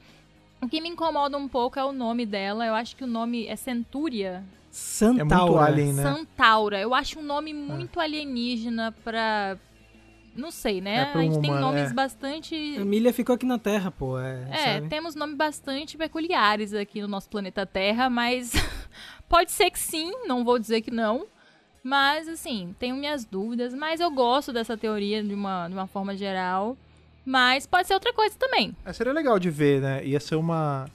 O 0.63 0.69
que 0.69 0.81
me 0.81 0.89
incomoda 0.89 1.37
um 1.37 1.49
pouco 1.49 1.79
é 1.81 1.85
o 1.85 1.91
nome 1.93 2.25
dela. 2.25 2.65
Eu 2.65 2.75
acho 2.75 2.95
que 2.95 3.03
o 3.03 3.07
nome 3.09 3.45
é 3.47 3.57
Centúria, 3.57 4.45
Santaura. 4.71 5.21
É 5.21 5.25
muito 5.25 5.59
alien, 5.59 5.93
né? 5.93 6.03
Santaura. 6.03 6.81
Eu 6.81 6.95
acho 6.95 7.19
um 7.19 7.23
nome 7.23 7.53
muito 7.53 7.99
alienígena 7.99 8.95
pra. 9.03 9.59
Não 10.37 10.51
sei, 10.51 10.81
né? 10.81 10.97
É, 10.99 11.05
pra 11.07 11.21
a 11.21 11.25
gente 11.25 11.39
um 11.39 11.41
tem 11.41 11.51
nomes 11.51 11.83
é. 11.83 11.87
A 11.91 11.95
bastante. 11.95 12.55
Emília 12.55 13.13
ficou 13.13 13.35
aqui 13.35 13.47
na 13.47 13.59
Terra, 13.59 13.91
pô. 13.91 14.19
É, 14.19 14.47
É, 14.51 14.75
sabe? 14.75 14.89
temos 14.89 15.15
nomes 15.17 15.37
bastante 15.37 15.97
peculiares 15.97 16.73
aqui 16.73 17.01
no 17.03 17.09
nosso 17.09 17.29
planeta 17.29 17.67
Terra, 17.67 18.09
mas 18.09 18.53
pode 19.29 19.51
ser 19.51 19.71
que 19.71 19.79
sim, 19.79 20.13
não 20.27 20.45
vou 20.45 20.59
dizer 20.59 20.83
que 20.83 20.91
não. 20.91 21.27
Mas, 21.89 22.27
assim, 22.27 22.75
tenho 22.81 22.97
minhas 22.97 23.25
dúvidas, 23.25 23.73
mas 23.73 24.01
eu 24.01 24.11
gosto 24.11 24.53
dessa 24.53 24.77
teoria 24.77 25.23
de 25.23 25.33
uma, 25.33 25.69
de 25.69 25.73
uma 25.75 25.87
forma 25.87 26.17
geral. 26.17 26.77
Mas 27.25 27.65
pode 27.65 27.87
ser 27.87 27.95
outra 27.95 28.13
coisa 28.13 28.35
também. 28.37 28.75
É, 28.85 28.93
seria 28.93 29.13
legal 29.13 29.39
de 29.39 29.49
ver, 29.51 29.81
né? 29.81 30.05
Ia 30.05 30.19
ser 30.19 30.35
uma, 30.35 30.87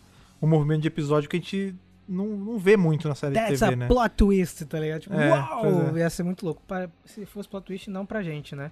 um 0.41 0.47
movimento 0.47 0.81
de 0.81 0.89
episódio 0.89 1.29
que 1.29 1.37
a 1.37 1.39
gente 1.39 1.73
não, 2.05 2.25
não 2.27 2.57
vê 2.59 2.75
muito 2.75 3.07
na 3.07 3.15
série 3.15 3.35
That's 3.35 3.53
de 3.53 3.59
TV, 3.59 3.73
a 3.73 3.75
né? 3.77 3.87
plot 3.87 4.09
twist, 4.17 4.65
tá 4.65 4.79
ligado? 4.81 4.99
Tipo, 5.03 5.15
É, 5.15 5.29
uau! 5.29 5.95
é. 5.95 5.99
Ia 5.99 6.09
ser 6.09 6.23
muito 6.23 6.45
louco. 6.45 6.61
Pra- 6.67 6.89
se 7.05 7.25
fosse 7.25 7.47
plot 7.47 7.63
twist, 7.65 7.89
não 7.89 8.05
pra 8.05 8.21
gente, 8.21 8.53
né? 8.53 8.69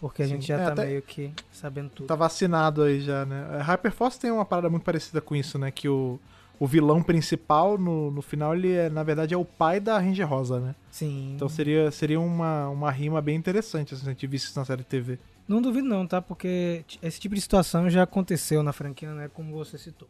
Porque 0.00 0.22
a 0.22 0.26
Sim. 0.26 0.32
gente 0.32 0.48
já 0.48 0.58
É, 0.60 0.70
tá 0.72 0.84
meio 0.84 1.02
que 1.02 1.32
sabendo 1.52 1.90
tudo. 1.90 2.08
Tá 2.08 2.16
vacinado 2.16 2.82
aí 2.82 3.00
já, 3.00 3.24
né? 3.24 3.46
A 3.60 3.62
Hyperforce 3.62 4.18
tem 4.18 4.32
uma 4.32 4.44
parada 4.44 4.68
muito 4.68 4.82
parecida 4.82 5.20
com 5.20 5.36
isso, 5.36 5.56
né? 5.56 5.70
Que 5.70 5.88
o, 5.88 6.18
o 6.60 6.66
vilão 6.66 7.02
principal, 7.02 7.78
no, 7.78 8.10
no 8.10 8.20
final, 8.20 8.54
ele 8.54 8.70
é, 8.70 8.90
na 8.90 9.02
verdade, 9.02 9.32
é 9.32 9.36
o 9.36 9.46
pai 9.46 9.80
da 9.80 9.98
Ranger 9.98 10.28
Rosa, 10.28 10.60
né? 10.60 10.74
Sim. 10.90 11.32
Então 11.34 11.48
seria, 11.48 11.90
seria 11.90 12.20
uma, 12.20 12.68
uma 12.68 12.90
rima 12.90 13.22
bem 13.22 13.34
interessante 13.34 13.94
assim, 13.94 14.04
se 14.04 14.08
a 14.10 14.12
gente 14.12 14.26
visse 14.26 14.48
isso 14.48 14.58
na 14.58 14.66
série 14.66 14.82
de 14.82 14.88
TV. 14.88 15.18
Não 15.48 15.62
duvido 15.62 15.88
não, 15.88 16.06
tá? 16.06 16.20
Porque 16.20 16.84
esse 17.02 17.18
tipo 17.18 17.34
de 17.34 17.40
situação 17.40 17.88
já 17.88 18.02
aconteceu 18.02 18.62
na 18.62 18.74
franquia, 18.74 19.10
né? 19.14 19.30
Como 19.32 19.54
você 19.54 19.78
citou. 19.78 20.06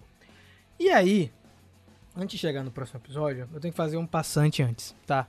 E 0.76 0.90
aí, 0.90 1.30
antes 2.16 2.32
de 2.32 2.38
chegar 2.38 2.64
no 2.64 2.72
próximo 2.72 2.98
episódio, 2.98 3.48
eu 3.54 3.60
tenho 3.60 3.72
que 3.72 3.76
fazer 3.76 3.96
um 3.96 4.06
passante 4.06 4.60
antes, 4.60 4.92
tá? 5.06 5.28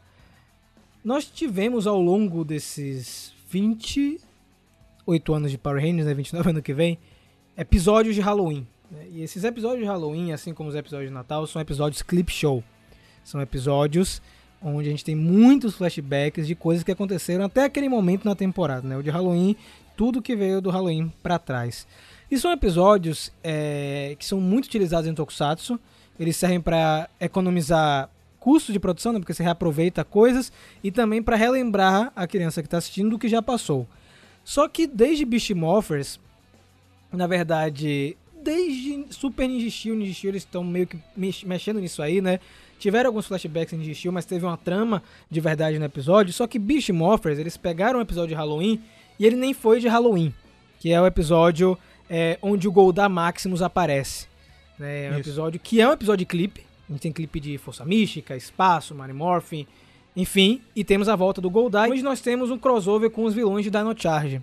Nós 1.04 1.26
tivemos 1.26 1.86
ao 1.86 2.02
longo 2.02 2.44
desses 2.44 3.32
28 3.48 5.34
anos 5.36 5.52
de 5.52 5.58
Power 5.60 5.80
Rangers, 5.80 6.08
né? 6.08 6.16
29 6.16 6.50
ano 6.50 6.62
que 6.64 6.74
vem, 6.74 6.98
episódios 7.56 8.16
de 8.16 8.22
Halloween. 8.22 8.68
Né? 8.92 9.08
E 9.10 9.22
esses 9.24 9.44
episódios 9.44 9.80
de 9.80 9.86
Halloween, 9.86 10.34
assim 10.34 10.54
como 10.54 10.70
os 10.70 10.76
episódios 10.76 11.10
de 11.10 11.14
Natal, 11.14 11.48
são 11.48 11.62
episódios 11.62 12.02
clip 12.02 12.32
show. 12.32 12.64
São 13.24 13.42
episódios 13.42 14.22
onde 14.62 14.88
a 14.88 14.92
gente 14.92 15.04
tem 15.04 15.16
muitos 15.16 15.76
flashbacks 15.76 16.46
de 16.46 16.54
coisas 16.54 16.84
que 16.84 16.92
aconteceram 16.92 17.46
até 17.46 17.64
aquele 17.64 17.90
momento 17.90 18.26
na 18.26 18.36
temporada, 18.36 18.88
né? 18.88 18.96
O 18.96 19.02
de 19.02 19.10
Halloween, 19.10 19.56
tudo 19.98 20.22
que 20.22 20.36
veio 20.36 20.62
do 20.62 20.70
Halloween 20.70 21.12
pra 21.24 21.40
trás. 21.40 21.88
E 22.30 22.38
são 22.38 22.52
episódios 22.52 23.32
é, 23.44 24.16
que 24.20 24.26
são 24.26 24.40
muito 24.40 24.66
utilizados 24.66 25.10
em 25.10 25.14
Tokusatsu. 25.14 25.80
Eles 26.20 26.38
servem 26.38 26.62
pra 26.62 27.10
economizar 27.20 28.10
custo 28.40 28.72
de 28.72 28.80
produção, 28.80 29.14
né? 29.14 29.20
Porque 29.20 29.34
você 29.34 29.44
reaproveita 29.44 30.04
coisas 30.04 30.52
e 30.84 30.92
também 30.92 31.22
pra 31.22 31.36
relembrar 31.36 32.12
a 32.16 32.28
criança 32.28 32.62
que 32.62 32.70
tá 32.70 32.78
assistindo 32.78 33.10
do 33.10 33.20
que 33.20 33.28
já 33.28 33.42
passou. 33.42 33.88
Só 34.44 34.68
que 34.68 34.88
desde 34.88 35.26
Beast 35.26 35.52
Morphers, 35.52 36.20
na 37.12 37.28
verdade, 37.28 38.16
desde 38.44 39.06
Super 39.10 39.48
Ninja 39.48 39.70
Steel, 39.70 39.96
Ninja 39.96 40.14
Steel, 40.14 40.32
eles 40.32 40.44
estão 40.44 40.64
meio 40.64 40.88
que 40.88 40.98
mex- 41.16 41.44
mexendo 41.44 41.80
nisso 41.80 42.02
aí, 42.02 42.22
né? 42.22 42.40
Tiveram 42.80 43.10
alguns 43.10 43.28
flashbacks 43.28 43.74
em 43.74 43.94
Steel, 43.94 44.12
mas 44.12 44.26
teve 44.26 44.44
uma 44.44 44.58
trama 44.58 45.04
de 45.30 45.40
verdade 45.40 45.78
no 45.78 45.86
episódio. 45.86 46.34
Só 46.34 46.48
que 46.48 46.58
Beast 46.58 46.90
Morphers, 46.90 47.38
eles 47.38 47.56
pegaram 47.56 48.00
um 48.00 48.02
episódio 48.02 48.30
de 48.30 48.34
Halloween 48.34 48.82
e 49.20 49.26
ele 49.26 49.36
nem 49.36 49.54
foi 49.54 49.80
de 49.80 49.88
Halloween, 49.88 50.34
que 50.80 50.92
é 50.92 51.00
o 51.00 51.06
episódio 51.06 51.78
é, 52.10 52.40
onde 52.42 52.68
o 52.68 52.72
Goldar 52.72 53.10
Maximus 53.10 53.62
aparece. 53.62 54.28
Né? 54.80 55.06
É 55.06 55.10
um 55.10 55.12
Isso. 55.12 55.30
episódio 55.30 55.60
que 55.60 55.80
é 55.80 55.88
um 55.88 55.92
episódio 55.92 56.26
de 56.26 56.26
clipe. 56.26 56.66
A 56.90 56.92
gente 56.92 57.02
tem 57.04 57.12
clipe 57.12 57.40
de 57.40 57.58
Força 57.60 57.86
Mística, 57.86 58.36
Espaço, 58.36 58.96
Mary 58.96 59.14
Morphin, 59.14 59.68
enfim. 60.16 60.60
E 60.76 60.84
temos 60.84 61.08
a 61.08 61.16
volta 61.16 61.40
do 61.40 61.52
Goldar. 61.52 61.88
Hoje 61.90 62.02
nós 62.02 62.20
temos 62.20 62.50
um 62.50 62.58
crossover 62.58 63.12
com 63.12 63.24
os 63.26 63.34
vilões 63.36 63.64
de 63.64 63.70
Dino 63.70 63.94
Charge. 63.96 64.42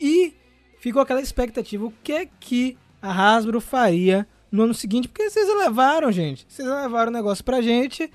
E 0.00 0.32
ficou 0.80 1.02
aquela 1.02 1.20
expectativa, 1.20 1.84
o 1.84 1.92
que 2.02 2.12
é 2.12 2.26
que 2.40 2.78
a 3.02 3.10
Hasbro 3.10 3.60
faria 3.60 4.26
no 4.50 4.62
ano 4.62 4.72
seguinte? 4.72 5.08
Porque 5.08 5.28
vocês 5.28 5.48
levaram, 5.48 6.12
gente. 6.12 6.46
Vocês 6.48 6.66
levaram 6.66 7.10
o 7.10 7.12
negócio 7.12 7.44
pra 7.44 7.60
gente. 7.60 8.10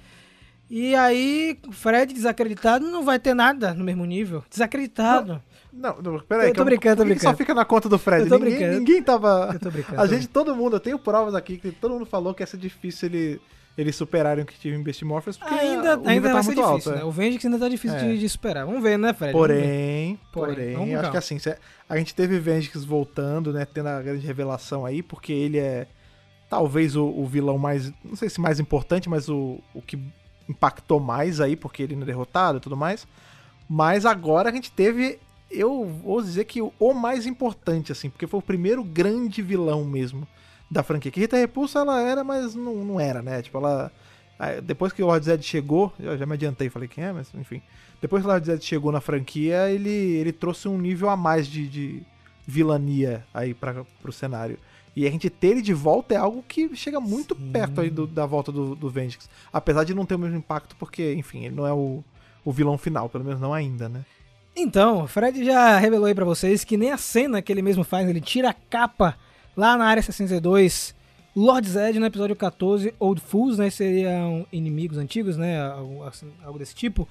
E 0.69 0.95
aí, 0.95 1.60
Fred 1.71 2.13
desacreditado 2.13 2.86
não 2.89 3.04
vai 3.04 3.19
ter 3.19 3.34
nada 3.34 3.73
no 3.73 3.84
mesmo 3.84 4.06
nível. 4.06 4.43
Desacreditado. 4.50 5.41
Não, 5.71 6.02
não 6.02 6.19
peraí. 6.19 6.50
Eu 6.50 6.54
tô 6.54 6.65
brincando, 6.65 6.97
tô 6.97 7.04
por 7.04 7.08
que 7.08 7.13
brincando. 7.13 7.32
Só 7.32 7.38
fica 7.38 7.54
na 7.54 7.63
conta 7.63 7.88
do 7.88 8.00
Fred. 8.00 8.23
Eu 8.23 8.30
tô 8.30 8.38
ninguém, 8.38 8.58
brincando. 8.58 8.80
ninguém 8.80 9.04
tava. 9.04 9.52
Eu 9.54 9.60
tô 9.60 9.69
brincando. 9.69 10.02
A 10.02 10.08
gente, 10.08 10.28
todo 10.28 10.56
mundo, 10.56 10.76
eu 10.76 10.80
tenho 10.80 10.97
provas 10.97 11.36
aqui 11.36 11.58
que 11.58 11.71
todo 11.71 11.93
mundo 11.93 12.06
falou 12.06 12.34
que 12.34 12.41
ia 12.41 12.47
ser 12.47 12.58
difícil 12.58 13.08
ele, 13.08 13.41
eles 13.78 13.96
superarem 13.96 14.44
o 14.44 14.48
que 14.48 14.58
tive 14.58 14.76
em 14.76 14.82
Beast 14.82 15.04
Morphers, 15.04 15.38
porque 15.38 15.54
ainda, 15.54 16.02
ainda 16.06 16.28
tá 16.30 16.34
vai 16.34 16.44
ser 16.44 16.48
muito 16.56 16.68
difícil, 16.68 16.92
alto. 16.92 16.92
né? 16.92 17.02
é. 17.02 17.04
O 17.06 17.12
Vengix 17.12 17.46
ainda 17.46 17.60
tá 17.60 17.70
difícil 17.70 17.98
É. 17.98 18.08
de, 18.08 18.18
de 18.20 18.30
superar. 18.30 18.66
Vamos 18.66 18.82
ver, 18.82 18.98
né, 18.98 19.13
Fred? 19.13 19.32
Porém, 19.34 20.20
Porém, 20.32 20.56
porém, 20.74 20.76
acho 20.94 20.94
calma. 21.04 21.12
que 21.12 21.18
assim, 21.18 21.38
a 21.88 21.98
gente 21.98 22.16
teve 22.16 22.40
Vengix 22.40 22.84
voltando, 22.84 23.54
né, 23.54 23.66
tendo 23.66 23.88
a 23.90 24.02
grande 24.02 24.26
revelação 24.26 24.86
aí, 24.86 25.04
porque 25.04 25.32
ele 25.32 25.60
é 25.60 25.86
talvez 26.50 26.96
o, 26.96 27.06
o 27.06 27.26
vilão 27.26 27.58
mais, 27.58 27.92
não 28.04 28.16
sei 28.16 28.30
se 28.30 28.42
mais 28.42 28.60
importante, 28.60 29.08
mas 29.10 29.30
o, 29.30 29.60
o 29.76 29.82
que 29.82 30.00
impactou 30.50 31.00
mais 31.00 31.40
aí, 31.42 31.56
porque 31.56 31.84
ele 31.84 31.96
não 31.96 32.04
é 32.04 32.06
derrotado 32.06 32.58
e 32.58 32.62
tudo 32.62 32.76
mais. 32.78 33.06
Mas 33.70 34.06
agora 34.06 34.50
a 34.50 34.52
gente 34.52 34.72
teve, 34.72 35.20
eu 35.52 35.86
vou 35.86 36.22
dizer 36.22 36.46
que 36.46 36.62
o 36.62 36.94
mais 36.94 37.26
importante, 37.28 37.92
assim, 37.92 38.10
porque 38.10 38.26
foi 38.26 38.40
o 38.40 38.44
primeiro 38.44 38.84
grande 38.84 39.42
vilão 39.42 39.84
mesmo 39.84 40.26
da 40.70 40.84
franquia. 40.84 41.12
Que 41.12 41.20
Rita 41.22 41.38
Repulsa 41.38 41.80
ela 41.80 42.02
era, 42.02 42.24
mas 42.24 42.54
não, 42.56 42.76
não 42.84 43.00
era, 43.00 43.22
né? 43.22 43.42
Tipo, 43.42 43.58
ela. 43.60 43.92
Depois 44.64 44.94
que 44.94 45.02
o 45.02 45.08
Lord 45.08 45.26
Zed 45.26 45.44
chegou, 45.44 45.92
eu 46.00 46.16
já 46.16 46.26
me 46.26 46.34
adiantei, 46.34 46.70
falei 46.70 46.88
quem 46.88 47.04
é, 47.04 47.12
mas 47.12 47.34
enfim. 47.34 47.60
Depois 48.00 48.22
que 48.22 48.28
o 48.28 48.32
Lord 48.32 48.46
Zed 48.46 48.64
chegou 48.64 48.92
na 48.92 49.02
franquia, 49.02 49.68
ele, 49.72 49.90
ele 49.90 50.32
trouxe 50.32 50.68
um 50.68 50.78
nível 50.78 51.10
a 51.10 51.18
mais 51.18 51.48
de, 51.48 51.68
de 51.68 52.04
vilania 52.46 53.26
aí 53.34 53.54
para 53.54 53.84
pro 54.02 54.12
cenário. 54.12 54.60
E 54.96 55.08
a 55.08 55.12
gente 55.12 55.30
ter 55.30 55.48
ele 55.50 55.62
de 55.62 55.74
volta 55.74 56.14
é 56.16 56.18
algo 56.18 56.44
que 56.48 56.76
chega 56.76 57.00
muito 57.00 57.36
Sim. 57.36 57.52
perto 57.52 57.82
aí 57.82 57.90
do- 57.90 58.08
da 58.08 58.26
volta 58.26 58.52
do, 58.52 58.76
do 58.76 58.90
Vengix. 58.90 59.30
Apesar 59.54 59.84
de 59.84 59.94
não 59.94 60.06
ter 60.06 60.16
o 60.16 60.20
mesmo 60.20 60.38
impacto, 60.38 60.76
porque, 60.78 61.14
enfim, 61.14 61.46
ele 61.46 61.56
não 61.56 61.68
é 61.68 61.74
o, 61.74 62.04
o 62.44 62.52
vilão 62.52 62.78
final, 62.78 63.08
pelo 63.10 63.24
menos 63.24 63.40
não 63.40 63.54
ainda, 63.54 63.88
né? 63.90 64.04
Então, 64.56 65.04
o 65.04 65.08
Fred 65.08 65.44
já 65.46 65.78
revelou 65.78 66.06
aí 66.08 66.16
pra 66.16 66.26
vocês 66.26 66.64
que 66.64 66.78
nem 66.78 66.92
a 66.92 66.98
cena 66.98 67.44
que 67.44 67.52
ele 67.52 67.62
mesmo 67.62 67.84
faz, 67.84 68.10
ele 68.10 68.22
tira 68.22 68.50
a 68.50 68.54
capa 68.54 69.16
lá 69.58 69.76
na 69.76 69.86
área 69.86 70.02
62, 70.04 70.96
Lord 71.36 71.67
Zed 71.67 72.00
no 72.00 72.06
episódio 72.06 72.36
14, 72.36 72.93
Old 73.00 73.20
Fools, 73.22 73.58
né? 73.58 73.70
Seriam 73.70 74.46
inimigos 74.54 74.98
antigos, 74.98 75.36
né? 75.36 75.60
Algo, 75.62 76.04
assim, 76.04 76.32
algo 76.46 76.58
desse 76.60 76.76
tipo. 76.76 77.08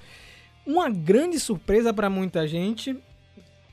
Uma 0.65 0.89
grande 0.89 1.39
surpresa 1.39 1.93
pra 1.93 2.09
muita 2.09 2.47
gente. 2.47 2.97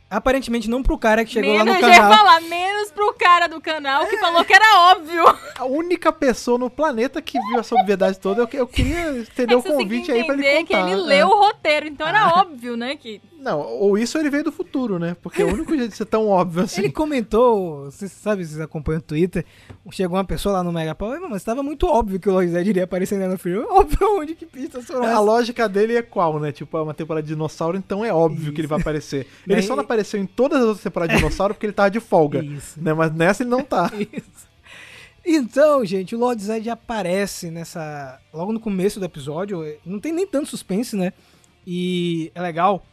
Aparentemente 0.09 0.69
não 0.69 0.83
pro 0.83 0.95
cara 0.95 1.25
que 1.25 1.31
chegou 1.31 1.53
menos, 1.53 1.65
lá 1.65 1.73
no 1.73 1.77
eu 1.79 1.81
já 1.81 1.89
ia 1.95 2.01
canal. 2.01 2.17
falar, 2.17 2.41
menos 2.41 2.91
pro 2.91 3.15
cara 3.15 3.47
do 3.47 3.59
canal 3.59 4.05
que 4.05 4.15
falou 4.17 4.45
que 4.45 4.53
era 4.53 4.91
óbvio. 4.91 5.23
A 5.57 5.65
única 5.65 6.12
pessoa 6.12 6.55
no 6.59 6.69
planeta 6.69 7.19
que 7.19 7.39
viu 7.39 7.59
essa 7.59 7.73
obviedade 7.73 8.19
toda, 8.19 8.43
eu, 8.43 8.49
eu 8.53 8.67
queria 8.67 9.09
entender 9.21 9.55
É 9.55 9.57
o 9.57 9.63
convite 9.63 10.12
aí 10.12 10.23
pra 10.23 10.36
ele 10.36 10.43
contar. 10.43 10.65
que 10.67 10.73
ele 10.75 10.89
né? 10.91 10.95
leu 10.97 11.27
o 11.29 11.39
roteiro, 11.39 11.88
então 11.88 12.07
era 12.07 12.27
óbvio, 12.39 12.77
né? 12.77 12.95
Que 12.95 13.19
Não, 13.43 13.60
ou 13.60 13.97
isso 13.97 14.17
ele 14.17 14.29
veio 14.29 14.45
do 14.45 14.53
futuro, 14.53 14.97
né? 14.97 15.17
Porque 15.21 15.41
é 15.41 15.45
o 15.45 15.53
único 15.53 15.75
jeito 15.75 15.91
de 15.91 15.97
ser 15.97 16.06
tão 16.06 16.29
óbvio 16.29 16.63
assim. 16.63 16.79
Ele 16.79 16.93
comentou, 16.93 17.91
você 17.91 18.08
sabe, 18.08 18.45
vocês 18.45 18.62
acompanham 18.62 18.99
o 18.99 19.01
Twitter, 19.01 19.45
chegou 19.91 20.15
uma 20.15 20.23
pessoa 20.23 20.53
lá 20.53 20.63
no 20.63 20.71
Mega 20.71 20.95
Power, 20.95 21.19
mas 21.21 21.41
estava 21.41 21.62
muito 21.62 21.86
óbvio 21.86 22.21
que 22.21 22.29
o 22.29 22.32
Lord 22.32 22.49
Zed 22.49 22.69
iria 22.69 22.86
aparecer 22.86 23.19
no 23.19 23.38
filme. 23.38 23.65
Óbvio 23.69 24.17
onde 24.17 24.34
que 24.34 24.45
pistas 24.45 24.86
foram 24.86 25.03
A 25.03 25.19
lógica 25.19 25.67
dele 25.67 25.97
é 25.97 26.01
qual, 26.01 26.39
né? 26.39 26.53
Tipo, 26.53 26.77
é 26.77 26.82
uma 26.82 26.93
temporada 26.93 27.27
de 27.27 27.34
dinossauro, 27.34 27.75
então 27.75 28.06
é 28.06 28.13
óbvio 28.13 28.53
que 28.53 28.62
ele 28.62 28.67
vai 28.67 28.79
aparecer. 28.79 29.27
Ele 29.45 29.62
só 29.62 29.75
não 29.75 29.84
apareceu 29.84 30.19
em 30.19 30.25
todas 30.25 30.60
as 30.60 30.65
outras 30.65 30.84
temporadas 30.84 31.15
de 31.15 31.21
dinossauro 31.21 31.53
porque 31.53 31.65
ele 31.65 31.73
tava 31.73 31.91
de 31.91 31.99
folga. 31.99 32.43
Isso. 32.43 32.82
Né? 32.82 32.93
Mas 32.93 33.13
nessa 33.13 33.43
ele 33.43 33.49
não 33.49 33.62
tá. 33.62 33.91
Isso. 33.93 34.47
Então, 35.25 35.84
gente, 35.84 36.15
o 36.15 36.19
Lord 36.19 36.41
Zed 36.41 36.69
aparece 36.69 37.51
nessa. 37.51 38.19
Logo 38.34 38.53
no 38.53 38.60
começo 38.60 38.99
do 38.99 39.06
episódio. 39.06 39.63
Não 39.86 39.99
tem 39.99 40.13
nem 40.13 40.25
tanto 40.25 40.49
suspense, 40.49 40.95
né? 40.95 41.12
E 41.67 42.32
é 42.34 42.41
legal. 42.41 42.86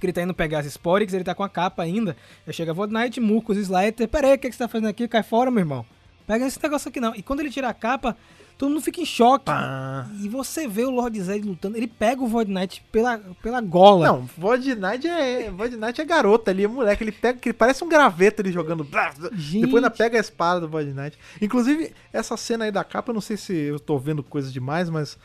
Porque 0.00 0.06
ele 0.06 0.12
tá 0.14 0.22
indo 0.22 0.32
pegar 0.32 0.60
as 0.60 0.66
Sporix, 0.66 1.12
ele 1.12 1.22
tá 1.22 1.34
com 1.34 1.42
a 1.42 1.48
capa 1.48 1.82
ainda. 1.82 2.16
Aí 2.46 2.54
chega 2.54 2.72
Void 2.72 2.90
Knight, 2.90 3.20
Murkus, 3.20 3.58
Slater. 3.58 4.08
Pera 4.08 4.28
aí, 4.28 4.34
o 4.34 4.38
que, 4.38 4.48
que 4.48 4.56
você 4.56 4.64
tá 4.64 4.66
fazendo 4.66 4.88
aqui? 4.88 5.06
Cai 5.06 5.22
fora, 5.22 5.50
meu 5.50 5.60
irmão. 5.60 5.84
Pega 6.26 6.46
esse 6.46 6.58
negócio 6.62 6.88
aqui 6.88 6.98
não. 7.00 7.14
E 7.14 7.22
quando 7.22 7.40
ele 7.40 7.50
tira 7.50 7.68
a 7.68 7.74
capa, 7.74 8.16
todo 8.56 8.70
mundo 8.70 8.80
fica 8.80 8.98
em 8.98 9.04
choque. 9.04 9.44
Pá. 9.44 10.08
E 10.22 10.26
você 10.26 10.66
vê 10.66 10.84
o 10.84 10.90
Lord 10.90 11.20
Zed 11.20 11.46
lutando. 11.46 11.76
Ele 11.76 11.86
pega 11.86 12.22
o 12.22 12.26
Void 12.26 12.50
Knight 12.50 12.82
pela, 12.90 13.18
pela 13.42 13.60
gola. 13.60 14.06
Não, 14.06 14.22
Void 14.38 14.74
Knight 14.74 15.06
é, 15.06 15.50
Void 15.50 15.76
Knight 15.76 16.00
é 16.00 16.04
garota 16.06 16.50
ali, 16.50 16.64
é 16.64 16.68
moleque. 16.68 17.04
Ele 17.04 17.12
pega, 17.12 17.38
ele 17.44 17.52
parece 17.52 17.84
um 17.84 17.88
graveto 17.90 18.40
ali 18.40 18.50
jogando. 18.50 18.88
Gente. 19.34 19.66
Depois 19.66 19.84
ainda 19.84 19.94
pega 19.94 20.16
a 20.16 20.20
espada 20.20 20.60
do 20.60 20.68
Void 20.68 20.94
Knight. 20.94 21.18
Inclusive, 21.42 21.92
essa 22.10 22.38
cena 22.38 22.64
aí 22.64 22.72
da 22.72 22.82
capa, 22.82 23.10
eu 23.10 23.14
não 23.14 23.20
sei 23.20 23.36
se 23.36 23.52
eu 23.52 23.78
tô 23.78 23.98
vendo 23.98 24.22
coisa 24.22 24.50
demais, 24.50 24.88
mas. 24.88 25.18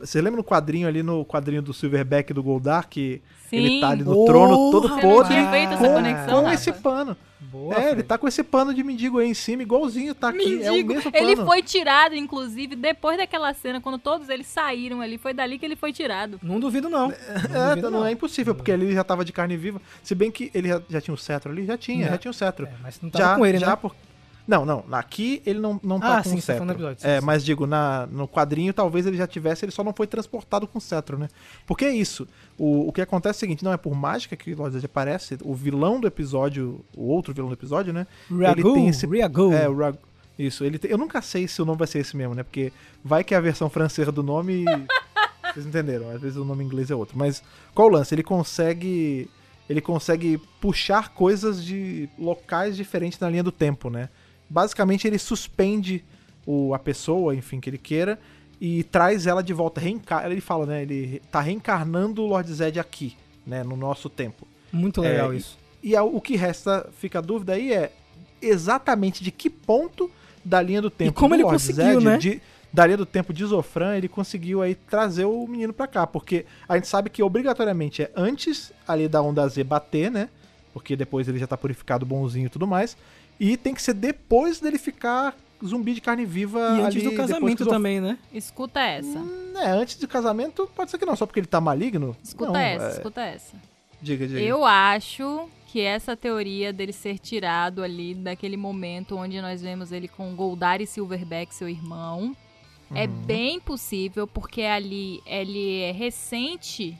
Você 0.00 0.20
lembra 0.22 0.38
no 0.38 0.44
quadrinho 0.44 0.88
ali, 0.88 1.02
no 1.02 1.26
quadrinho 1.26 1.60
do 1.60 1.74
Silverback 1.74 2.30
e 2.30 2.34
do 2.34 2.42
Goldar, 2.42 2.88
que 2.88 3.20
Sim. 3.50 3.56
ele 3.56 3.80
tá 3.80 3.90
ali 3.90 4.02
no 4.02 4.24
trono 4.24 4.70
todo 4.70 4.88
Você 4.88 4.94
não 4.94 5.00
podre. 5.00 5.34
tinha 5.34 5.50
feito 5.50 5.72
essa 5.74 5.86
com, 5.86 5.92
conexão, 5.92 6.42
com 6.44 6.50
esse 6.50 6.72
pano. 6.72 7.16
Boa, 7.38 7.74
é, 7.74 7.92
ele 7.92 8.02
tá 8.02 8.16
com 8.16 8.26
esse 8.26 8.42
pano 8.42 8.72
de 8.72 8.82
mendigo 8.82 9.18
aí 9.18 9.28
em 9.28 9.34
cima, 9.34 9.62
igualzinho 9.62 10.14
tá 10.14 10.30
aqui. 10.30 10.62
É 10.62 10.70
o 10.70 10.72
Mendigo. 10.72 10.94
mesmo 10.94 11.12
pano. 11.12 11.24
Ele 11.30 11.36
foi 11.36 11.62
tirado, 11.62 12.14
inclusive, 12.14 12.74
depois 12.74 13.18
daquela 13.18 13.52
cena, 13.52 13.80
quando 13.80 13.98
todos 13.98 14.30
eles 14.30 14.46
saíram 14.46 15.02
ali, 15.02 15.18
foi 15.18 15.34
dali 15.34 15.58
que 15.58 15.66
ele 15.66 15.76
foi 15.76 15.92
tirado. 15.92 16.40
Não 16.42 16.58
duvido, 16.58 16.88
não. 16.88 17.12
É, 17.12 17.68
duvido, 17.68 17.90
não, 17.90 18.06
é 18.06 18.10
impossível, 18.10 18.54
porque 18.54 18.72
ali 18.72 18.86
ele 18.86 18.94
já 18.94 19.04
tava 19.04 19.22
de 19.22 19.32
carne 19.32 19.56
viva. 19.56 19.80
Se 20.02 20.14
bem 20.14 20.30
que 20.30 20.50
ele 20.54 20.68
já, 20.68 20.80
já 20.88 21.00
tinha 21.00 21.14
o 21.14 21.18
cetro 21.18 21.52
ali, 21.52 21.66
já 21.66 21.76
tinha, 21.76 22.06
Já. 22.06 22.10
já 22.12 22.18
tinha 22.18 22.30
o 22.30 22.34
cetro. 22.34 22.66
É, 22.66 22.72
mas 22.82 22.98
não 23.02 23.10
tava 23.10 23.24
já, 23.24 23.36
com 23.36 23.46
ele, 23.46 23.58
já 23.58 23.66
né? 23.66 23.76
por... 23.76 23.94
Não, 24.46 24.64
não, 24.66 24.84
aqui 24.92 25.40
ele 25.46 25.58
não, 25.58 25.80
não 25.82 25.98
tá 25.98 26.18
Ah, 26.18 26.22
com 26.22 26.28
sim, 26.28 26.34
o 26.36 26.38
tá 26.38 26.42
cetro. 26.42 26.66
do 26.66 26.72
episódio, 26.72 27.00
sim, 27.00 27.08
é, 27.08 27.18
sim. 27.18 27.24
mas 27.24 27.42
digo, 27.44 27.66
na, 27.66 28.06
no 28.06 28.28
quadrinho 28.28 28.74
talvez 28.74 29.06
ele 29.06 29.16
já 29.16 29.26
tivesse, 29.26 29.64
ele 29.64 29.72
só 29.72 29.82
não 29.82 29.92
foi 29.94 30.06
transportado 30.06 30.66
com 30.66 30.78
cetro, 30.78 31.16
né? 31.18 31.28
Porque 31.66 31.84
é 31.86 31.94
isso. 31.94 32.28
O, 32.58 32.88
o 32.88 32.92
que 32.92 33.00
acontece 33.00 33.36
é 33.36 33.38
o 33.38 33.40
seguinte, 33.40 33.64
não 33.64 33.72
é 33.72 33.76
por 33.78 33.94
mágica 33.94 34.36
que 34.36 34.52
o 34.52 34.56
Lord 34.58 34.84
aparece, 34.84 35.38
o 35.42 35.54
vilão 35.54 35.98
do 35.98 36.06
episódio, 36.06 36.84
o 36.94 37.04
outro 37.08 37.32
vilão 37.32 37.48
do 37.48 37.54
episódio, 37.54 37.92
né? 37.92 38.06
Ragu, 38.30 38.74
tem 38.74 38.88
esse-. 38.88 39.06
É, 39.54 39.68
o 39.68 39.74
Rag... 39.76 39.96
Isso, 40.38 40.64
ele 40.64 40.78
tem- 40.78 40.90
eu 40.90 40.98
nunca 40.98 41.22
sei 41.22 41.46
se 41.48 41.62
o 41.62 41.64
nome 41.64 41.78
vai 41.78 41.86
ser 41.86 42.00
esse 42.00 42.16
mesmo, 42.16 42.34
né? 42.34 42.42
Porque 42.42 42.72
vai 43.04 43.22
que 43.24 43.34
é 43.34 43.36
a 43.36 43.40
versão 43.40 43.70
francesa 43.70 44.10
do 44.12 44.22
nome. 44.22 44.64
e- 44.64 44.64
Vocês 45.54 45.64
entenderam? 45.64 46.10
Às 46.10 46.20
vezes 46.20 46.36
o 46.36 46.44
nome 46.44 46.64
em 46.64 46.66
inglês 46.66 46.90
é 46.90 46.94
outro. 46.94 47.16
Mas 47.16 47.42
qual 47.72 47.86
o 47.88 47.90
lance? 47.90 48.12
Ele 48.14 48.22
consegue. 48.24 49.30
Ele 49.70 49.80
consegue 49.80 50.38
puxar 50.60 51.14
coisas 51.14 51.64
de 51.64 52.08
locais 52.18 52.76
diferentes 52.76 53.18
na 53.20 53.30
linha 53.30 53.42
do 53.42 53.52
tempo, 53.52 53.88
né? 53.88 54.08
Basicamente 54.48 55.06
ele 55.06 55.18
suspende 55.18 56.04
o, 56.46 56.74
a 56.74 56.78
pessoa, 56.78 57.34
enfim, 57.34 57.60
que 57.60 57.70
ele 57.70 57.78
queira, 57.78 58.18
e 58.60 58.82
traz 58.84 59.26
ela 59.26 59.42
de 59.42 59.52
volta. 59.52 59.80
Reencar... 59.80 60.24
Ele 60.30 60.40
fala, 60.40 60.66
né? 60.66 60.82
Ele 60.82 61.20
tá 61.30 61.40
reencarnando 61.40 62.22
o 62.22 62.26
Lord 62.26 62.52
Zed 62.52 62.78
aqui, 62.78 63.16
né? 63.46 63.62
No 63.62 63.76
nosso 63.76 64.08
tempo. 64.08 64.46
Muito 64.72 65.00
legal 65.00 65.32
É, 65.32 65.36
isso. 65.36 65.58
E 65.82 65.94
a- 65.96 66.02
o 66.04 66.20
que 66.20 66.36
resta, 66.36 66.88
fica 66.98 67.18
a 67.18 67.22
dúvida 67.22 67.54
aí 67.54 67.72
é 67.72 67.92
exatamente 68.40 69.22
de 69.24 69.30
que 69.30 69.48
ponto 69.50 70.10
da 70.44 70.60
linha 70.60 70.82
do 70.82 70.90
tempo 70.90 71.18
como 71.18 71.30
do 71.30 71.34
ele 71.36 71.42
Lord 71.44 71.54
conseguiu, 71.58 71.94
Zed, 71.94 72.04
né? 72.04 72.18
de- 72.18 72.40
da 72.72 72.84
linha 72.86 72.96
do 72.98 73.06
tempo 73.06 73.32
de 73.32 73.44
Zofran, 73.44 73.96
ele 73.96 74.08
conseguiu 74.08 74.60
aí 74.60 74.74
trazer 74.74 75.24
o 75.24 75.46
menino 75.46 75.72
pra 75.72 75.86
cá, 75.86 76.06
porque 76.06 76.44
a 76.68 76.74
gente 76.74 76.88
sabe 76.88 77.08
que 77.08 77.22
obrigatoriamente 77.22 78.02
é 78.02 78.10
antes 78.16 78.72
ali 78.86 79.06
da 79.08 79.22
onda 79.22 79.46
Z 79.48 79.62
bater, 79.64 80.10
né? 80.10 80.28
Porque 80.72 80.96
depois 80.96 81.28
ele 81.28 81.38
já 81.38 81.46
tá 81.46 81.56
purificado 81.56 82.04
bonzinho 82.04 82.46
e 82.46 82.50
tudo 82.50 82.66
mais, 82.66 82.96
e 83.38 83.56
tem 83.56 83.74
que 83.74 83.82
ser 83.82 83.94
depois 83.94 84.60
dele 84.60 84.78
ficar 84.78 85.34
zumbi 85.64 85.94
de 85.94 86.00
carne 86.00 86.24
viva 86.26 86.58
E 86.78 86.82
antes 86.82 86.96
ali, 86.96 87.10
do 87.10 87.16
casamento 87.16 87.66
também, 87.66 88.00
né? 88.00 88.18
Escuta 88.32 88.80
essa. 88.80 89.18
É, 89.56 89.70
antes 89.70 89.96
do 89.96 90.06
casamento, 90.08 90.68
pode 90.74 90.90
ser 90.90 90.98
que 90.98 91.06
não, 91.06 91.16
só 91.16 91.26
porque 91.26 91.40
ele 91.40 91.46
tá 91.46 91.60
maligno. 91.60 92.16
Escuta 92.22 92.52
Não, 92.52 92.60
essa, 92.60 92.86
é, 92.86 92.90
escuta 92.90 93.20
essa. 93.22 93.56
Diga, 94.02 94.26
diga. 94.26 94.40
Eu 94.40 94.64
acho 94.64 95.48
que 95.68 95.80
essa 95.80 96.16
teoria 96.16 96.72
dele 96.72 96.92
ser 96.92 97.18
tirado 97.18 97.82
ali 97.82 98.14
daquele 98.14 98.56
momento 98.56 99.16
onde 99.16 99.40
nós 99.40 99.62
vemos 99.62 99.90
ele 99.90 100.06
com 100.06 100.34
Goldar 100.36 100.80
e 100.80 100.86
Silverback, 100.86 101.54
seu 101.54 101.68
irmão, 101.68 102.36
é 102.94 103.06
Uhum. 103.06 103.12
bem 103.24 103.58
possível, 103.60 104.26
porque 104.26 104.62
ali 104.62 105.20
ele 105.24 105.80
é 105.80 105.90
recente, 105.92 106.96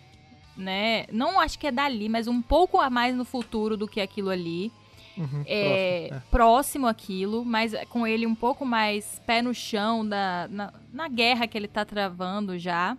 né? 0.56 1.04
Não 1.12 1.38
acho 1.38 1.58
que 1.58 1.66
é 1.66 1.72
dali, 1.72 2.08
mas 2.08 2.26
um 2.26 2.40
pouco 2.40 2.78
a 2.80 2.88
mais 2.88 3.14
no 3.14 3.24
futuro 3.24 3.76
do 3.76 3.86
que 3.86 4.00
aquilo 4.00 4.30
ali. 4.30 4.72
Uhum, 5.16 5.44
é, 5.46 6.08
próximo, 6.08 6.30
próximo 6.30 6.86
àquilo, 6.86 7.44
mas 7.44 7.72
com 7.88 8.06
ele 8.06 8.26
um 8.26 8.34
pouco 8.34 8.64
mais 8.66 9.20
pé 9.26 9.40
no 9.42 9.54
chão 9.54 10.06
da, 10.06 10.48
na, 10.50 10.72
na 10.92 11.08
guerra 11.08 11.46
que 11.46 11.56
ele 11.56 11.68
tá 11.68 11.84
travando 11.84 12.58
já. 12.58 12.96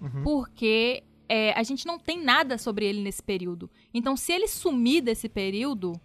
Uhum. 0.00 0.22
Porque 0.22 1.02
é, 1.28 1.52
a 1.52 1.62
gente 1.62 1.86
não 1.86 1.98
tem 1.98 2.22
nada 2.22 2.58
sobre 2.58 2.86
ele 2.86 3.00
nesse 3.00 3.22
período. 3.22 3.70
Então, 3.92 4.16
se 4.16 4.32
ele 4.32 4.48
sumir 4.48 5.02
desse 5.02 5.28
período, 5.28 6.00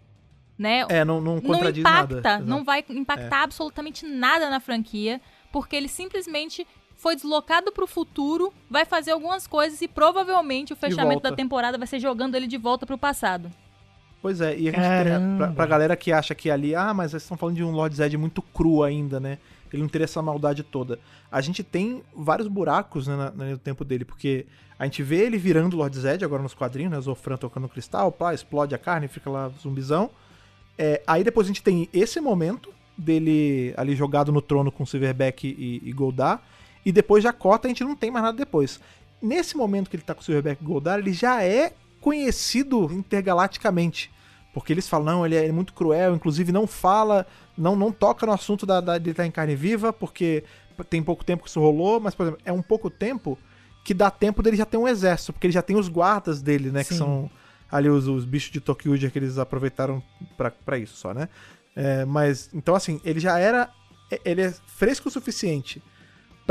né? 0.57 0.85
É, 0.89 1.05
não, 1.05 1.21
não 1.21 1.37
não 1.37 1.69
impacta, 1.69 2.21
nada. 2.21 2.39
não 2.45 2.63
vai 2.63 2.83
impactar 2.89 3.43
absolutamente 3.43 4.05
nada 4.05 4.49
na 4.49 4.59
franquia, 4.59 5.21
porque 5.51 5.75
ele 5.75 5.87
simplesmente 5.87 6.67
foi 6.95 7.15
deslocado 7.15 7.71
pro 7.71 7.87
futuro, 7.87 8.53
vai 8.69 8.85
fazer 8.85 9.11
algumas 9.11 9.47
coisas 9.47 9.81
e 9.81 9.87
provavelmente 9.87 10.71
o 10.71 10.75
fechamento 10.75 11.23
da 11.23 11.31
temporada 11.31 11.77
vai 11.77 11.87
ser 11.87 11.99
jogando 11.99 12.35
ele 12.35 12.45
de 12.45 12.57
volta 12.57 12.85
pro 12.85 12.97
passado. 12.97 13.51
Pois 14.21 14.39
é, 14.39 14.55
e 14.57 14.69
a 14.69 14.71
gente 14.71 14.75
tem, 15.19 15.37
pra, 15.37 15.47
pra 15.47 15.65
galera 15.65 15.95
que 15.95 16.11
acha 16.11 16.35
que 16.35 16.49
ali, 16.51 16.75
ah, 16.75 16.93
mas 16.93 17.11
vocês 17.11 17.23
estão 17.23 17.35
falando 17.37 17.55
de 17.55 17.63
um 17.63 17.71
Lord 17.71 17.95
Zed 17.95 18.15
muito 18.17 18.41
cru 18.41 18.83
ainda, 18.83 19.19
né? 19.19 19.37
Ele 19.73 19.81
não 19.81 19.89
teria 19.89 20.05
essa 20.05 20.21
maldade 20.21 20.61
toda. 20.63 20.99
A 21.31 21.41
gente 21.41 21.63
tem 21.63 22.03
vários 22.15 22.47
buracos 22.47 23.07
né, 23.07 23.15
na- 23.15 23.31
no 23.31 23.57
tempo 23.57 23.83
dele, 23.83 24.05
porque 24.05 24.45
a 24.77 24.83
gente 24.85 25.01
vê 25.01 25.25
ele 25.25 25.37
virando 25.37 25.75
Lord 25.77 25.97
Zed 25.97 26.23
agora 26.23 26.43
nos 26.43 26.53
quadrinhos, 26.53 26.91
né? 26.91 27.01
Zofran 27.01 27.37
tocando 27.37 27.67
cristal, 27.69 28.11
pá, 28.11 28.33
explode 28.33 28.75
a 28.75 28.77
carne, 28.77 29.07
fica 29.07 29.29
lá 29.29 29.49
zumbizão. 29.61 30.09
É, 30.77 31.01
aí 31.07 31.23
depois 31.23 31.47
a 31.47 31.49
gente 31.49 31.63
tem 31.63 31.89
esse 31.93 32.19
momento 32.19 32.69
dele 32.97 33.73
ali 33.77 33.95
jogado 33.95 34.31
no 34.31 34.41
trono 34.41 34.71
com 34.71 34.85
Silverback 34.85 35.47
e, 35.47 35.81
e 35.83 35.91
Goldar, 35.93 36.41
e 36.85 36.91
depois 36.91 37.23
já 37.23 37.33
corta, 37.33 37.67
a 37.67 37.69
gente 37.69 37.83
não 37.83 37.95
tem 37.95 38.11
mais 38.11 38.23
nada 38.25 38.37
depois. 38.37 38.79
Nesse 39.21 39.55
momento 39.57 39.89
que 39.89 39.95
ele 39.95 40.03
tá 40.03 40.13
com 40.13 40.21
Silverback 40.21 40.61
e 40.61 40.65
Goldar, 40.65 40.99
ele 40.99 41.13
já 41.13 41.43
é 41.43 41.73
conhecido 42.01 42.91
intergalaticamente. 42.91 44.11
Porque 44.53 44.73
eles 44.73 44.89
falam, 44.89 45.05
não, 45.05 45.25
ele 45.25 45.35
é 45.35 45.49
muito 45.51 45.73
cruel, 45.73 46.13
inclusive 46.13 46.51
não 46.51 46.67
fala, 46.67 47.25
não, 47.57 47.73
não 47.73 47.89
toca 47.89 48.25
no 48.25 48.33
assunto 48.33 48.65
da, 48.65 48.81
da, 48.81 48.97
de 48.97 49.11
estar 49.11 49.25
em 49.25 49.31
carne 49.31 49.55
viva, 49.55 49.93
porque 49.93 50.43
tem 50.89 51.01
pouco 51.01 51.23
tempo 51.23 51.43
que 51.43 51.49
isso 51.49 51.59
rolou, 51.59 52.01
mas, 52.01 52.13
por 52.13 52.23
exemplo, 52.23 52.41
é 52.43 52.51
um 52.51 52.61
pouco 52.61 52.89
tempo 52.89 53.37
que 53.85 53.93
dá 53.93 54.11
tempo 54.11 54.43
dele 54.43 54.57
já 54.57 54.65
ter 54.65 54.77
um 54.77 54.87
exército, 54.87 55.31
porque 55.31 55.47
ele 55.47 55.53
já 55.53 55.61
tem 55.61 55.77
os 55.77 55.87
guardas 55.87 56.41
dele, 56.41 56.69
né? 56.69 56.83
Que 56.83 56.93
Sim. 56.93 56.97
são 56.97 57.31
ali 57.71 57.89
os, 57.89 58.07
os 58.07 58.25
bichos 58.25 58.51
de 58.51 58.59
Tokyuja 58.59 59.09
que 59.09 59.17
eles 59.17 59.37
aproveitaram 59.37 60.03
pra, 60.35 60.51
pra 60.51 60.77
isso 60.77 60.97
só, 60.97 61.13
né? 61.13 61.29
É, 61.73 62.03
mas, 62.03 62.49
então 62.53 62.75
assim, 62.75 62.99
ele 63.05 63.19
já 63.19 63.39
era. 63.39 63.69
Ele 64.25 64.41
é 64.41 64.53
fresco 64.67 65.07
o 65.07 65.11
suficiente 65.11 65.81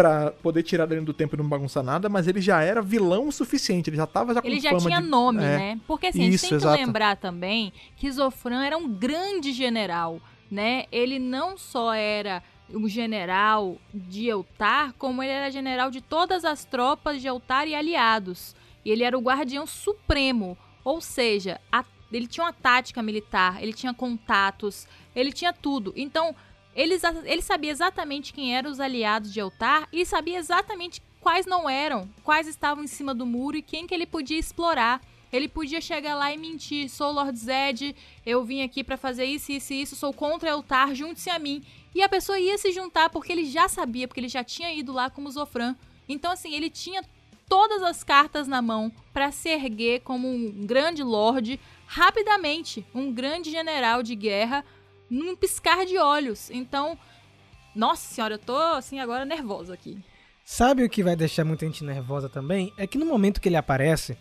pra 0.00 0.30
poder 0.42 0.62
tirar 0.62 0.86
dele 0.86 1.02
do 1.02 1.12
tempo 1.12 1.34
e 1.36 1.38
não 1.38 1.46
bagunçar 1.48 1.82
nada, 1.82 2.08
mas 2.08 2.26
ele 2.26 2.40
já 2.40 2.62
era 2.62 2.80
vilão 2.80 3.28
o 3.28 3.32
suficiente, 3.32 3.90
ele 3.90 3.96
já 3.96 4.06
tava 4.06 4.32
já 4.34 4.40
com 4.40 4.48
Ele 4.48 4.58
já 4.60 4.74
tinha 4.76 5.00
de- 5.00 5.06
nome, 5.08 5.42
é. 5.42 5.58
né? 5.58 5.80
Porque 5.86 6.06
assim, 6.06 6.20
a 6.20 6.24
gente 6.24 6.34
Isso, 6.36 6.48
tem 6.48 6.56
exato. 6.56 6.76
que 6.78 6.84
lembrar 6.84 7.16
também 7.16 7.72
que 7.96 8.10
Zofran 8.10 8.64
era 8.64 8.78
um 8.78 8.88
grande 8.88 9.52
general, 9.52 10.20
né? 10.50 10.86
Ele 10.90 11.18
não 11.18 11.58
só 11.58 11.92
era 11.92 12.42
um 12.72 12.88
general 12.88 13.76
de 13.92 14.28
Eltar, 14.28 14.94
como 14.96 15.22
ele 15.22 15.32
era 15.32 15.50
general 15.50 15.90
de 15.90 16.00
todas 16.00 16.44
as 16.44 16.64
tropas 16.64 17.20
de 17.20 17.26
Eltar 17.28 17.66
e 17.68 17.74
aliados. 17.74 18.54
E 18.84 18.90
ele 18.90 19.02
era 19.04 19.18
o 19.18 19.20
guardião 19.20 19.66
supremo, 19.66 20.56
ou 20.84 21.00
seja, 21.00 21.60
a- 21.70 21.84
ele 22.12 22.26
tinha 22.26 22.44
uma 22.46 22.52
tática 22.52 23.02
militar, 23.02 23.62
ele 23.62 23.72
tinha 23.72 23.92
contatos, 23.92 24.86
ele 25.14 25.32
tinha 25.32 25.52
tudo. 25.52 25.92
Então, 25.96 26.34
ele, 26.74 26.98
ele 27.24 27.42
sabia 27.42 27.70
exatamente 27.70 28.32
quem 28.32 28.56
eram 28.56 28.70
os 28.70 28.80
aliados 28.80 29.32
de 29.32 29.40
Eltar 29.40 29.88
e 29.92 30.04
sabia 30.06 30.38
exatamente 30.38 31.02
quais 31.20 31.46
não 31.46 31.68
eram, 31.68 32.08
quais 32.22 32.46
estavam 32.46 32.84
em 32.84 32.86
cima 32.86 33.14
do 33.14 33.26
muro 33.26 33.56
e 33.56 33.62
quem 33.62 33.86
que 33.86 33.94
ele 33.94 34.06
podia 34.06 34.38
explorar. 34.38 35.00
Ele 35.32 35.48
podia 35.48 35.80
chegar 35.80 36.16
lá 36.16 36.32
e 36.32 36.36
mentir, 36.36 36.88
sou 36.88 37.12
Lord 37.12 37.38
Zed, 37.38 37.94
eu 38.26 38.44
vim 38.44 38.62
aqui 38.62 38.82
pra 38.82 38.96
fazer 38.96 39.24
isso, 39.24 39.52
isso 39.52 39.72
e 39.72 39.82
isso, 39.82 39.94
sou 39.94 40.12
contra 40.12 40.50
Eltar, 40.50 40.92
junte-se 40.94 41.30
a 41.30 41.38
mim. 41.38 41.62
E 41.94 42.02
a 42.02 42.08
pessoa 42.08 42.38
ia 42.38 42.58
se 42.58 42.72
juntar 42.72 43.10
porque 43.10 43.30
ele 43.30 43.44
já 43.44 43.68
sabia, 43.68 44.08
porque 44.08 44.18
ele 44.18 44.28
já 44.28 44.42
tinha 44.42 44.72
ido 44.72 44.92
lá 44.92 45.08
como 45.08 45.30
Zofran. 45.30 45.76
Então 46.08 46.32
assim, 46.32 46.52
ele 46.54 46.68
tinha 46.68 47.04
todas 47.48 47.82
as 47.82 48.02
cartas 48.02 48.48
na 48.48 48.62
mão 48.62 48.92
pra 49.12 49.30
se 49.30 49.48
erguer 49.48 50.00
como 50.00 50.28
um 50.28 50.66
grande 50.66 51.02
lord 51.02 51.60
rapidamente, 51.86 52.84
um 52.94 53.12
grande 53.12 53.50
general 53.50 54.02
de 54.02 54.14
guerra 54.14 54.64
num 55.10 55.34
piscar 55.34 55.84
de 55.84 55.98
olhos. 55.98 56.50
Então, 56.50 56.96
nossa 57.74 58.14
senhora, 58.14 58.34
eu 58.34 58.38
tô 58.38 58.56
assim 58.56 59.00
agora 59.00 59.24
nervosa 59.24 59.74
aqui. 59.74 59.98
Sabe 60.44 60.84
o 60.84 60.88
que 60.88 61.02
vai 61.02 61.14
deixar 61.14 61.44
muita 61.44 61.66
gente 61.66 61.84
nervosa 61.84 62.28
também? 62.28 62.72
É 62.76 62.86
que 62.86 62.96
no 62.96 63.06
momento 63.06 63.40
que 63.40 63.48
ele 63.48 63.56
aparece, 63.56 64.16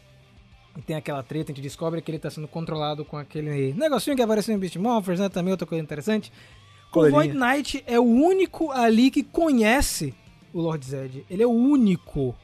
e 0.77 0.81
tem 0.81 0.95
aquela 0.95 1.23
treta, 1.23 1.51
a 1.51 1.55
gente 1.55 1.63
descobre 1.63 2.01
que 2.01 2.11
ele 2.11 2.19
tá 2.19 2.29
sendo 2.29 2.47
controlado 2.47 3.03
com 3.03 3.17
aquele 3.17 3.73
negocinho 3.73 4.15
que 4.15 4.21
apareceu 4.21 4.53
em 4.53 4.59
Beast 4.59 4.75
Morphers, 4.75 5.19
né? 5.19 5.29
Também 5.29 5.51
outra 5.51 5.67
coisa 5.67 5.83
interessante. 5.83 6.31
O 6.89 6.91
Coleirinha. 6.91 7.21
Void 7.21 7.37
Knight 7.37 7.83
é 7.87 7.99
o 7.99 8.03
único 8.03 8.71
ali 8.71 9.09
que 9.09 9.23
conhece 9.23 10.13
o 10.53 10.61
Lord 10.61 10.85
Zed. 10.85 11.25
Ele 11.29 11.43
é 11.43 11.47
o 11.47 11.51
único. 11.51 12.35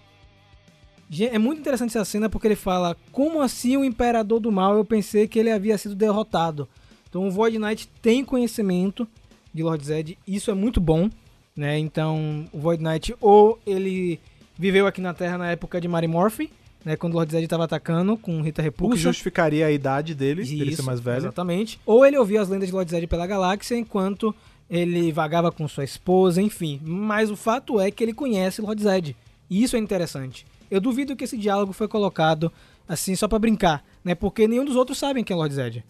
É 1.31 1.37
muito 1.37 1.59
interessante 1.59 1.89
essa 1.89 2.05
cena 2.05 2.29
porque 2.29 2.47
ele 2.47 2.55
fala: 2.55 2.97
Como 3.11 3.41
assim 3.41 3.77
o 3.77 3.85
Imperador 3.85 4.39
do 4.39 4.51
Mal? 4.51 4.75
Eu 4.75 4.83
pensei 4.83 5.27
que 5.27 5.37
ele 5.37 5.51
havia 5.51 5.77
sido 5.77 5.95
derrotado. 5.95 6.67
Então 7.15 7.29
o 7.29 7.31
Void 7.31 7.57
Knight 7.57 7.87
tem 8.01 8.25
conhecimento 8.25 9.07
de 9.53 9.63
Lord 9.63 9.85
Zed, 9.85 10.17
isso 10.27 10.51
é 10.51 10.53
muito 10.53 10.81
bom, 10.81 11.09
né? 11.55 11.79
Então 11.79 12.45
o 12.51 12.59
Void 12.59 12.83
Knight 12.83 13.15
ou 13.21 13.57
ele 13.65 14.19
viveu 14.59 14.85
aqui 14.85 14.99
na 14.99 15.13
Terra 15.13 15.37
na 15.37 15.49
época 15.49 15.79
de 15.79 15.87
Mary 15.87 16.09
Morphy, 16.09 16.51
né? 16.83 16.97
Quando 16.97 17.13
o 17.13 17.15
Lord 17.15 17.31
Zed 17.31 17.45
estava 17.45 17.63
atacando 17.63 18.17
com 18.17 18.41
Rita 18.41 18.61
O 18.61 18.63
que 18.63 18.69
Repulsa. 18.69 18.97
justificaria 18.97 19.65
a 19.65 19.71
idade 19.71 20.13
dele, 20.13 20.43
dele 20.43 20.65
ser 20.65 20.71
Isso, 20.73 20.83
mais 20.83 20.99
velho. 20.99 21.19
Exatamente. 21.19 21.79
Ou 21.85 22.05
ele 22.05 22.17
ouvia 22.17 22.41
as 22.41 22.49
lendas 22.49 22.67
de 22.67 22.73
Lord 22.73 22.91
Zed 22.91 23.07
pela 23.07 23.25
galáxia 23.25 23.77
enquanto 23.77 24.35
ele 24.69 25.13
vagava 25.13 25.53
com 25.53 25.65
sua 25.69 25.85
esposa, 25.85 26.41
enfim. 26.41 26.81
Mas 26.83 27.31
o 27.31 27.37
fato 27.37 27.79
é 27.79 27.89
que 27.91 28.03
ele 28.03 28.13
conhece 28.13 28.61
Lord 28.61 28.83
Zed. 28.83 29.15
E 29.49 29.63
isso 29.63 29.77
é 29.77 29.79
interessante. 29.79 30.45
Eu 30.69 30.81
duvido 30.81 31.15
que 31.15 31.23
esse 31.23 31.37
diálogo 31.37 31.71
foi 31.71 31.87
colocado 31.87 32.51
assim 32.85 33.15
só 33.15 33.25
pra 33.25 33.39
brincar, 33.39 33.85
né? 34.03 34.13
Porque 34.15 34.49
nenhum 34.49 34.65
dos 34.65 34.75
outros 34.75 34.97
sabem 34.97 35.23
quem 35.23 35.33
é 35.33 35.37
Lord 35.37 35.55
Zed. 35.55 35.81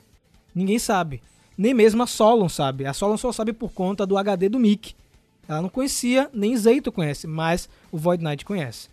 Ninguém 0.55 0.79
sabe. 0.79 1.21
Nem 1.57 1.73
mesmo 1.73 2.01
a 2.01 2.07
Solon 2.07 2.47
sabe. 2.49 2.85
A 2.85 2.93
Solon 2.93 3.17
só 3.17 3.31
sabe 3.31 3.51
por 3.51 3.71
conta 3.71 4.05
do 4.05 4.17
HD 4.17 4.49
do 4.49 4.59
Mick. 4.59 4.95
Ela 5.47 5.61
não 5.61 5.69
conhecia, 5.69 6.29
nem 6.33 6.57
Zeito 6.57 6.91
conhece, 6.91 7.27
mas 7.27 7.69
o 7.91 7.97
Void 7.97 8.23
Knight 8.23 8.43
conhece. 8.45 8.89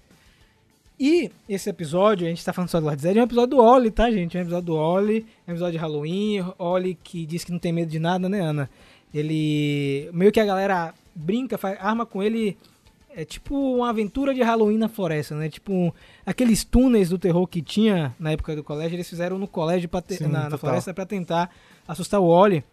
E 1.00 1.30
esse 1.48 1.68
episódio, 1.68 2.26
a 2.26 2.30
gente 2.30 2.44
tá 2.44 2.52
falando 2.52 2.68
só 2.68 2.78
do 2.78 2.86
Lord 2.86 3.02
Zed, 3.02 3.18
é 3.18 3.22
um 3.22 3.24
episódio 3.24 3.56
do 3.56 3.62
Oli, 3.62 3.90
tá, 3.90 4.10
gente? 4.10 4.36
É 4.36 4.40
um 4.40 4.42
episódio 4.44 4.66
do 4.66 4.76
Oli, 4.76 5.26
é 5.46 5.50
um 5.50 5.54
episódio 5.54 5.72
de 5.72 5.78
Halloween. 5.78 6.44
Oli 6.58 6.94
que 7.02 7.26
diz 7.26 7.42
que 7.42 7.50
não 7.50 7.58
tem 7.58 7.72
medo 7.72 7.90
de 7.90 7.98
nada, 7.98 8.28
né, 8.28 8.40
Ana? 8.40 8.70
Ele. 9.12 10.08
Meio 10.12 10.30
que 10.30 10.38
a 10.38 10.44
galera 10.44 10.94
brinca, 11.14 11.58
faz, 11.58 11.76
arma 11.80 12.06
com 12.06 12.22
ele. 12.22 12.56
É 13.14 13.24
tipo 13.24 13.54
uma 13.76 13.90
aventura 13.90 14.32
de 14.34 14.42
Halloween 14.42 14.78
na 14.78 14.88
floresta, 14.88 15.34
né? 15.36 15.48
Tipo 15.48 15.72
um- 15.72 15.92
aqueles 16.24 16.64
túneis 16.64 17.08
do 17.10 17.18
terror 17.18 17.46
que 17.46 17.60
tinha 17.60 18.14
na 18.18 18.32
época 18.32 18.56
do 18.56 18.64
colégio, 18.64 18.96
eles 18.96 19.08
fizeram 19.08 19.38
no 19.38 19.46
colégio 19.46 19.88
pra 19.88 20.00
te- 20.00 20.14
Sim, 20.16 20.26
na, 20.28 20.48
na 20.48 20.56
floresta 20.58 20.94
pra 20.94 21.04
tentar 21.04 21.50
assustar 21.86 22.20
o 22.20 22.24
Oli. 22.24 22.64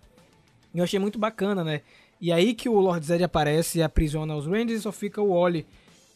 E 0.73 0.77
eu 0.77 0.83
achei 0.83 0.99
muito 0.99 1.19
bacana, 1.19 1.63
né? 1.63 1.81
E 2.21 2.31
aí 2.31 2.53
que 2.53 2.69
o 2.69 2.79
Lord 2.79 3.05
Zed 3.05 3.23
aparece 3.23 3.79
e 3.79 3.83
aprisiona 3.83 4.35
os 4.35 4.45
Rangers 4.45 4.79
e 4.79 4.83
só 4.83 4.91
fica 4.91 5.21
o 5.21 5.31
Oli. 5.31 5.65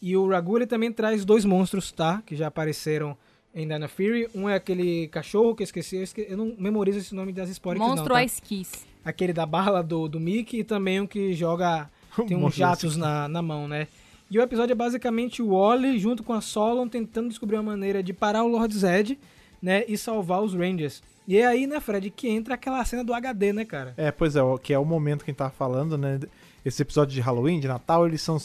E 0.00 0.16
o 0.16 0.28
Ragu 0.28 0.56
ele 0.58 0.66
também 0.66 0.92
traz 0.92 1.24
dois 1.24 1.44
monstros, 1.44 1.90
tá? 1.92 2.22
Que 2.26 2.36
já 2.36 2.46
apareceram 2.46 3.16
em 3.54 3.66
Dino 3.66 3.88
Fury. 3.88 4.28
Um 4.34 4.48
é 4.48 4.54
aquele 4.54 5.08
cachorro 5.08 5.54
que 5.54 5.62
eu 5.62 5.64
esqueci, 5.64 5.96
eu, 5.96 6.02
esque- 6.02 6.26
eu 6.28 6.36
não 6.36 6.54
memorizo 6.58 6.98
esse 6.98 7.14
nome 7.14 7.32
das 7.32 7.48
Sporix 7.50 7.80
Monstro 7.84 8.08
não, 8.08 8.14
tá? 8.16 8.24
Ice 8.24 8.40
Kiss. 8.40 8.86
Aquele 9.04 9.32
da 9.32 9.44
bala 9.46 9.82
do, 9.82 10.08
do 10.08 10.18
Mickey 10.20 10.60
e 10.60 10.64
também 10.64 11.00
um 11.00 11.06
que 11.06 11.32
joga... 11.34 11.90
Tem 12.28 12.36
uns 12.36 12.42
Monstro 12.42 12.58
jatos 12.60 12.96
na, 12.96 13.28
na 13.28 13.42
mão, 13.42 13.66
né? 13.66 13.88
E 14.34 14.38
o 14.38 14.42
episódio 14.42 14.72
é 14.72 14.74
basicamente 14.74 15.40
o 15.40 15.50
Wally 15.50 15.96
junto 15.96 16.24
com 16.24 16.32
a 16.32 16.40
Solon 16.40 16.88
tentando 16.88 17.28
descobrir 17.28 17.54
uma 17.54 17.62
maneira 17.62 18.02
de 18.02 18.12
parar 18.12 18.42
o 18.42 18.48
Lord 18.48 18.76
Zed, 18.76 19.16
né? 19.62 19.84
E 19.86 19.96
salvar 19.96 20.42
os 20.42 20.54
Rangers. 20.54 21.04
E 21.28 21.36
é 21.36 21.46
aí, 21.46 21.68
né, 21.68 21.78
Fred, 21.78 22.10
que 22.10 22.28
entra 22.28 22.54
aquela 22.54 22.84
cena 22.84 23.04
do 23.04 23.14
HD, 23.14 23.52
né, 23.52 23.64
cara? 23.64 23.94
É, 23.96 24.10
pois 24.10 24.34
é, 24.34 24.40
que 24.60 24.72
é 24.72 24.78
o 24.78 24.84
momento 24.84 25.24
que 25.24 25.30
a 25.30 25.32
gente 25.32 25.38
tava 25.38 25.52
falando, 25.52 25.96
né? 25.96 26.18
Esses 26.64 26.80
episódios 26.80 27.14
de 27.14 27.20
Halloween, 27.20 27.60
de 27.60 27.68
Natal, 27.68 28.08
eles 28.08 28.22
são. 28.22 28.36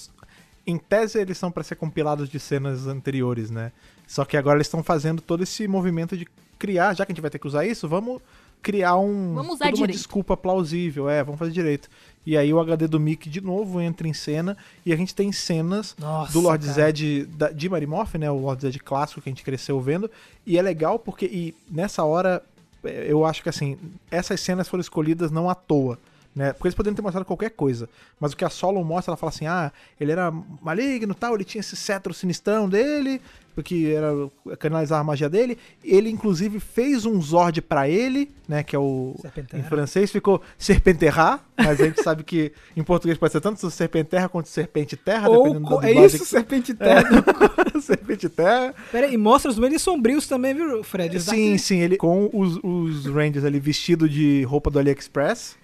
Em 0.68 0.78
tese, 0.78 1.18
eles 1.18 1.40
são 1.40 1.52
pra 1.52 1.64
ser 1.64 1.74
compilados 1.74 2.30
de 2.30 2.40
cenas 2.40 2.86
anteriores, 2.86 3.50
né? 3.50 3.72
Só 4.06 4.26
que 4.26 4.38
agora 4.38 4.58
eles 4.58 4.68
estão 4.68 4.84
fazendo 4.84 5.24
todo 5.24 5.42
esse 5.42 5.68
movimento 5.68 6.16
de 6.16 6.28
criar, 6.60 6.94
já 6.94 7.04
que 7.04 7.12
a 7.12 7.16
gente 7.16 7.22
vai 7.22 7.32
ter 7.32 7.40
que 7.40 7.48
usar 7.48 7.66
isso, 7.66 7.88
vamos 7.88 8.22
criar 8.62 8.98
um. 8.98 9.34
Vamos 9.36 9.56
usar 9.56 9.74
uma 9.74 9.88
desculpa 9.88 10.36
plausível, 10.38 11.10
é, 11.10 11.24
vamos 11.24 11.40
fazer 11.40 11.52
direito. 11.52 11.90
E 12.26 12.38
aí 12.38 12.54
o 12.54 12.60
HD 12.60 12.88
do 12.88 13.00
Mickey 13.00 13.30
de 13.30 13.42
novo 13.42 13.80
entra 13.82 14.08
em 14.08 14.14
cena 14.14 14.56
e 14.86 14.94
a 14.94 14.96
gente 14.96 15.16
tem 15.16 15.32
cenas 15.32 15.96
Nossa, 15.98 16.32
do 16.34 16.42
Lord 16.42 16.64
cara. 16.66 16.76
Zed 16.92 17.26
da- 17.26 17.50
de 17.52 17.70
Mary 17.70 17.88
Morph, 17.88 18.16
né? 18.16 18.30
O 18.30 18.38
Lord 18.38 18.62
Zed 18.62 18.78
clássico 18.80 19.22
que 19.22 19.30
a 19.30 19.32
gente 19.32 19.44
cresceu 19.44 19.80
vendo. 19.80 20.12
E 20.46 20.58
é 20.58 20.62
legal 20.62 21.00
porque 21.00 21.26
e 21.26 21.56
nessa 21.72 22.04
hora 22.04 22.44
é, 22.84 23.06
eu 23.10 23.26
acho 23.26 23.42
que 23.42 23.50
assim, 23.50 23.78
essas 24.12 24.40
cenas 24.42 24.68
foram 24.68 24.82
escolhidas 24.82 25.32
não 25.32 25.50
à 25.50 25.56
toa. 25.56 25.98
Né? 26.36 26.54
Porque 26.54 26.68
eles 26.68 26.76
poderiam 26.76 26.96
ter 26.96 27.02
mostrado 27.02 27.26
qualquer 27.26 27.50
coisa. 27.50 27.90
Mas 28.20 28.34
o 28.34 28.38
que 28.38 28.46
a 28.46 28.50
Solon 28.50 28.84
mostra, 28.84 29.12
ela 29.12 29.18
fala 29.18 29.32
assim: 29.32 29.48
ah, 29.48 29.72
ele 30.00 30.12
era 30.12 30.32
maligno 30.62 31.14
tal, 31.16 31.36
ele 31.36 31.44
tinha 31.44 31.60
esse 31.60 31.76
cetro 31.76 32.14
sinistrão 32.14 32.70
dele, 32.70 33.20
que 33.64 33.92
era 33.94 34.14
canalizar 34.58 35.00
a 35.00 35.04
magia 35.04 35.30
dele. 35.30 35.58
Ele, 35.84 36.10
inclusive, 36.10 36.60
fez 36.60 37.06
um 37.06 37.22
Zord 37.22 37.62
para 37.62 37.90
ele, 37.90 38.32
né? 38.48 38.64
Que 38.64 38.76
é 38.76 38.80
o. 38.80 39.16
Em 39.54 39.64
francês 39.64 40.12
ficou 40.12 40.42
Serpenterra, 40.58 41.42
mas 41.58 41.82
a 41.82 41.86
gente 41.86 42.02
sabe 42.02 42.24
que 42.24 42.54
em 42.78 42.84
português 42.84 43.18
pode 43.18 43.34
ser 43.34 43.42
tanto 43.42 43.70
Serpenterra 43.70 44.30
quanto 44.30 44.48
Serpente 44.50 44.96
Terra, 44.96 45.30
Ou 45.30 45.44
dependendo 45.44 45.80
da 45.82 45.90
é 45.90 46.06
isso, 46.06 46.20
que- 46.20 46.26
Serpente 46.26 46.74
Terra. 46.74 47.10
Serpente 47.82 48.30
Terra. 48.30 48.74
Pera 48.92 49.08
aí, 49.08 49.14
e 49.14 49.18
mostra 49.18 49.50
os 49.50 49.58
duendes 49.58 49.82
sombrios 49.82 50.28
também, 50.28 50.54
viu, 50.54 50.84
Fred? 50.84 51.18
Os 51.18 51.24
Sim, 51.24 51.58
sim, 51.58 51.80
ele 51.80 51.98
com 51.98 52.30
os, 52.32 52.60
os 52.64 53.06
Rangers 53.08 53.44
ali 53.44 53.60
vestido 53.60 54.08
de 54.08 54.44
roupa 54.44 54.70
do 54.70 54.80
AliExpress, 54.80 55.58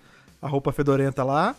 a 0.46 0.48
roupa 0.48 0.72
fedorenta 0.72 1.24
lá. 1.24 1.56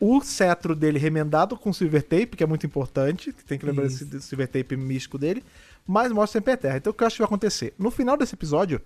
O 0.00 0.20
cetro 0.20 0.76
dele 0.76 0.98
remendado 0.98 1.56
com 1.56 1.72
silver 1.72 2.02
tape, 2.02 2.36
que 2.36 2.44
é 2.44 2.46
muito 2.46 2.64
importante, 2.64 3.32
que 3.32 3.44
tem 3.44 3.58
que 3.58 3.66
lembrar 3.66 3.86
Isso. 3.86 4.04
desse 4.04 4.28
silver 4.28 4.46
tape 4.46 4.76
místico 4.76 5.18
dele, 5.18 5.42
mas 5.84 6.12
mostra 6.12 6.38
sempre 6.38 6.52
a 6.52 6.56
Terra. 6.56 6.76
Então 6.76 6.92
o 6.92 6.94
que 6.94 7.02
eu 7.02 7.06
acho 7.08 7.16
que 7.16 7.22
vai 7.22 7.26
acontecer? 7.26 7.74
No 7.76 7.90
final 7.90 8.16
desse 8.16 8.36
episódio, 8.36 8.80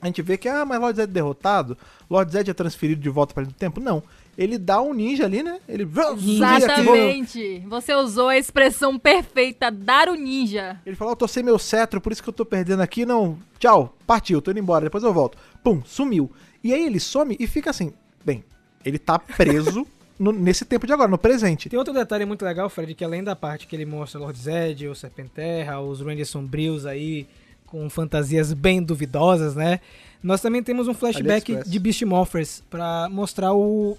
a 0.00 0.06
gente 0.06 0.20
vê 0.20 0.36
que, 0.36 0.48
ah, 0.48 0.64
mas 0.64 0.80
Lord 0.80 0.96
Zed 0.96 1.10
é 1.10 1.12
derrotado, 1.12 1.78
Lord 2.10 2.32
Zed 2.32 2.50
é 2.50 2.54
transferido 2.54 3.00
de 3.00 3.08
volta 3.08 3.32
para 3.32 3.44
do 3.44 3.52
tempo. 3.52 3.80
Não. 3.80 4.02
Ele 4.36 4.58
dá 4.58 4.80
um 4.80 4.92
ninja 4.92 5.24
ali, 5.24 5.42
né? 5.42 5.60
Ele. 5.68 5.82
Exatamente. 5.84 7.64
Você 7.68 7.94
usou 7.94 8.28
a 8.28 8.36
expressão 8.36 8.98
perfeita, 8.98 9.70
dar 9.70 10.08
o 10.08 10.14
ninja. 10.14 10.80
Ele 10.86 10.96
falou, 10.96 11.12
eu 11.12 11.16
tô 11.16 11.26
sem 11.26 11.42
meu 11.42 11.58
cetro, 11.58 12.00
por 12.00 12.12
isso 12.12 12.22
que 12.22 12.28
eu 12.28 12.32
tô 12.32 12.44
perdendo 12.44 12.80
aqui, 12.80 13.06
não. 13.06 13.38
Tchau, 13.58 13.96
partiu, 14.06 14.40
tô 14.40 14.50
indo 14.50 14.60
embora, 14.60 14.84
depois 14.84 15.02
eu 15.04 15.12
volto. 15.12 15.38
Pum, 15.62 15.82
sumiu. 15.84 16.30
E 16.62 16.72
aí 16.74 16.84
ele 16.84 16.98
some 16.98 17.36
e 17.38 17.46
fica 17.46 17.70
assim, 17.70 17.92
bem, 18.24 18.44
ele 18.88 18.98
tá 18.98 19.18
preso 19.18 19.86
no- 20.18 20.32
nesse 20.32 20.64
tempo 20.64 20.86
de 20.86 20.92
agora, 20.92 21.08
no 21.10 21.18
presente. 21.18 21.68
Tem 21.68 21.78
outro 21.78 21.94
detalhe 21.94 22.24
muito 22.24 22.44
legal, 22.44 22.68
Fred, 22.68 22.94
que 22.94 23.04
além 23.04 23.22
da 23.22 23.36
parte 23.36 23.66
que 23.66 23.76
ele 23.76 23.84
mostra 23.86 24.18
Lord 24.20 24.38
Zed, 24.38 24.88
o 24.88 24.94
Serpenterra, 24.94 25.80
os 25.80 26.00
Rangers 26.00 26.28
sombrios 26.28 26.84
aí, 26.86 27.26
com 27.66 27.88
fantasias 27.90 28.52
bem 28.52 28.82
duvidosas, 28.82 29.54
né? 29.54 29.80
Nós 30.22 30.40
também 30.40 30.62
temos 30.62 30.88
um 30.88 30.94
flashback 30.94 31.52
de 31.70 31.78
Beast 31.78 32.02
Morphers 32.02 32.62
pra 32.68 33.08
mostrar 33.10 33.52
o, 33.52 33.96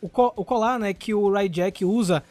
o, 0.00 0.08
co- 0.08 0.32
o 0.36 0.44
colar, 0.44 0.78
né, 0.78 0.94
que 0.94 1.12
o 1.12 1.30
Ryjack 1.30 1.84
usa 1.84 2.22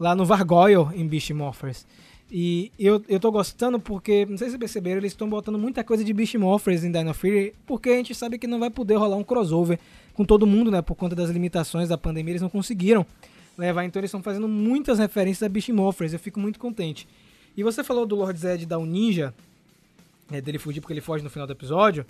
lá 0.00 0.14
no 0.14 0.24
Vargoyle 0.24 0.86
em 0.94 1.06
Beast 1.06 1.30
Morphers. 1.32 1.84
E 2.30 2.72
eu, 2.78 3.02
eu 3.08 3.20
tô 3.20 3.30
gostando 3.30 3.78
porque, 3.78 4.26
não 4.26 4.36
sei 4.36 4.48
se 4.48 4.52
vocês 4.52 4.58
perceberam, 4.58 4.98
eles 4.98 5.12
estão 5.12 5.28
botando 5.28 5.58
muita 5.58 5.84
coisa 5.84 6.02
de 6.02 6.12
Beast 6.12 6.34
Morphers 6.34 6.82
em 6.82 6.90
Dino 6.90 7.14
Fury, 7.14 7.54
porque 7.64 7.90
a 7.90 7.96
gente 7.96 8.14
sabe 8.14 8.36
que 8.36 8.48
não 8.48 8.58
vai 8.58 8.68
poder 8.68 8.96
rolar 8.96 9.16
um 9.16 9.22
crossover 9.22 9.78
com 10.12 10.24
todo 10.24 10.46
mundo, 10.46 10.70
né? 10.70 10.82
Por 10.82 10.96
conta 10.96 11.14
das 11.14 11.30
limitações 11.30 11.88
da 11.88 11.96
pandemia, 11.96 12.32
eles 12.32 12.42
não 12.42 12.48
conseguiram 12.48 13.06
levar. 13.56 13.84
Então 13.84 14.00
eles 14.00 14.08
estão 14.08 14.22
fazendo 14.22 14.48
muitas 14.48 14.98
referências 14.98 15.42
a 15.44 15.48
Beast 15.48 15.68
Morphers. 15.68 16.12
Eu 16.12 16.18
fico 16.18 16.40
muito 16.40 16.58
contente. 16.58 17.06
E 17.56 17.62
você 17.62 17.84
falou 17.84 18.04
do 18.04 18.16
Lord 18.16 18.38
Zed 18.38 18.66
dar 18.66 18.78
um 18.78 18.86
ninja, 18.86 19.32
é, 20.30 20.40
dele 20.40 20.58
fugir 20.58 20.80
porque 20.80 20.92
ele 20.92 21.00
foge 21.00 21.22
no 21.22 21.30
final 21.30 21.46
do 21.46 21.52
episódio. 21.52 22.04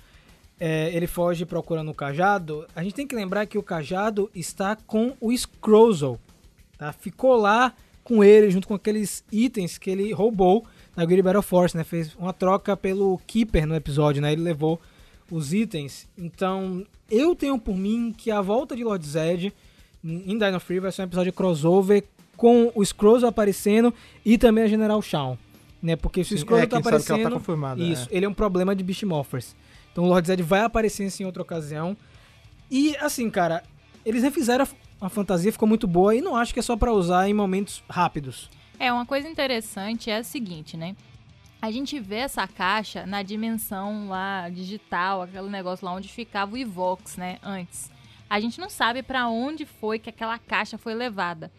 É, 0.59 0.91
ele 0.95 1.07
foge 1.07 1.45
procurando 1.45 1.91
o 1.91 1.95
cajado. 1.95 2.67
A 2.75 2.83
gente 2.83 2.95
tem 2.95 3.07
que 3.07 3.15
lembrar 3.15 3.45
que 3.45 3.59
o 3.59 3.63
cajado 3.63 4.31
está 4.35 4.75
com 4.75 5.15
o 5.21 5.37
Scrozzle. 5.37 6.19
Tá? 6.79 6.93
Ficou 6.93 7.37
lá 7.37 7.75
com 8.07 8.23
ele, 8.23 8.51
junto 8.51 8.69
com 8.69 8.75
aqueles 8.75 9.25
itens 9.33 9.77
que 9.79 9.91
ele 9.91 10.13
roubou 10.13 10.65
na 10.95 11.05
Great 11.05 11.23
Battle 11.23 11.43
Force, 11.43 11.77
né? 11.77 11.83
Fez 11.83 12.15
uma 12.15 12.33
troca 12.33 12.77
pelo 12.77 13.21
Keeper 13.27 13.67
no 13.67 13.75
episódio, 13.75 14.23
né? 14.23 14.33
Ele 14.33 14.43
levou 14.43 14.81
os 15.31 15.53
itens. 15.53 16.09
Então, 16.17 16.87
eu 17.11 17.35
tenho 17.35 17.59
por 17.59 17.77
mim 17.77 18.15
que 18.17 18.31
a 18.31 18.41
volta 18.41 18.77
de 18.77 18.85
Lord 18.85 19.05
Zed 19.05 19.53
em 20.05 20.39
Dino 20.39 20.61
Free 20.61 20.79
vai 20.79 20.93
ser 20.93 21.03
um 21.03 21.07
episódio 21.07 21.33
crossover 21.33 22.05
com 22.37 22.71
o 22.75 22.85
Scrolls 22.85 23.27
aparecendo 23.27 23.93
e 24.25 24.39
também 24.39 24.63
a 24.63 24.69
General 24.69 25.03
Shawn. 25.03 25.37
Né? 25.83 25.97
Porque 25.97 26.23
se 26.23 26.35
o 26.35 26.39
Scrolls 26.39 26.65
é, 26.65 26.69
tá 26.69 26.77
ela 26.77 26.81
aparecendo. 26.81 27.41
tá 27.41 27.77
isso, 27.77 28.09
é. 28.11 28.17
ele 28.17 28.25
é 28.25 28.29
um 28.29 28.35
problema 28.35 28.75
de 28.77 28.85
Beast 28.85 29.03
Morphers. 29.03 29.57
Então 29.91 30.05
o 30.05 30.09
Lord 30.09 30.27
Zed 30.29 30.43
vai 30.43 30.61
aparecer 30.61 31.07
assim, 31.07 31.25
em 31.25 31.27
outra 31.27 31.43
ocasião. 31.43 31.97
E 32.71 32.97
assim, 32.99 33.29
cara, 33.29 33.65
eles 34.05 34.23
refizeram 34.23 34.67
a, 35.01 35.09
fantasia, 35.09 35.53
ficou 35.53 35.69
muito 35.69 35.87
boa 35.87 36.15
e 36.15 36.21
não 36.21 36.37
acho 36.37 36.53
que 36.53 36.61
é 36.61 36.63
só 36.63 36.77
pra 36.77 36.93
usar 36.93 37.29
em 37.29 37.35
momentos 37.35 37.83
rápidos. 37.89 38.51
É, 38.79 38.93
uma 38.93 39.07
coisa 39.07 39.29
interessante 39.29 40.11
é 40.11 40.19
a 40.19 40.25
seguinte, 40.25 40.77
né? 40.77 40.97
A 41.61 41.71
gente 41.71 41.99
vê 41.99 42.17
essa 42.17 42.47
caixa 42.47 43.07
na 43.07 43.23
dimensão 43.23 44.09
lá 44.09 44.49
digital, 44.49 45.23
aquele 45.23 45.49
negócio 45.49 45.85
lá 45.85 45.93
onde 45.93 46.09
ficava 46.09 46.55
o 46.55 46.59
Evox, 46.59 47.17
né, 47.17 47.39
antes. 47.43 47.91
A 48.29 48.39
gente 48.41 48.61
não 48.61 48.69
sabe 48.69 49.03
pra 49.03 49.29
onde 49.29 49.65
foi 49.65 49.99
que 49.99 50.11
aquela 50.11 50.39
caixa 50.39 50.77
foi 50.77 50.95
levada. 50.95 51.51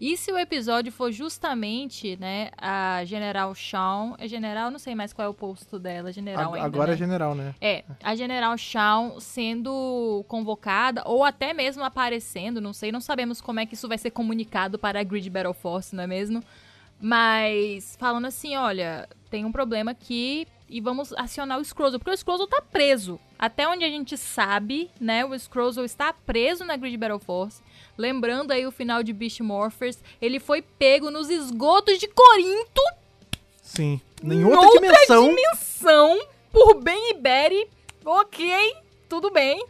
E 0.00 0.16
se 0.16 0.32
o 0.32 0.38
episódio 0.38 0.90
for 0.90 1.12
justamente, 1.12 2.16
né, 2.16 2.50
a 2.56 3.04
General 3.04 3.54
Shawn, 3.54 4.14
é 4.18 4.26
General, 4.26 4.70
não 4.70 4.78
sei 4.78 4.94
mais 4.94 5.12
qual 5.12 5.26
é 5.26 5.28
o 5.28 5.34
posto 5.34 5.78
dela, 5.78 6.10
General 6.10 6.48
Ag- 6.48 6.54
ainda, 6.54 6.66
Agora 6.66 6.86
né? 6.88 6.94
é 6.94 6.96
general, 6.96 7.34
né? 7.34 7.54
É, 7.60 7.84
a 8.02 8.16
General 8.16 8.56
Shawn 8.56 9.20
sendo 9.20 10.24
convocada 10.26 11.02
ou 11.04 11.22
até 11.22 11.52
mesmo 11.52 11.84
aparecendo, 11.84 12.62
não 12.62 12.72
sei, 12.72 12.90
não 12.90 13.00
sabemos 13.00 13.42
como 13.42 13.60
é 13.60 13.66
que 13.66 13.74
isso 13.74 13.88
vai 13.88 13.98
ser 13.98 14.10
comunicado 14.10 14.78
para 14.78 15.00
a 15.00 15.02
Grid 15.04 15.28
Battle 15.28 15.52
Force, 15.52 15.94
não 15.94 16.04
é 16.04 16.06
mesmo? 16.06 16.42
Mas 16.98 17.96
falando 17.98 18.26
assim, 18.26 18.56
olha, 18.56 19.08
tem 19.30 19.44
um 19.44 19.52
problema 19.52 19.90
aqui 19.90 20.46
e 20.68 20.80
vamos 20.80 21.12
acionar 21.14 21.58
o 21.58 21.64
Scrozzle, 21.64 21.98
porque 21.98 22.10
o 22.10 22.16
Scrozzle 22.16 22.46
tá 22.46 22.62
preso. 22.62 23.18
Até 23.38 23.66
onde 23.66 23.84
a 23.84 23.88
gente 23.88 24.16
sabe, 24.16 24.90
né, 25.00 25.24
o 25.24 25.36
Scrozzle 25.38 25.84
está 25.84 26.12
preso 26.12 26.64
na 26.64 26.76
Grid 26.76 26.96
Battle 26.96 27.18
Force. 27.18 27.62
Lembrando 28.00 28.50
aí 28.50 28.66
o 28.66 28.72
final 28.72 29.02
de 29.02 29.12
Beast 29.12 29.40
Morphers, 29.40 29.98
ele 30.22 30.40
foi 30.40 30.62
pego 30.62 31.10
nos 31.10 31.28
esgotos 31.28 31.98
de 31.98 32.08
Corinto 32.08 32.80
Sim. 33.62 34.00
Em 34.24 34.42
outra 34.42 34.80
dimensão. 34.80 35.28
dimensão 35.28 36.18
por 36.50 36.80
Ben 36.80 37.10
e 37.10 37.14
Betty. 37.14 37.68
Ok, 38.04 38.74
tudo 39.06 39.30
bem. 39.30 39.62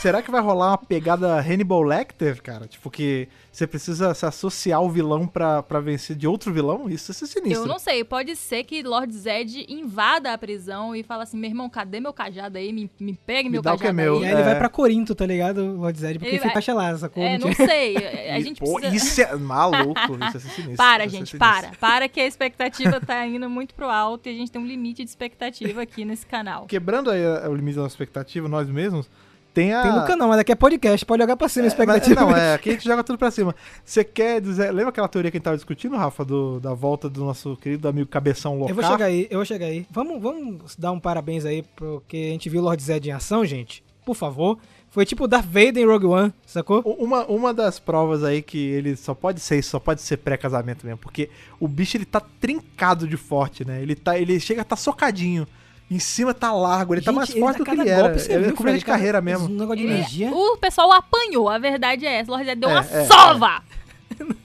Será 0.00 0.22
que 0.22 0.30
vai 0.30 0.40
rolar 0.40 0.68
uma 0.68 0.78
pegada 0.78 1.38
Hannibal 1.40 1.82
Lecter, 1.82 2.40
cara? 2.40 2.68
Tipo, 2.68 2.88
que 2.88 3.28
você 3.52 3.66
precisa 3.66 4.14
se 4.14 4.24
associar 4.24 4.78
ao 4.78 4.88
vilão 4.90 5.26
pra, 5.26 5.62
pra 5.62 5.78
vencer 5.78 6.16
de 6.16 6.26
outro 6.26 6.50
vilão? 6.52 6.88
Isso 6.88 7.12
ser 7.12 7.26
sinistro. 7.26 7.64
Eu 7.64 7.66
não 7.66 7.78
sei, 7.78 8.02
pode 8.02 8.34
ser 8.34 8.64
que 8.64 8.82
Lord 8.82 9.12
Zed 9.14 9.66
invada 9.68 10.32
a 10.32 10.38
prisão 10.38 10.96
e 10.96 11.02
fala 11.02 11.24
assim: 11.24 11.36
meu 11.36 11.50
irmão, 11.50 11.68
cadê 11.68 12.00
meu 12.00 12.12
cajado 12.14 12.56
aí? 12.56 12.72
Me, 12.72 12.90
me 12.98 13.12
pegue 13.26 13.50
meu 13.50 13.60
dá 13.60 13.74
o 13.74 13.76
que 13.76 13.82
cajado 13.82 14.00
é 14.00 14.02
meu. 14.04 14.14
E 14.14 14.24
aí. 14.24 14.24
aí 14.24 14.32
ele 14.32 14.40
É. 14.40 14.44
vai 14.44 14.58
pra 14.58 14.68
Corinto, 14.70 15.14
tá 15.14 15.26
ligado? 15.26 15.76
Lord 15.76 15.98
Zed, 15.98 16.18
porque 16.18 16.30
Ele 16.30 16.38
fica 16.38 16.48
vai- 16.48 16.54
caixa 16.54 16.72
lá, 16.72 16.96
sacou? 16.96 17.22
É, 17.22 17.36
Não 17.38 17.52
sei. 17.52 17.94
A 18.32 18.40
gente 18.40 18.58
pô, 18.58 18.76
precisa. 18.80 18.96
Isso 18.96 19.20
é 19.20 19.36
maluco, 19.36 20.00
isso 20.28 20.40
ser 20.40 20.48
sinistro. 20.48 20.76
Para, 20.76 21.04
ia 21.04 21.10
ser 21.10 21.16
gente, 21.18 21.30
sinistro. 21.30 21.38
para. 21.38 21.70
Para 21.78 22.08
que 22.08 22.20
a 22.20 22.26
expectativa 22.26 23.00
tá 23.00 23.26
indo 23.26 23.50
muito 23.50 23.74
pro 23.74 23.86
alto 23.90 24.28
e 24.28 24.32
a 24.32 24.34
gente 24.34 24.50
tem 24.50 24.62
um 24.62 24.66
limite 24.66 25.04
de 25.04 25.10
expectativa 25.10 25.82
aqui 25.82 26.04
nesse 26.06 26.24
canal. 26.24 26.64
Quebrando 26.66 27.10
aí 27.10 27.22
a- 27.22 27.50
o 27.50 27.54
limite 27.54 27.76
da 27.76 27.82
nossa 27.82 27.92
expectativa, 27.92 28.48
nós 28.48 28.66
mesmos, 28.70 29.10
tem 29.52 29.72
a. 29.72 29.82
Tem 29.82 29.92
no 29.92 30.06
canal, 30.06 30.28
mas 30.28 30.38
daqui 30.38 30.52
é 30.52 30.54
podcast, 30.54 31.04
pode 31.04 31.22
jogar 31.22 31.36
pra 31.36 31.48
cima 31.48 31.64
a 31.64 31.66
Mas, 31.66 31.72
expectativa. 31.72 32.20
não, 32.20 32.36
é, 32.36 32.54
aqui 32.54 32.70
a 32.70 32.72
gente 32.72 32.84
joga 32.84 33.04
tudo 33.04 33.18
pra 33.18 33.30
cima. 33.30 33.54
Você 33.84 34.02
quer 34.02 34.40
dizer. 34.40 34.70
Lembra 34.72 34.88
aquela 34.88 35.08
teoria 35.08 35.30
que 35.30 35.36
a 35.36 35.38
gente 35.38 35.44
tava 35.44 35.56
discutindo, 35.56 35.96
Rafa, 35.96 36.24
do, 36.24 36.58
da 36.58 36.72
volta 36.74 37.08
do 37.08 37.24
nosso 37.24 37.56
querido 37.56 37.86
amigo 37.88 38.08
Cabeção 38.08 38.54
Local? 38.54 38.70
Eu 38.70 38.74
vou 38.74 38.84
chegar 38.84 39.04
aí, 39.06 39.26
eu 39.30 39.38
vou 39.38 39.44
chegar 39.44 39.66
aí. 39.66 39.86
Vamos, 39.90 40.20
vamos 40.20 40.76
dar 40.76 40.92
um 40.92 41.00
parabéns 41.00 41.44
aí, 41.44 41.62
porque 41.76 42.16
a 42.16 42.32
gente 42.32 42.48
viu 42.48 42.60
o 42.60 42.64
Lord 42.64 42.82
Zed 42.82 43.08
em 43.08 43.12
ação, 43.12 43.44
gente. 43.44 43.84
Por 44.04 44.16
favor. 44.16 44.58
Foi 44.90 45.06
tipo 45.06 45.26
Darth 45.26 45.46
Vader 45.46 45.78
em 45.78 45.86
Rogue 45.86 46.04
One, 46.04 46.34
sacou? 46.44 46.82
Uma, 46.82 47.24
uma 47.24 47.54
das 47.54 47.78
provas 47.78 48.22
aí 48.22 48.42
que 48.42 48.58
ele 48.58 48.94
só 48.94 49.14
pode 49.14 49.40
ser 49.40 49.58
isso, 49.58 49.70
só 49.70 49.80
pode 49.80 50.02
ser 50.02 50.18
pré-casamento 50.18 50.84
mesmo, 50.84 50.98
porque 50.98 51.30
o 51.58 51.66
bicho 51.66 51.96
ele 51.96 52.04
tá 52.04 52.20
trincado 52.20 53.08
de 53.08 53.16
forte, 53.16 53.64
né? 53.64 53.80
Ele, 53.80 53.94
tá, 53.94 54.18
ele 54.18 54.38
chega 54.38 54.60
a 54.60 54.64
tá 54.64 54.76
socadinho. 54.76 55.48
Em 55.94 55.98
cima 55.98 56.32
tá 56.32 56.52
largo, 56.52 56.94
ele 56.94 57.02
tá 57.02 57.10
Gente, 57.10 57.16
mais 57.18 57.30
forte 57.32 57.58
do 57.58 57.64
que 57.64 57.70
ele 57.70 57.88
era. 57.88 58.08
golpe, 58.08 58.32
ele 58.32 58.70
é 58.74 58.78
de 58.78 58.84
carreira 58.84 59.18
Cada- 59.18 59.24
mesmo. 59.24 59.46
Um 59.46 59.58
negócio 59.58 59.76
de 59.76 59.82
Ele- 59.84 59.92
energia. 59.94 60.30
o 60.32 60.56
pessoal 60.56 60.90
apanhou, 60.92 61.48
a 61.48 61.58
verdade 61.58 62.06
é 62.06 62.14
essa. 62.20 62.30
Lord 62.30 62.46
Zed 62.46 62.58
deu 62.60 62.70
É, 62.70 62.72
uma 62.72 62.80
é, 62.80 63.04
sova! 63.04 63.62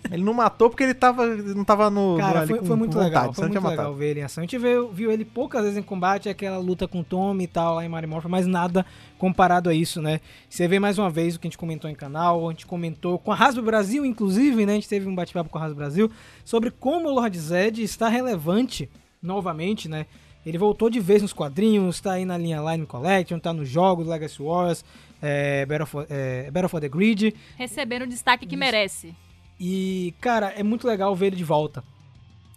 Ele 0.09 0.23
não 0.23 0.33
matou 0.33 0.69
porque 0.69 0.83
ele 0.83 0.93
tava, 0.93 1.25
não 1.25 1.65
tava 1.65 1.89
no. 1.89 2.15
Cara, 2.17 2.39
ali 2.39 2.47
foi, 2.47 2.59
com- 2.59 2.65
foi 2.65 2.75
muito 2.77 2.93
com 2.93 3.03
legal. 3.03 3.23
vontade, 3.23 3.35
Foi 3.35 3.45
muito 3.49 3.55
legal 3.61 3.77
matado. 3.77 3.95
ver 3.95 4.11
ele 4.11 4.19
em 4.21 4.23
ação. 4.23 4.41
A 4.41 4.45
gente 4.45 4.57
viu, 4.57 4.89
viu 4.89 5.11
ele 5.11 5.25
poucas 5.25 5.61
vezes 5.63 5.77
em 5.77 5.81
combate, 5.81 6.29
aquela 6.29 6.57
luta 6.57 6.87
com 6.87 7.01
o 7.01 7.03
Tommy 7.03 7.43
e 7.43 7.47
tal 7.47 7.75
lá 7.75 7.83
em 7.85 7.89
Mario 7.89 8.07
Morphin, 8.07 8.29
mas 8.29 8.47
nada 8.47 8.85
comparado 9.17 9.69
a 9.69 9.73
isso, 9.73 10.01
né? 10.01 10.21
Você 10.49 10.65
vê 10.65 10.79
mais 10.79 10.97
uma 10.97 11.09
vez 11.09 11.35
o 11.35 11.39
que 11.39 11.47
a 11.47 11.49
gente 11.49 11.57
comentou 11.57 11.89
em 11.89 11.95
canal, 11.95 12.47
a 12.47 12.51
gente 12.51 12.65
comentou 12.65 13.19
com 13.19 13.33
a 13.33 13.35
Rasbo 13.35 13.61
Brasil, 13.61 14.05
inclusive, 14.05 14.65
né? 14.65 14.71
A 14.71 14.75
gente 14.75 14.87
teve 14.87 15.07
um 15.09 15.13
bate-papo 15.13 15.49
com 15.49 15.57
a 15.57 15.61
Rasbo 15.61 15.75
Brasil 15.75 16.09
sobre 16.45 16.71
como 16.71 17.09
o 17.09 17.13
Lord 17.13 17.37
Zed 17.37 17.83
está 17.83 18.07
relevante 18.07 18.89
novamente, 19.21 19.89
né? 19.89 20.05
Ele 20.47 20.57
voltou 20.57 20.89
de 20.89 21.01
vez 21.01 21.21
nos 21.21 21.33
quadrinhos, 21.33 21.99
tá 21.99 22.13
aí 22.13 22.23
na 22.23 22.37
linha 22.37 22.61
Line 22.61 22.85
Collection, 22.85 23.37
tá 23.37 23.51
nos 23.51 23.67
jogos, 23.67 24.07
Legacy 24.07 24.41
Wars, 24.41 24.85
é, 25.21 25.65
Battle, 25.65 25.85
for, 25.85 26.07
é, 26.09 26.49
Battle 26.49 26.69
for 26.69 26.79
the 26.79 26.87
Grid. 26.87 27.35
Recebendo 27.57 28.03
o 28.03 28.07
destaque 28.07 28.45
que 28.45 28.55
merece. 28.55 29.13
E, 29.59 30.13
cara, 30.21 30.53
é 30.55 30.63
muito 30.63 30.87
legal 30.87 31.13
ver 31.13 31.27
ele 31.27 31.35
de 31.35 31.43
volta. 31.43 31.83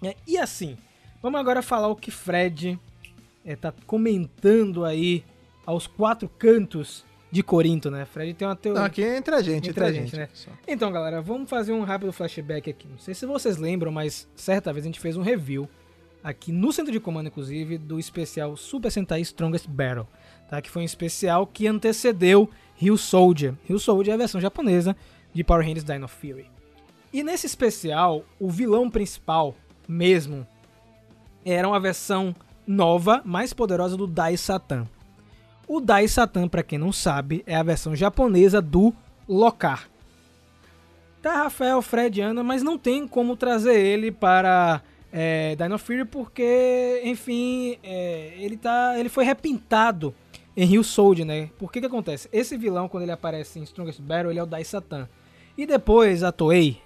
É, 0.04 0.14
e 0.24 0.38
assim, 0.38 0.78
vamos 1.20 1.40
agora 1.40 1.62
falar 1.62 1.88
o 1.88 1.96
que 1.96 2.12
Fred 2.12 2.78
é, 3.44 3.56
tá 3.56 3.74
comentando 3.88 4.84
aí 4.84 5.24
aos 5.66 5.88
quatro 5.88 6.28
cantos 6.28 7.04
de 7.28 7.42
Corinto, 7.42 7.90
né? 7.90 8.04
Fred 8.04 8.34
tem 8.34 8.46
uma 8.46 8.54
teoria. 8.54 8.78
Não, 8.82 8.86
aqui 8.86 9.02
é 9.02 9.16
entre 9.16 9.34
a 9.34 9.42
gente, 9.42 9.68
Entre 9.68 9.70
entre, 9.70 9.84
a 9.84 9.86
a 9.88 9.92
gente, 9.92 10.10
gente. 10.10 10.16
né? 10.16 10.28
só. 10.32 10.50
Então, 10.68 10.92
galera, 10.92 11.20
vamos 11.20 11.50
fazer 11.50 11.72
um 11.72 11.82
rápido 11.82 12.12
flashback 12.12 12.70
aqui. 12.70 12.86
Não 12.86 12.98
sei 12.98 13.14
se 13.14 13.26
vocês 13.26 13.56
lembram, 13.56 13.90
mas 13.90 14.28
certa 14.36 14.72
vez 14.72 14.84
a 14.84 14.88
gente 14.88 15.00
fez 15.00 15.16
um 15.16 15.22
review 15.22 15.68
aqui 16.22 16.52
no 16.52 16.72
centro 16.72 16.92
de 16.92 17.00
comando, 17.00 17.28
inclusive, 17.28 17.78
do 17.78 17.98
especial 17.98 18.56
Super 18.56 18.90
Sentai 18.90 19.20
Strongest 19.20 19.68
Battle, 19.68 20.06
tá? 20.48 20.60
Que 20.60 20.70
foi 20.70 20.82
um 20.82 20.84
especial 20.84 21.46
que 21.46 21.66
antecedeu 21.66 22.48
Rio 22.76 22.96
Soldier. 22.96 23.54
Rio 23.64 23.78
Soldier 23.78 24.12
é 24.12 24.14
a 24.14 24.18
versão 24.18 24.40
japonesa 24.40 24.96
de 25.32 25.44
Power 25.44 25.64
Rangers 25.64 25.84
Dino 25.84 26.08
Fury. 26.08 26.46
E 27.12 27.22
nesse 27.22 27.46
especial, 27.46 28.24
o 28.38 28.48
vilão 28.48 28.88
principal, 28.88 29.54
mesmo, 29.88 30.46
era 31.44 31.66
uma 31.66 31.80
versão 31.80 32.34
nova, 32.66 33.20
mais 33.24 33.52
poderosa 33.52 33.96
do 33.96 34.06
Dai 34.06 34.36
Satan. 34.36 34.86
O 35.66 35.80
Dai 35.80 36.06
Satan, 36.06 36.48
pra 36.48 36.62
quem 36.62 36.78
não 36.78 36.92
sabe, 36.92 37.42
é 37.46 37.56
a 37.56 37.62
versão 37.62 37.96
japonesa 37.96 38.60
do 38.60 38.94
Locar. 39.28 39.88
Tá 41.22 41.44
Rafael, 41.44 41.82
Fred, 41.82 42.20
Ana, 42.20 42.42
mas 42.42 42.62
não 42.62 42.78
tem 42.78 43.06
como 43.06 43.36
trazer 43.36 43.78
ele 43.78 44.10
para 44.10 44.82
é, 45.12 45.56
Dino 45.56 45.78
Fury 45.78 46.04
porque, 46.04 47.02
enfim, 47.04 47.76
é, 47.82 48.34
ele 48.38 48.56
tá, 48.56 48.98
ele 48.98 49.08
foi 49.08 49.24
repintado 49.24 50.14
em 50.56 50.64
Rio 50.64 50.84
Soldier, 50.84 51.26
né? 51.26 51.50
Por 51.58 51.72
que 51.72 51.80
que 51.80 51.86
acontece? 51.86 52.28
Esse 52.32 52.56
vilão, 52.56 52.88
quando 52.88 53.04
ele 53.04 53.12
aparece 53.12 53.58
em 53.58 53.62
Strongest 53.62 54.00
Battle, 54.00 54.30
ele 54.30 54.38
é 54.38 54.42
o 54.42 54.46
Dai 54.46 54.64
Satan. 54.64 55.08
E 55.56 55.66
depois 55.66 56.22
a 56.22 56.32
Toei, 56.32 56.80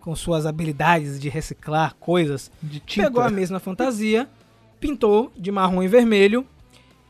com 0.00 0.14
suas 0.16 0.46
habilidades 0.46 1.20
de 1.20 1.28
reciclar 1.28 1.94
coisas, 1.96 2.50
De 2.62 2.80
pegou 2.80 3.22
a 3.22 3.30
mesma 3.30 3.60
fantasia, 3.60 4.28
pintou 4.80 5.32
de 5.36 5.50
marrom 5.52 5.82
e 5.82 5.88
vermelho 5.88 6.46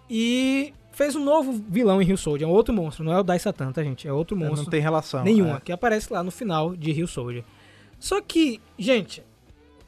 e 0.08 0.74
fez 0.92 1.16
um 1.16 1.24
novo 1.24 1.52
vilão 1.68 2.02
em 2.02 2.04
Rio 2.04 2.18
Soldier. 2.18 2.48
É 2.48 2.52
um 2.52 2.54
outro 2.54 2.74
monstro, 2.74 3.04
não 3.04 3.12
é 3.12 3.18
o 3.18 3.22
Dai 3.22 3.38
Satan, 3.38 3.72
tá, 3.72 3.82
gente? 3.82 4.06
É 4.06 4.12
outro 4.12 4.36
É, 4.36 4.40
monstro 4.40 4.64
Não 4.64 4.70
tem 4.70 4.80
relação. 4.80 5.24
nenhuma, 5.24 5.56
é. 5.56 5.60
que 5.60 5.72
aparece 5.72 6.12
lá 6.12 6.22
no 6.22 6.30
final 6.30 6.76
de 6.76 6.92
Rio 6.92 7.06
Soldier. 7.06 7.44
Só 7.98 8.20
que, 8.20 8.60
gente, 8.78 9.22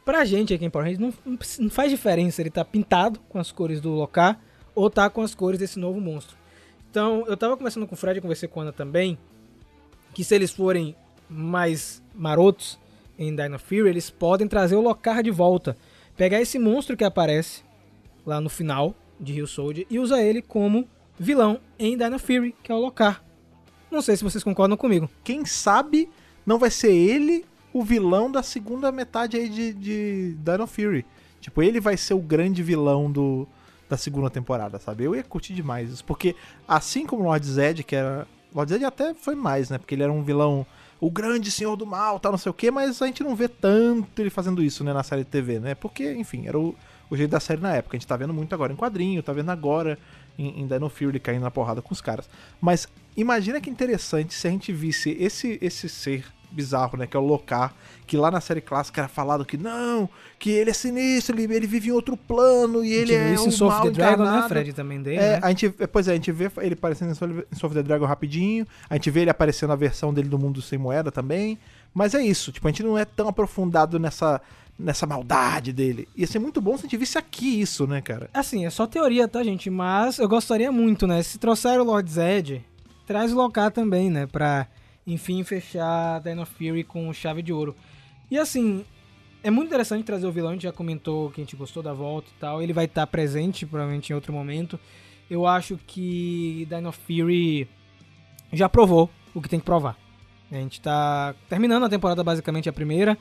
pra 0.05 0.25
gente 0.25 0.53
aqui 0.53 0.65
em 0.65 0.71
Power 0.71 0.87
Rangers, 0.87 1.15
não, 1.25 1.39
não 1.61 1.71
faz 1.71 1.91
diferença 1.91 2.43
ele 2.43 2.51
tá 2.51 2.65
pintado 2.65 3.21
com 3.29 3.39
as 3.39 3.51
cores 3.51 3.81
do 3.81 3.91
Locar 3.91 4.41
ou 4.75 4.91
tá 4.91 5.09
com 5.09 5.23
as 5.23 5.35
cores 5.35 5.59
desse 5.59 5.79
novo 5.79 6.01
monstro. 6.01 6.37
Então, 6.91 7.25
eu 7.27 7.37
tava 7.37 7.57
conversando 7.57 7.87
com 7.87 7.95
o 7.95 7.99
Fred, 7.99 8.21
conversei 8.21 8.49
com 8.49 8.61
a 8.61 8.65
Ana 8.65 8.73
também, 8.73 9.19
que 10.13 10.23
se 10.23 10.35
eles 10.35 10.53
forem 10.53 10.95
mais 11.29 12.03
marotos 12.15 12.79
em 13.19 13.35
Dino 13.35 13.59
Fury, 13.59 13.89
eles 13.89 14.11
podem 14.11 14.47
trazer 14.47 14.77
o 14.77 14.81
Locar 14.81 15.23
de 15.23 15.31
volta. 15.31 15.77
Pegar 16.17 16.41
esse 16.41 16.59
monstro 16.59 16.97
que 16.97 17.05
aparece 17.05 17.63
lá 18.25 18.41
no 18.41 18.49
final 18.49 18.95
de 19.19 19.33
Rio 19.33 19.47
Soldier 19.47 19.87
e 19.91 19.99
usar 19.99 20.23
ele 20.23 20.41
como 20.41 20.89
vilão 21.19 21.61
em 21.79 21.97
Dino 21.97 22.19
Fury, 22.19 22.55
que 22.63 22.71
é 22.71 22.75
o 22.75 22.79
Locar. 22.79 23.25
Não 23.91 24.03
sei 24.03 24.17
se 24.17 24.25
vocês 24.25 24.45
concordam 24.45 24.77
comigo. 24.77 25.09
Quem 25.23 25.45
sabe 25.45 26.09
não 26.45 26.59
vai 26.59 26.71
ser 26.71 26.93
ele 26.93 27.45
o 27.75 27.83
vilão 27.83 28.31
da 28.31 28.41
segunda 28.41 28.93
metade 28.93 29.37
aí 29.37 29.49
de, 29.49 29.75
de 29.75 30.37
Dino 30.39 30.65
Fury. 30.65 31.05
Tipo, 31.41 31.61
ele 31.61 31.81
vai 31.81 31.97
ser 31.97 32.15
o 32.15 32.21
grande 32.21 32.63
vilão 32.63 33.11
do, 33.11 33.49
da 33.91 33.97
segunda 33.97 34.31
temporada, 34.31 34.79
sabe? 34.79 35.03
Eu 35.03 35.15
ia 35.15 35.25
curtir 35.25 35.53
demais 35.53 35.91
isso. 35.91 36.05
Porque 36.05 36.37
assim 36.69 37.05
como 37.05 37.25
o 37.25 37.27
Lord 37.27 37.45
Zed, 37.45 37.83
que 37.83 37.97
era. 37.97 38.29
Lord 38.55 38.73
Zed 38.73 38.85
até 38.85 39.13
foi 39.13 39.35
mais, 39.35 39.71
né? 39.71 39.77
Porque 39.77 39.95
ele 39.97 40.05
era 40.05 40.13
um 40.13 40.23
vilão. 40.23 40.65
O 41.01 41.11
grande 41.11 41.51
senhor 41.51 41.75
do 41.75 41.85
mal, 41.85 42.21
tal, 42.21 42.33
não 42.33 42.39
sei 42.39 42.49
o 42.49 42.55
quê, 42.55 42.71
mas 42.71 43.03
a 43.03 43.07
gente 43.07 43.25
não 43.25 43.35
vê 43.35 43.49
tanto 43.49 44.23
ele 44.23 44.31
fazendo 44.31 44.63
isso, 44.63 44.83
né, 44.85 44.93
na 44.93 45.03
série 45.03 45.25
de 45.25 45.29
TV, 45.29 45.59
né? 45.59 45.75
Porque, 45.75 46.15
enfim, 46.15 46.47
era 46.47 46.59
o, 46.59 46.75
o 47.11 47.17
jeito 47.17 47.33
da 47.33 47.41
série 47.41 47.61
na 47.61 47.75
época. 47.75 47.97
A 47.97 47.99
gente 47.99 48.07
tá 48.07 48.17
vendo 48.17 48.33
muito 48.33 48.55
agora 48.55 48.73
em 48.73 48.77
quadrinho, 48.77 49.23
tá 49.23 49.33
vendo 49.33 49.51
agora 49.51 49.99
em, 50.39 50.61
em 50.63 50.67
Dino 50.67 50.89
Fury 50.89 51.19
caindo 51.19 51.43
na 51.43 51.51
porrada 51.51 51.83
com 51.83 51.93
os 51.93 52.01
caras. 52.01 52.31
Mas 52.61 52.89
imagina 53.17 53.61
que 53.61 53.69
interessante 53.69 54.33
se 54.33 54.47
a 54.47 54.51
gente 54.51 54.73
visse 54.73 55.11
esse, 55.19 55.59
esse 55.61 55.89
ser 55.89 56.25
bizarro, 56.55 56.97
né? 56.97 57.07
Que 57.07 57.17
é 57.17 57.21
o 57.21 57.25
Locar, 57.25 57.75
que 58.07 58.17
lá 58.17 58.31
na 58.31 58.41
série 58.41 58.61
clássica 58.61 59.03
era 59.03 59.09
falado 59.09 59.45
que 59.45 59.57
não, 59.57 60.09
que 60.39 60.51
ele 60.51 60.71
é 60.71 60.73
sinistro, 60.73 61.39
ele, 61.39 61.53
ele 61.55 61.67
vive 61.67 61.89
em 61.89 61.93
outro 61.93 62.17
plano 62.17 62.85
e 62.85 62.93
ele 62.93 63.15
é 63.15 63.39
um 63.41 63.51
Soul 63.51 63.71
mal 63.71 63.91
Dragon, 63.91 64.25
né. 64.25 64.47
Fred, 64.49 64.73
também 64.73 65.03
dele, 65.03 65.17
É, 65.17 65.33
né? 65.33 65.41
a 65.43 65.49
gente, 65.49 65.71
pois 65.71 66.09
é, 66.09 66.13
a 66.13 66.15
gente 66.15 66.31
vê 66.33 66.51
ele 66.59 66.75
aparecendo 66.75 67.11
em 67.11 67.15
Soul 67.15 67.31
em 67.31 67.57
Soul 67.57 67.71
of 67.71 67.75
the 67.75 67.83
Dragon 67.83 68.05
rapidinho, 68.07 68.67
a 68.89 68.95
gente 68.95 69.11
vê 69.11 69.21
ele 69.21 69.31
aparecendo 69.31 69.71
na 69.71 69.77
versão 69.77 70.13
dele 70.13 70.29
do 70.29 70.39
Mundo 70.39 70.61
Sem 70.63 70.79
Moeda 70.79 71.11
também, 71.11 71.59
mas 71.93 72.15
é 72.15 72.23
isso, 72.23 72.53
tipo, 72.53 72.67
a 72.67 72.71
gente 72.71 72.83
não 72.83 72.97
é 72.99 73.05
tão 73.05 73.29
aprofundado 73.29 73.99
nessa, 73.99 74.41
nessa 74.79 75.07
maldade 75.07 75.73
dele. 75.73 76.09
Ia 76.17 76.27
ser 76.27 76.39
muito 76.41 76.61
bom 76.61 76.77
se 76.77 76.81
a 76.81 76.83
gente 76.83 76.97
visse 76.97 77.17
aqui 77.17 77.61
isso, 77.61 77.87
né, 77.87 78.01
cara? 78.01 78.29
Assim, 78.35 78.67
é 78.67 78.71
só 78.71 78.87
teoria, 78.87 79.29
tá, 79.29 79.43
gente? 79.45 79.71
Mas 79.71 80.19
eu 80.19 80.29
gostaria 80.29 80.71
muito, 80.73 81.07
né? 81.07 81.23
Se 81.23 81.39
trouxer 81.39 81.81
o 81.81 81.85
Lord 81.85 82.11
Zed, 82.11 82.65
traz 83.07 83.33
o 83.33 83.37
Locar 83.37 83.71
também, 83.71 84.11
né? 84.11 84.27
Pra, 84.27 84.67
enfim, 85.07 85.43
fechar 85.45 86.21
Dino 86.21 86.47
Fury 86.47 86.85
com 86.85 87.13
chave 87.13 87.43
de 87.43 87.53
ouro. 87.53 87.77
E 88.31 88.39
assim, 88.39 88.85
é 89.43 89.51
muito 89.51 89.69
interessante 89.69 90.05
trazer 90.05 90.27
o 90.27 90.33
vilão, 90.33 90.51
a 90.51 90.53
gente 90.55 90.63
já 90.63 90.73
comentou 90.73 91.31
que 91.31 91.41
a 91.41 91.45
gente 91.45 91.55
gostou 91.55 91.83
da 91.83 91.93
volta 91.93 92.31
e 92.35 92.41
tal. 92.41 92.63
Ele 92.63 92.73
vai 92.73 92.87
estar 92.87 93.07
presente, 93.07 93.67
provavelmente, 93.67 94.11
em 94.11 94.15
outro 94.15 94.33
momento. 94.33 94.81
Eu 95.29 95.47
acho 95.47 95.79
que 95.87 96.67
Dino 96.71 96.93
Fury 96.93 97.69
já 98.53 98.69
provou 98.69 99.11
o 99.35 99.43
que 99.43 99.49
tem 99.49 99.59
que 99.59 99.67
provar. 99.67 99.99
A 100.51 100.55
gente 100.57 100.81
tá 100.81 101.35
terminando 101.49 101.85
a 101.85 101.89
temporada, 101.89 102.25
basicamente, 102.25 102.69
a 102.69 102.73
primeira. 102.73 103.19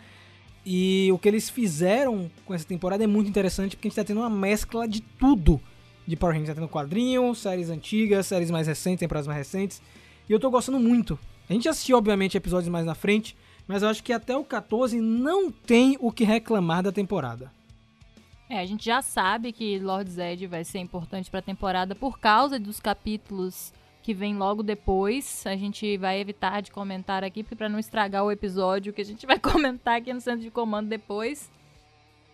E 0.65 1.09
o 1.11 1.17
que 1.17 1.27
eles 1.27 1.49
fizeram 1.49 2.31
com 2.45 2.53
essa 2.53 2.65
temporada 2.65 3.03
é 3.03 3.07
muito 3.07 3.29
interessante 3.29 3.75
porque 3.75 3.87
a 3.87 3.89
gente 3.89 3.95
tá 3.97 4.03
tendo 4.03 4.21
uma 4.21 4.29
mescla 4.29 4.87
de 4.87 5.01
tudo 5.01 5.59
de 6.07 6.15
Power 6.15 6.35
Rangers. 6.35 6.55
Tá 6.55 6.55
tendo 6.55 6.69
quadrinho, 6.69 7.35
séries 7.35 7.69
antigas, 7.69 8.27
séries 8.27 8.49
mais 8.49 8.67
recentes, 8.67 8.99
temporadas 8.99 9.27
mais 9.27 9.39
recentes. 9.39 9.81
E 10.29 10.31
eu 10.31 10.39
tô 10.39 10.49
gostando 10.49 10.79
muito. 10.79 11.19
A 11.49 11.53
gente 11.53 11.67
assistiu, 11.67 11.97
obviamente, 11.97 12.37
episódios 12.37 12.69
mais 12.69 12.85
na 12.85 12.95
frente, 12.95 13.35
mas 13.67 13.83
eu 13.83 13.89
acho 13.89 14.03
que 14.03 14.13
até 14.13 14.35
o 14.35 14.43
14 14.43 14.99
não 14.99 15.51
tem 15.51 15.97
o 15.99 16.11
que 16.11 16.23
reclamar 16.23 16.83
da 16.83 16.91
temporada. 16.91 17.51
É, 18.49 18.59
a 18.59 18.65
gente 18.65 18.85
já 18.85 19.01
sabe 19.01 19.51
que 19.51 19.79
Lord 19.79 20.09
Zed 20.11 20.45
vai 20.47 20.63
ser 20.63 20.79
importante 20.79 21.31
pra 21.31 21.41
temporada 21.41 21.95
por 21.95 22.19
causa 22.19 22.59
dos 22.59 22.79
capítulos 22.79 23.73
que 24.03 24.13
vem 24.13 24.35
logo 24.37 24.61
depois. 24.61 25.43
A 25.47 25.55
gente 25.55 25.97
vai 25.97 26.19
evitar 26.19 26.61
de 26.61 26.69
comentar 26.69 27.23
aqui, 27.23 27.41
pra 27.43 27.69
não 27.69 27.79
estragar 27.79 28.23
o 28.23 28.31
episódio 28.31 28.93
que 28.93 29.01
a 29.01 29.05
gente 29.05 29.25
vai 29.25 29.39
comentar 29.41 29.97
aqui 29.97 30.13
no 30.13 30.21
centro 30.21 30.41
de 30.41 30.51
comando 30.51 30.89
depois. 30.89 31.49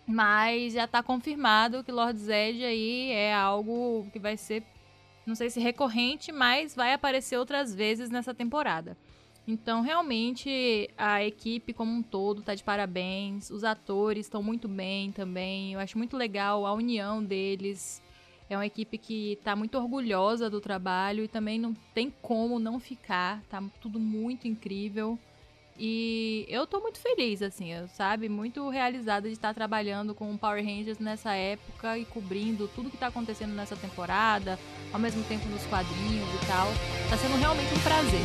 Mas 0.06 0.72
já 0.72 0.86
tá 0.86 1.02
confirmado 1.02 1.84
que 1.84 1.92
Lord 1.92 2.18
Zed 2.18 2.64
aí 2.64 3.12
é 3.12 3.32
algo 3.32 4.06
que 4.12 4.18
vai 4.18 4.36
ser, 4.36 4.64
não 5.26 5.34
sei 5.34 5.50
se 5.50 5.60
recorrente, 5.60 6.32
mas 6.32 6.74
vai 6.74 6.92
aparecer 6.92 7.36
outras 7.36 7.74
vezes 7.74 8.10
nessa 8.10 8.34
temporada. 8.34 8.96
Então, 9.46 9.80
realmente, 9.80 10.88
a 10.96 11.24
equipe 11.24 11.72
como 11.72 11.92
um 11.92 12.02
todo 12.02 12.42
tá 12.42 12.54
de 12.54 12.62
parabéns. 12.62 13.50
Os 13.50 13.64
atores 13.64 14.26
estão 14.26 14.42
muito 14.42 14.68
bem 14.68 15.10
também. 15.10 15.72
Eu 15.72 15.80
acho 15.80 15.98
muito 15.98 16.16
legal 16.16 16.64
a 16.66 16.72
união 16.72 17.22
deles. 17.22 18.02
É 18.48 18.56
uma 18.56 18.66
equipe 18.66 18.98
que 18.98 19.38
tá 19.42 19.56
muito 19.56 19.76
orgulhosa 19.76 20.50
do 20.50 20.60
trabalho 20.60 21.24
e 21.24 21.28
também 21.28 21.58
não 21.58 21.74
tem 21.94 22.12
como 22.22 22.58
não 22.58 22.78
ficar. 22.78 23.42
Tá 23.48 23.62
tudo 23.80 23.98
muito 23.98 24.46
incrível. 24.46 25.18
E 25.82 26.44
eu 26.46 26.66
tô 26.66 26.78
muito 26.78 27.00
feliz, 27.00 27.40
assim, 27.40 27.70
sabe? 27.88 28.28
Muito 28.28 28.68
realizada 28.68 29.26
de 29.26 29.32
estar 29.32 29.54
trabalhando 29.54 30.14
com 30.14 30.36
Power 30.36 30.62
Rangers 30.62 30.98
nessa 30.98 31.32
época 31.32 31.96
e 31.96 32.04
cobrindo 32.04 32.68
tudo 32.68 32.90
que 32.90 32.98
tá 32.98 33.06
acontecendo 33.06 33.54
nessa 33.54 33.74
temporada, 33.74 34.58
ao 34.92 35.00
mesmo 35.00 35.24
tempo 35.24 35.48
nos 35.48 35.64
quadrinhos 35.64 36.28
e 36.34 36.46
tal. 36.46 36.66
Tá 37.08 37.16
sendo 37.16 37.38
realmente 37.38 37.72
um 37.72 37.80
prazer. 37.80 38.20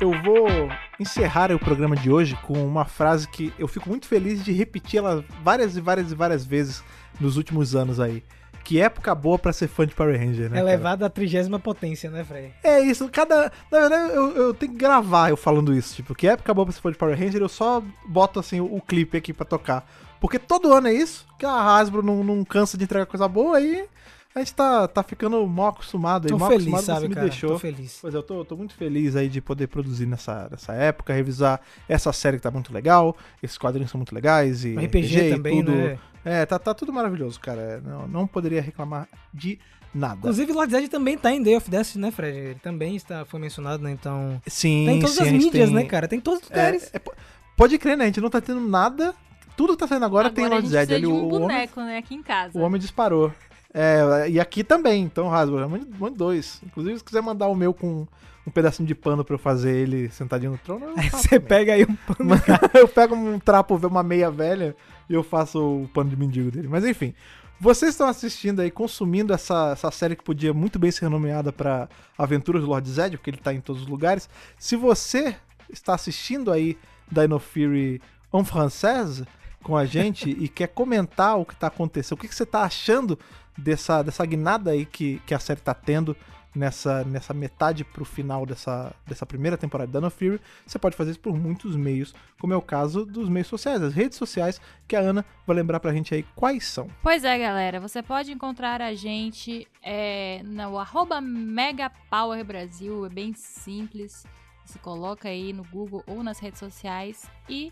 Eu 0.00 0.10
vou 0.22 0.68
encerrar 0.98 1.52
o 1.52 1.58
programa 1.58 1.96
de 1.96 2.10
hoje 2.10 2.38
com 2.42 2.54
uma 2.64 2.84
frase 2.84 3.28
que 3.28 3.52
eu 3.58 3.66
fico 3.66 3.88
muito 3.88 4.06
feliz 4.06 4.44
de 4.44 4.52
repetir 4.52 4.98
ela 4.98 5.24
várias 5.42 5.76
e 5.76 5.80
várias 5.80 6.12
e 6.12 6.14
várias 6.14 6.44
vezes 6.44 6.82
nos 7.20 7.36
últimos 7.36 7.74
anos 7.74 8.00
aí. 8.00 8.22
Que 8.62 8.80
época 8.80 9.14
boa 9.14 9.38
pra 9.38 9.52
ser 9.52 9.68
fã 9.68 9.86
de 9.86 9.94
Power 9.94 10.18
Ranger, 10.18 10.48
né? 10.48 10.56
é 10.56 10.60
cara? 10.60 10.64
levado 10.64 11.04
à 11.04 11.10
trigésima 11.10 11.58
potência, 11.58 12.10
né, 12.10 12.24
Frei? 12.24 12.50
É 12.62 12.80
isso, 12.80 13.06
cada. 13.10 13.52
Na 13.70 13.80
verdade, 13.80 14.14
eu, 14.14 14.36
eu 14.36 14.54
tenho 14.54 14.72
que 14.72 14.78
gravar 14.78 15.28
eu 15.28 15.36
falando 15.36 15.74
isso. 15.74 15.94
Tipo, 15.96 16.14
que 16.14 16.26
época 16.26 16.54
boa 16.54 16.64
pra 16.64 16.72
ser 16.72 16.80
fã 16.80 16.90
de 16.90 16.96
Power 16.96 17.18
Ranger, 17.18 17.42
eu 17.42 17.48
só 17.48 17.82
boto 18.06 18.40
assim 18.40 18.60
o, 18.60 18.74
o 18.74 18.80
clipe 18.80 19.18
aqui 19.18 19.34
pra 19.34 19.44
tocar. 19.44 19.86
Porque 20.18 20.38
todo 20.38 20.72
ano 20.72 20.88
é 20.88 20.94
isso, 20.94 21.26
que 21.38 21.44
a 21.44 21.52
Hasbro 21.52 22.02
não, 22.02 22.24
não 22.24 22.42
cansa 22.42 22.78
de 22.78 22.84
entregar 22.84 23.04
coisa 23.04 23.28
boa 23.28 23.58
aí. 23.58 23.86
A 24.34 24.40
gente 24.40 24.54
tá, 24.54 24.88
tá 24.88 25.02
ficando 25.04 25.46
mal 25.46 25.68
acostumado 25.68 26.24
aí, 26.26 26.30
Tô 26.30 26.38
mal 26.38 26.48
feliz, 26.48 26.66
acostumado 26.66 26.84
sabe, 26.84 27.00
você 27.02 27.08
me 27.08 27.14
cara? 27.14 27.28
deixou. 27.28 27.50
Tô 27.50 27.58
feliz. 27.60 27.98
Pois 28.00 28.14
é, 28.14 28.18
eu 28.18 28.22
tô, 28.22 28.44
tô 28.44 28.56
muito 28.56 28.74
feliz 28.74 29.14
aí 29.14 29.28
de 29.28 29.40
poder 29.40 29.68
produzir 29.68 30.06
nessa, 30.06 30.48
nessa 30.50 30.72
época, 30.72 31.12
revisar 31.12 31.60
essa 31.88 32.12
série 32.12 32.38
que 32.38 32.42
tá 32.42 32.50
muito 32.50 32.72
legal, 32.72 33.16
esses 33.40 33.56
quadrinhos 33.56 33.90
são 33.92 33.98
muito 33.98 34.12
legais 34.12 34.64
e 34.64 34.74
O 34.74 34.80
RPG, 34.84 35.20
e 35.20 35.30
também, 35.30 35.58
tudo. 35.64 35.70
né? 35.72 35.98
É, 36.24 36.44
tá, 36.46 36.58
tá 36.58 36.74
tudo 36.74 36.92
maravilhoso, 36.92 37.38
cara. 37.38 37.80
Não, 37.84 38.08
não 38.08 38.26
poderia 38.26 38.60
reclamar 38.60 39.06
de 39.32 39.56
nada. 39.94 40.16
Inclusive, 40.16 40.50
o 40.50 40.54
Lord 40.56 40.72
Zed 40.72 40.88
também 40.88 41.16
tá 41.16 41.30
em 41.30 41.40
Day 41.40 41.56
of 41.56 41.70
Death, 41.70 41.94
né, 41.94 42.10
Fred? 42.10 42.36
Ele 42.36 42.54
também 42.60 42.96
está, 42.96 43.24
foi 43.24 43.38
mencionado, 43.38 43.84
né? 43.84 43.92
Então. 43.92 44.42
Sim, 44.48 44.84
Tá 44.86 44.92
em 44.94 44.98
todas 44.98 45.14
sim, 45.14 45.22
as 45.22 45.30
mídias, 45.30 45.68
tem- 45.68 45.74
né, 45.76 45.84
cara? 45.84 46.08
Tem 46.08 46.18
em 46.18 46.22
todos 46.22 46.42
os 46.42 46.50
É, 46.50 46.54
lugares. 46.56 46.90
é, 46.92 46.98
po- 46.98 47.14
pode 47.56 47.78
crer, 47.78 47.96
né? 47.96 48.02
A 48.04 48.06
gente 48.08 48.20
não 48.20 48.30
tá 48.30 48.40
tendo 48.40 48.60
nada. 48.66 49.14
Tudo 49.56 49.74
que 49.74 49.78
tá 49.78 49.86
saindo 49.86 50.04
agora, 50.04 50.28
tem 50.30 50.44
Agora 50.46 50.58
a 50.58 50.62
Lord 50.62 50.68
Zed 50.86 51.06
um 51.06 51.10
o, 51.12 51.14
o 51.14 51.26
homem, 51.28 51.38
boneco, 51.40 51.80
né, 51.82 51.98
aqui 51.98 52.16
em 52.16 52.22
casa. 52.24 52.58
o 52.58 52.62
homem 52.62 52.80
disparou. 52.80 53.32
É, 53.76 54.30
e 54.30 54.38
aqui 54.38 54.62
também, 54.62 55.02
então, 55.02 55.34
Hasbro, 55.34 55.68
mande, 55.68 55.86
mande 55.98 56.16
dois. 56.16 56.62
Inclusive, 56.64 56.98
se 56.98 57.04
quiser 57.04 57.20
mandar 57.20 57.48
o 57.48 57.56
meu 57.56 57.74
com 57.74 58.06
um 58.46 58.50
pedacinho 58.50 58.86
de 58.86 58.94
pano 58.94 59.24
pra 59.24 59.34
eu 59.34 59.38
fazer 59.38 59.74
ele 59.74 60.08
sentadinho 60.10 60.52
no 60.52 60.58
trono, 60.58 60.86
Aí 60.96 61.10
você 61.10 61.40
também. 61.40 61.48
pega 61.48 61.72
aí 61.74 61.82
um 61.82 61.96
pano. 61.96 62.30
eu 62.72 62.86
pego 62.86 63.16
um 63.16 63.38
trapo, 63.40 63.74
uma 63.86 64.02
meia 64.02 64.30
velha 64.30 64.76
e 65.10 65.14
eu 65.14 65.24
faço 65.24 65.58
o 65.58 65.88
pano 65.88 66.08
de 66.08 66.16
mendigo 66.16 66.52
dele. 66.52 66.68
Mas 66.68 66.84
enfim, 66.84 67.14
vocês 67.58 67.90
estão 67.92 68.06
assistindo 68.06 68.60
aí, 68.60 68.70
consumindo 68.70 69.32
essa, 69.32 69.70
essa 69.72 69.90
série 69.90 70.14
que 70.14 70.22
podia 70.22 70.52
muito 70.52 70.78
bem 70.78 70.90
ser 70.90 71.08
nomeada 71.08 71.52
para 71.52 71.88
Aventuras 72.16 72.62
do 72.62 72.68
Lord 72.68 72.88
Zed, 72.88 73.16
porque 73.16 73.30
ele 73.30 73.38
tá 73.38 73.52
em 73.52 73.60
todos 73.60 73.82
os 73.82 73.88
lugares. 73.88 74.28
Se 74.56 74.76
você 74.76 75.34
está 75.68 75.94
assistindo 75.94 76.52
aí 76.52 76.78
Dino 77.10 77.40
Fury 77.40 78.00
en 78.32 78.44
française 78.44 79.24
com 79.62 79.76
a 79.76 79.84
gente 79.84 80.30
e 80.38 80.48
quer 80.48 80.68
comentar 80.68 81.38
o 81.38 81.44
que 81.44 81.56
tá 81.56 81.68
acontecendo, 81.68 82.18
o 82.18 82.20
que, 82.20 82.28
que 82.28 82.34
você 82.34 82.46
tá 82.46 82.62
achando 82.62 83.18
dessa, 83.56 84.02
dessa 84.02 84.24
guinada 84.24 84.70
aí 84.70 84.84
que, 84.84 85.20
que 85.26 85.34
a 85.34 85.38
série 85.38 85.60
tá 85.60 85.74
tendo 85.74 86.16
nessa, 86.54 87.04
nessa 87.04 87.34
metade 87.34 87.84
pro 87.84 88.04
final 88.04 88.46
dessa, 88.46 88.94
dessa 89.06 89.26
primeira 89.26 89.58
temporada 89.58 89.90
de 89.90 89.98
Dino 89.98 90.10
Fury, 90.10 90.40
você 90.64 90.78
pode 90.78 90.96
fazer 90.96 91.10
isso 91.10 91.20
por 91.20 91.36
muitos 91.36 91.74
meios, 91.74 92.14
como 92.38 92.52
é 92.52 92.56
o 92.56 92.62
caso 92.62 93.04
dos 93.04 93.28
meios 93.28 93.48
sociais, 93.48 93.82
as 93.82 93.92
redes 93.92 94.16
sociais, 94.16 94.60
que 94.86 94.94
a 94.94 95.00
Ana 95.00 95.24
vai 95.46 95.56
lembrar 95.56 95.80
pra 95.80 95.92
gente 95.92 96.14
aí 96.14 96.22
quais 96.34 96.66
são. 96.66 96.88
Pois 97.02 97.24
é, 97.24 97.38
galera, 97.38 97.80
você 97.80 98.02
pode 98.02 98.32
encontrar 98.32 98.80
a 98.80 98.94
gente 98.94 99.66
é, 99.82 100.40
no 100.44 100.78
arroba 100.78 101.20
MegaPowerBrasil, 101.20 103.06
é 103.06 103.08
bem 103.08 103.34
simples. 103.34 104.24
Você 104.64 104.78
coloca 104.78 105.28
aí 105.28 105.52
no 105.52 105.64
Google 105.64 106.02
ou 106.06 106.22
nas 106.22 106.38
redes 106.38 106.58
sociais 106.58 107.30
e 107.48 107.70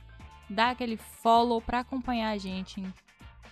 dá 0.51 0.71
aquele 0.71 0.99
follow 0.99 1.61
pra 1.61 1.81
acompanhar 1.81 2.31
a 2.31 2.37
gente 2.37 2.81
em 2.81 2.95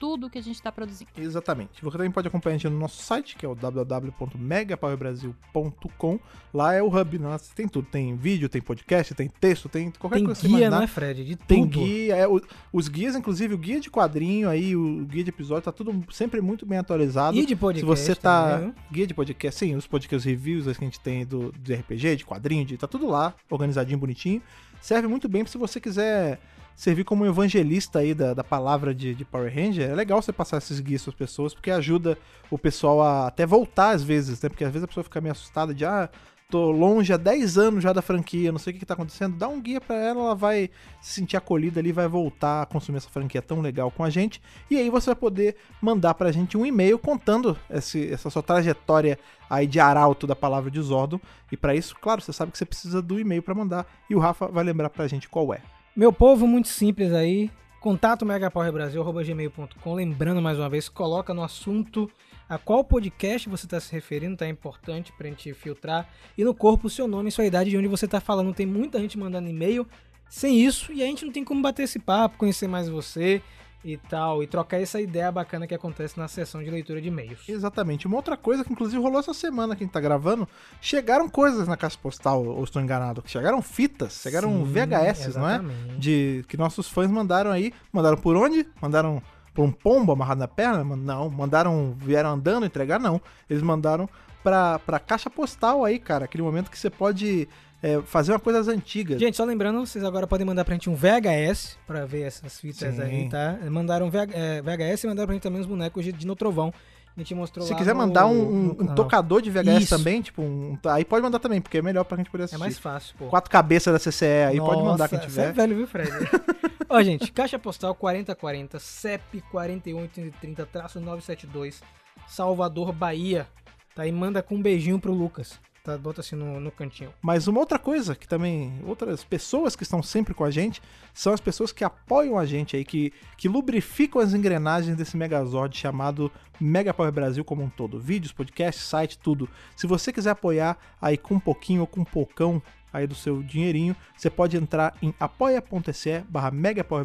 tudo 0.01 0.29
que 0.31 0.39
a 0.39 0.43
gente 0.43 0.61
tá 0.61 0.73
produzindo. 0.73 1.11
Exatamente. 1.17 1.81
Você 1.83 1.97
também 1.97 2.11
pode 2.11 2.27
acompanhar 2.27 2.57
a 2.57 2.59
gente 2.59 2.73
no 2.73 2.79
nosso 2.79 3.01
site, 3.03 3.37
que 3.37 3.47
é 3.47 3.49
o 3.49 3.55
www.megapowerbrasil.com. 3.55 6.19
Lá 6.53 6.75
é 6.75 6.83
o 6.83 6.89
hub, 6.89 7.19
nossa, 7.19 7.55
tem 7.55 7.69
tudo. 7.69 7.87
Tem 7.91 8.17
vídeo, 8.17 8.49
tem 8.49 8.61
podcast, 8.61 9.15
tem 9.15 9.29
texto, 9.29 9.69
tem 9.69 9.91
qualquer 9.93 10.17
Tem 10.17 10.25
coisa 10.25 10.41
que 10.41 10.47
você 10.47 10.53
guia, 10.53 10.67
imaginar. 10.67 10.81
né, 10.81 10.87
Fred? 10.87 11.25
De 11.25 11.37
Tem 11.37 11.69
tudo. 11.69 11.85
guia, 11.85 12.17
é, 12.17 12.27
o- 12.27 12.41
os 12.73 12.89
guias, 12.89 13.15
inclusive 13.15 13.55
o 13.55 13.59
guia 13.59 13.79
de 13.79 13.91
quadrinho 13.91 14.49
aí, 14.49 14.75
o 14.75 15.05
guia 15.05 15.23
de 15.23 15.31
episódio, 15.31 15.63
tá 15.65 15.73
tudo 15.73 16.05
sempre 16.11 16.41
muito 16.41 16.67
bem 16.67 16.79
atualizado. 16.79 17.37
E 17.37 17.45
de 17.47 17.55
podcast. 17.55 17.97
Se 17.99 18.05
você 18.05 18.15
tá. 18.15 18.59
também, 18.59 18.75
guia 18.91 19.07
de 19.07 19.15
podcast, 19.15 19.59
sim, 19.61 19.77
os 19.77 19.87
podcast 19.87 20.27
reviews 20.29 20.65
que 20.65 20.71
a 20.71 20.75
gente 20.87 20.99
tem 21.01 21.25
do, 21.27 21.53
do 21.53 21.75
RPG, 21.75 22.17
de 22.17 22.25
quadrinho, 22.25 22.65
de, 22.65 22.77
tá 22.77 22.89
tudo 22.89 23.07
lá, 23.07 23.35
organizadinho, 23.51 23.99
bonitinho. 23.99 24.43
Serve 24.81 25.07
muito 25.07 25.29
bem 25.29 25.45
se 25.47 25.59
você 25.59 25.79
quiser 25.79 26.41
servir 26.75 27.05
como 27.05 27.25
um 27.25 27.27
evangelista 27.27 27.99
aí 27.99 28.15
da, 28.15 28.33
da 28.35 28.45
palavra 28.45 28.95
de, 28.95 29.15
de 29.15 29.25
Power 29.25 29.53
Ranger. 29.55 29.91
É 29.91 29.95
legal 29.95 30.21
você 30.23 30.33
passar 30.33 30.59
esses 30.59 30.81
guias 30.81 31.03
para 31.03 31.11
as 31.11 31.17
pessoas, 31.17 31.55
porque 31.55 31.71
ajuda 31.71 32.17
o 32.51 32.59
pessoal 32.59 33.03
a 33.03 33.27
até 33.27 33.45
voltar 33.47 33.91
às 33.91 34.03
vezes, 34.03 34.41
né? 34.41 34.49
Porque 34.49 34.65
às 34.65 34.73
vezes 34.73 34.85
a 34.85 34.89
pessoa 34.89 35.05
fica 35.05 35.21
meio 35.21 35.33
assustada 35.33 35.75
de, 35.75 35.85
ah, 35.85 36.09
tô 36.51 36.71
longe 36.73 37.13
há 37.13 37.17
10 37.17 37.59
anos 37.59 37.81
já 37.83 37.93
da 37.93 38.03
franquia, 38.03 38.51
não 38.51 38.59
sei 38.59 38.73
o 38.73 38.75
que, 38.75 38.81
que 38.81 38.87
tá 38.87 38.95
acontecendo. 38.95 39.37
Dá 39.37 39.47
um 39.47 39.61
guia 39.61 39.81
para 39.81 39.95
ela, 39.97 40.21
ela 40.21 40.35
vai 40.35 40.69
se 41.01 41.15
sentir 41.15 41.37
acolhida 41.37 41.79
ali, 41.79 41.93
vai 41.93 42.09
voltar 42.09 42.63
a 42.63 42.67
consumir 42.67 42.97
essa 42.99 43.09
franquia 43.09 43.41
tão 43.41 43.61
legal 43.61 43.89
com 43.91 44.03
a 44.03 44.11
gente. 44.11 44.43
E 44.69 44.77
aí 44.77 44.91
você 44.91 45.07
vai 45.11 45.15
poder 45.15 45.55
mandar 45.81 46.15
pra 46.15 46.33
gente 46.33 46.57
um 46.59 46.67
e-mail 46.67 46.99
contando 46.99 47.57
esse- 47.71 48.11
essa 48.13 48.29
sua 48.31 48.43
trajetória 48.43 49.17
aí 49.49 49.67
de 49.67 49.79
arauto 49.79 50.27
da 50.27 50.35
palavra 50.35 50.71
de 50.71 50.81
Zordon. 50.81 51.21
E 51.53 51.57
pra 51.57 51.75
isso, 51.75 51.95
claro, 52.01 52.21
você 52.21 52.33
sabe 52.33 52.51
que 52.51 52.59
você 52.59 52.65
precisa 52.67 53.01
do 53.01 53.21
e-mail 53.21 53.43
pra 53.43 53.55
mandar. 53.55 53.87
E 54.09 54.15
o 54.17 54.19
Rafa 54.19 54.49
vai 54.49 54.65
lembrar 54.65 54.91
pra 54.91 55.07
gente 55.07 55.29
qual 55.29 55.55
é. 55.55 55.61
Meu 55.95 56.13
povo, 56.13 56.47
muito 56.47 56.69
simples 56.69 57.13
aí. 57.13 57.51
Contato 57.81 58.25
megapowerbrasil.gmail.com. 58.25 59.95
Lembrando 59.95 60.41
mais 60.41 60.57
uma 60.57 60.69
vez, 60.69 60.89
coloca 60.89 61.35
no 61.35 61.43
assunto 61.43 62.09
a 62.49 62.57
qual 62.59 62.85
podcast 62.85 63.49
você 63.49 63.67
está 63.67 63.81
se 63.81 63.91
referindo, 63.93 64.37
tá? 64.37 64.47
É 64.47 64.49
importante 64.49 65.13
pra 65.13 65.29
gente 65.29 65.53
filtrar. 65.53 66.09
E 66.39 66.45
no 66.45 66.55
corpo 66.55 66.87
o 66.87 66.91
seu 66.91 67.09
nome 67.09 67.33
sua 67.33 67.45
idade 67.45 67.71
de 67.71 67.77
onde 67.77 67.89
você 67.89 68.07
tá 68.07 68.21
falando. 68.21 68.55
Tem 68.55 68.67
muita 68.67 69.01
gente 69.01 69.19
mandando 69.19 69.49
e-mail 69.49 69.85
sem 70.29 70.65
isso 70.65 70.93
e 70.93 71.03
a 71.03 71.07
gente 71.07 71.25
não 71.25 71.33
tem 71.33 71.43
como 71.43 71.61
bater 71.61 71.83
esse 71.83 71.99
papo, 71.99 72.39
conhecer 72.39 72.69
mais 72.69 72.89
você 72.89 73.43
e 73.85 73.97
tal. 73.97 74.43
E 74.43 74.47
trocar 74.47 74.81
essa 74.81 75.01
ideia 75.01 75.31
bacana 75.31 75.67
que 75.67 75.75
acontece 75.75 76.19
na 76.19 76.29
sessão 76.29 76.63
de 76.63 76.71
leitura 76.71 77.01
de 77.01 77.09
e-mails. 77.09 77.49
Exatamente. 77.49 78.07
Uma 78.07 78.17
outra 78.17 78.37
coisa 78.37 78.65
que 78.65 78.73
inclusive 78.73 79.01
rolou 79.01 79.21
essa 79.21 79.35
semana 79.35 79.75
que 79.75 79.83
a 79.83 79.87
gente 79.87 79.93
tá 79.93 80.01
gravando, 80.01 80.49
chegaram 80.81 81.29
coisas 81.29 81.67
na 81.67 81.77
caixa 81.77 81.99
postal, 82.01 82.45
ou 82.45 82.63
estou 82.65 82.81
enganado, 82.81 83.23
chegaram 83.27 83.61
fitas, 83.63 84.21
chegaram 84.23 84.51
Sim, 84.51 84.65
VHS, 84.65 85.37
não 85.37 85.49
é? 85.49 85.55
exatamente. 85.55 85.99
De 85.99 86.45
que 86.49 86.57
nossos 86.57 86.89
fãs 86.89 87.11
mandaram 87.11 87.51
aí. 87.51 87.73
Mandaram 87.93 88.17
por 88.17 88.37
onde? 88.37 88.67
Mandaram 88.81 89.23
por 89.55 89.65
um 89.65 89.73
pombo 89.73 90.13
amarrado 90.13 90.41
na 90.41 90.49
perna? 90.49 90.85
Não. 90.85 91.29
Mandaram, 91.29 91.95
vieram 91.99 92.31
andando 92.31 92.67
entregar? 92.67 93.01
Não. 93.01 93.21
Eles 93.49 93.63
mandaram 93.63 94.09
pra, 94.43 94.79
pra 94.81 94.99
caixa 94.99 95.31
postal 95.31 95.85
aí, 95.85 95.99
cara. 95.99 96.25
Aquele 96.25 96.43
momento 96.43 96.71
que 96.71 96.79
você 96.79 96.91
pode 96.91 97.49
é, 97.83 98.01
fazer 98.03 98.33
uma 98.33 98.39
coisa 98.41 98.59
das 98.59 98.69
antigas. 98.69 99.19
Gente, 99.19 99.37
só 99.37 99.45
lembrando, 99.45 99.85
vocês 99.87 100.05
agora 100.05 100.27
podem 100.27 100.47
mandar 100.47 100.65
pra 100.65 100.75
gente 100.75 100.89
um 100.91 100.95
VHS 100.95 101.79
pra 101.87 102.05
ver 102.07 102.23
essas 102.23 102.61
fitas 102.61 102.95
Sim. 102.97 103.03
aí, 103.03 103.29
tá? 103.29 103.59
Mandaram 103.71 104.07
um 104.07 104.11
VH, 104.11 104.33
é, 104.35 104.63
VHS 104.63 105.05
e 105.05 105.07
mandaram 105.09 105.27
pra 105.27 105.35
gente 105.35 105.43
também 105.43 105.61
os 105.61 105.67
bonecos 105.67 106.05
de 106.05 106.13
Dino 106.13 106.37
Trovão. 106.37 106.73
A 107.17 107.21
gente 107.21 107.35
mostrou 107.35 107.67
Se 107.67 107.75
quiser 107.75 107.93
no- 107.93 107.99
mandar 108.01 108.27
um, 108.27 108.35
no 108.35 108.85
um- 108.85 108.93
um 108.93 108.95
tocador 108.95 109.43
de 109.43 109.51
VHS 109.51 109.83
Isso. 109.85 109.97
também, 109.99 110.23
tipo, 110.23 110.41
um, 110.43 110.79
aí 110.87 111.05
pode 111.05 111.23
mandar 111.23 111.39
também, 111.41 111.61
porque 111.61 111.79
é 111.79 111.83
melhor 111.83 112.05
pra 112.05 112.17
gente 112.17 112.31
poder 112.31 112.43
É 112.43 112.45
assistir. 112.45 112.61
mais 112.61 112.79
fácil, 112.79 113.15
pô. 113.19 113.27
Quatro 113.27 113.51
cabeças 113.51 113.93
da 113.93 113.99
CCE 113.99 114.25
aí, 114.49 114.59
pode 114.59 114.83
mandar 114.83 115.09
quem 115.09 115.19
Nossa, 115.19 115.29
tiver. 115.29 115.43
Você 115.47 115.49
é 115.49 115.53
velho, 115.53 115.77
viu, 115.77 115.87
Fred? 115.87 116.09
Ó, 116.89 117.03
gente, 117.03 117.31
caixa 117.33 117.59
postal 117.59 117.95
4040, 117.95 118.79
CEP 118.79 119.43
41830-972, 119.53 121.83
Salvador, 122.29 122.93
Bahia. 122.93 123.47
Tá 123.95 124.03
aí, 124.03 124.13
manda 124.13 124.43
com 124.43 124.57
um 124.57 124.63
beijinho 124.63 124.99
pro 124.99 125.13
Lucas. 125.13 125.59
Tá, 125.83 125.97
bota 125.97 126.21
assim 126.21 126.37
no, 126.37 126.61
no 126.61 126.71
cantinho. 126.71 127.11
Mas 127.23 127.49
uma 127.49 127.59
outra 127.59 127.79
coisa 127.79 128.15
que 128.15 128.29
também, 128.29 128.81
outras 128.85 129.25
pessoas 129.25 129.75
que 129.75 129.83
estão 129.83 130.03
sempre 130.03 130.35
com 130.35 130.45
a 130.45 130.51
gente, 130.51 130.83
são 131.15 131.33
as 131.33 131.41
pessoas 131.41 131.73
que 131.73 131.83
apoiam 131.83 132.39
a 132.39 132.45
gente 132.45 132.77
aí, 132.77 132.85
que, 132.85 133.13
que 133.39 133.49
lubrificam 133.49 134.21
as 134.21 134.35
engrenagens 134.35 134.95
desse 134.95 135.17
Megazord 135.17 135.77
chamado 135.77 136.31
Mega 136.61 136.93
Power 136.93 137.11
Brasil 137.11 137.43
como 137.45 137.63
um 137.63 137.71
todo. 137.71 137.99
Vídeos, 137.99 138.31
podcasts, 138.33 138.85
site, 138.85 139.19
tudo. 139.19 139.49
Se 139.75 139.87
você 139.87 140.13
quiser 140.13 140.31
apoiar 140.31 140.77
aí 141.01 141.17
com 141.17 141.37
um 141.37 141.41
pouquinho 141.41 141.81
ou 141.81 141.87
com 141.87 142.01
um 142.01 142.05
pocão 142.05 142.63
aí 142.93 143.07
do 143.07 143.15
seu 143.15 143.43
dinheirinho, 143.43 143.97
você 144.15 144.29
pode 144.29 144.57
entrar 144.57 144.95
em 145.01 145.15
apoia.se 145.19 146.25
barra 146.29 146.51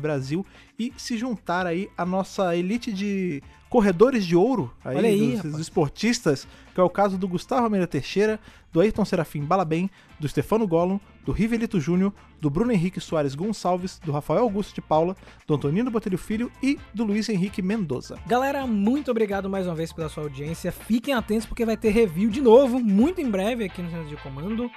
Brasil 0.01 0.45
e 0.77 0.93
se 0.97 1.17
juntar 1.17 1.65
aí 1.65 1.89
à 1.97 2.05
nossa 2.05 2.55
elite 2.55 2.91
de 2.91 3.41
corredores 3.69 4.25
de 4.25 4.35
ouro 4.35 4.73
aí, 4.83 4.95
Olha 4.95 5.09
aí, 5.09 5.31
dos, 5.33 5.51
dos 5.51 5.59
esportistas, 5.59 6.47
que 6.73 6.79
é 6.79 6.83
o 6.83 6.89
caso 6.89 7.17
do 7.17 7.27
Gustavo 7.27 7.63
Almeida 7.63 7.87
Teixeira, 7.87 8.39
do 8.71 8.79
Ayrton 8.79 9.03
Serafim 9.03 9.41
Balabem, 9.41 9.89
do 10.19 10.27
Stefano 10.27 10.67
Gollum, 10.67 10.99
do 11.25 11.31
Rivelito 11.31 11.79
Júnior, 11.79 12.13
do 12.39 12.49
Bruno 12.49 12.71
Henrique 12.71 13.01
Soares 13.01 13.35
Gonçalves, 13.35 13.99
do 13.99 14.11
Rafael 14.11 14.43
Augusto 14.43 14.73
de 14.75 14.81
Paula, 14.81 15.15
do 15.47 15.55
Antonino 15.55 15.91
Botelho 15.91 16.17
Filho 16.17 16.51
e 16.61 16.77
do 16.93 17.03
Luiz 17.03 17.27
Henrique 17.27 17.61
Mendoza. 17.61 18.17
Galera, 18.27 18.65
muito 18.67 19.11
obrigado 19.11 19.49
mais 19.49 19.65
uma 19.65 19.75
vez 19.75 19.91
pela 19.91 20.09
sua 20.09 20.23
audiência. 20.23 20.71
Fiquem 20.71 21.13
atentos 21.13 21.45
porque 21.45 21.65
vai 21.65 21.75
ter 21.75 21.89
review 21.89 22.29
de 22.29 22.41
novo, 22.41 22.79
muito 22.79 23.19
em 23.19 23.29
breve 23.29 23.65
aqui 23.65 23.81
no 23.81 23.89
Centro 23.89 24.07
de 24.07 24.17
Comando. 24.17 24.69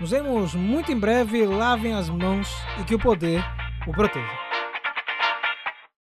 Nos 0.00 0.10
vemos 0.10 0.54
muito 0.54 0.92
em 0.92 0.98
breve. 0.98 1.44
Lavem 1.46 1.94
as 1.94 2.08
mãos 2.08 2.48
e 2.80 2.84
que 2.84 2.94
o 2.94 2.98
poder 2.98 3.42
o 3.86 3.92
proteja. 3.92 4.45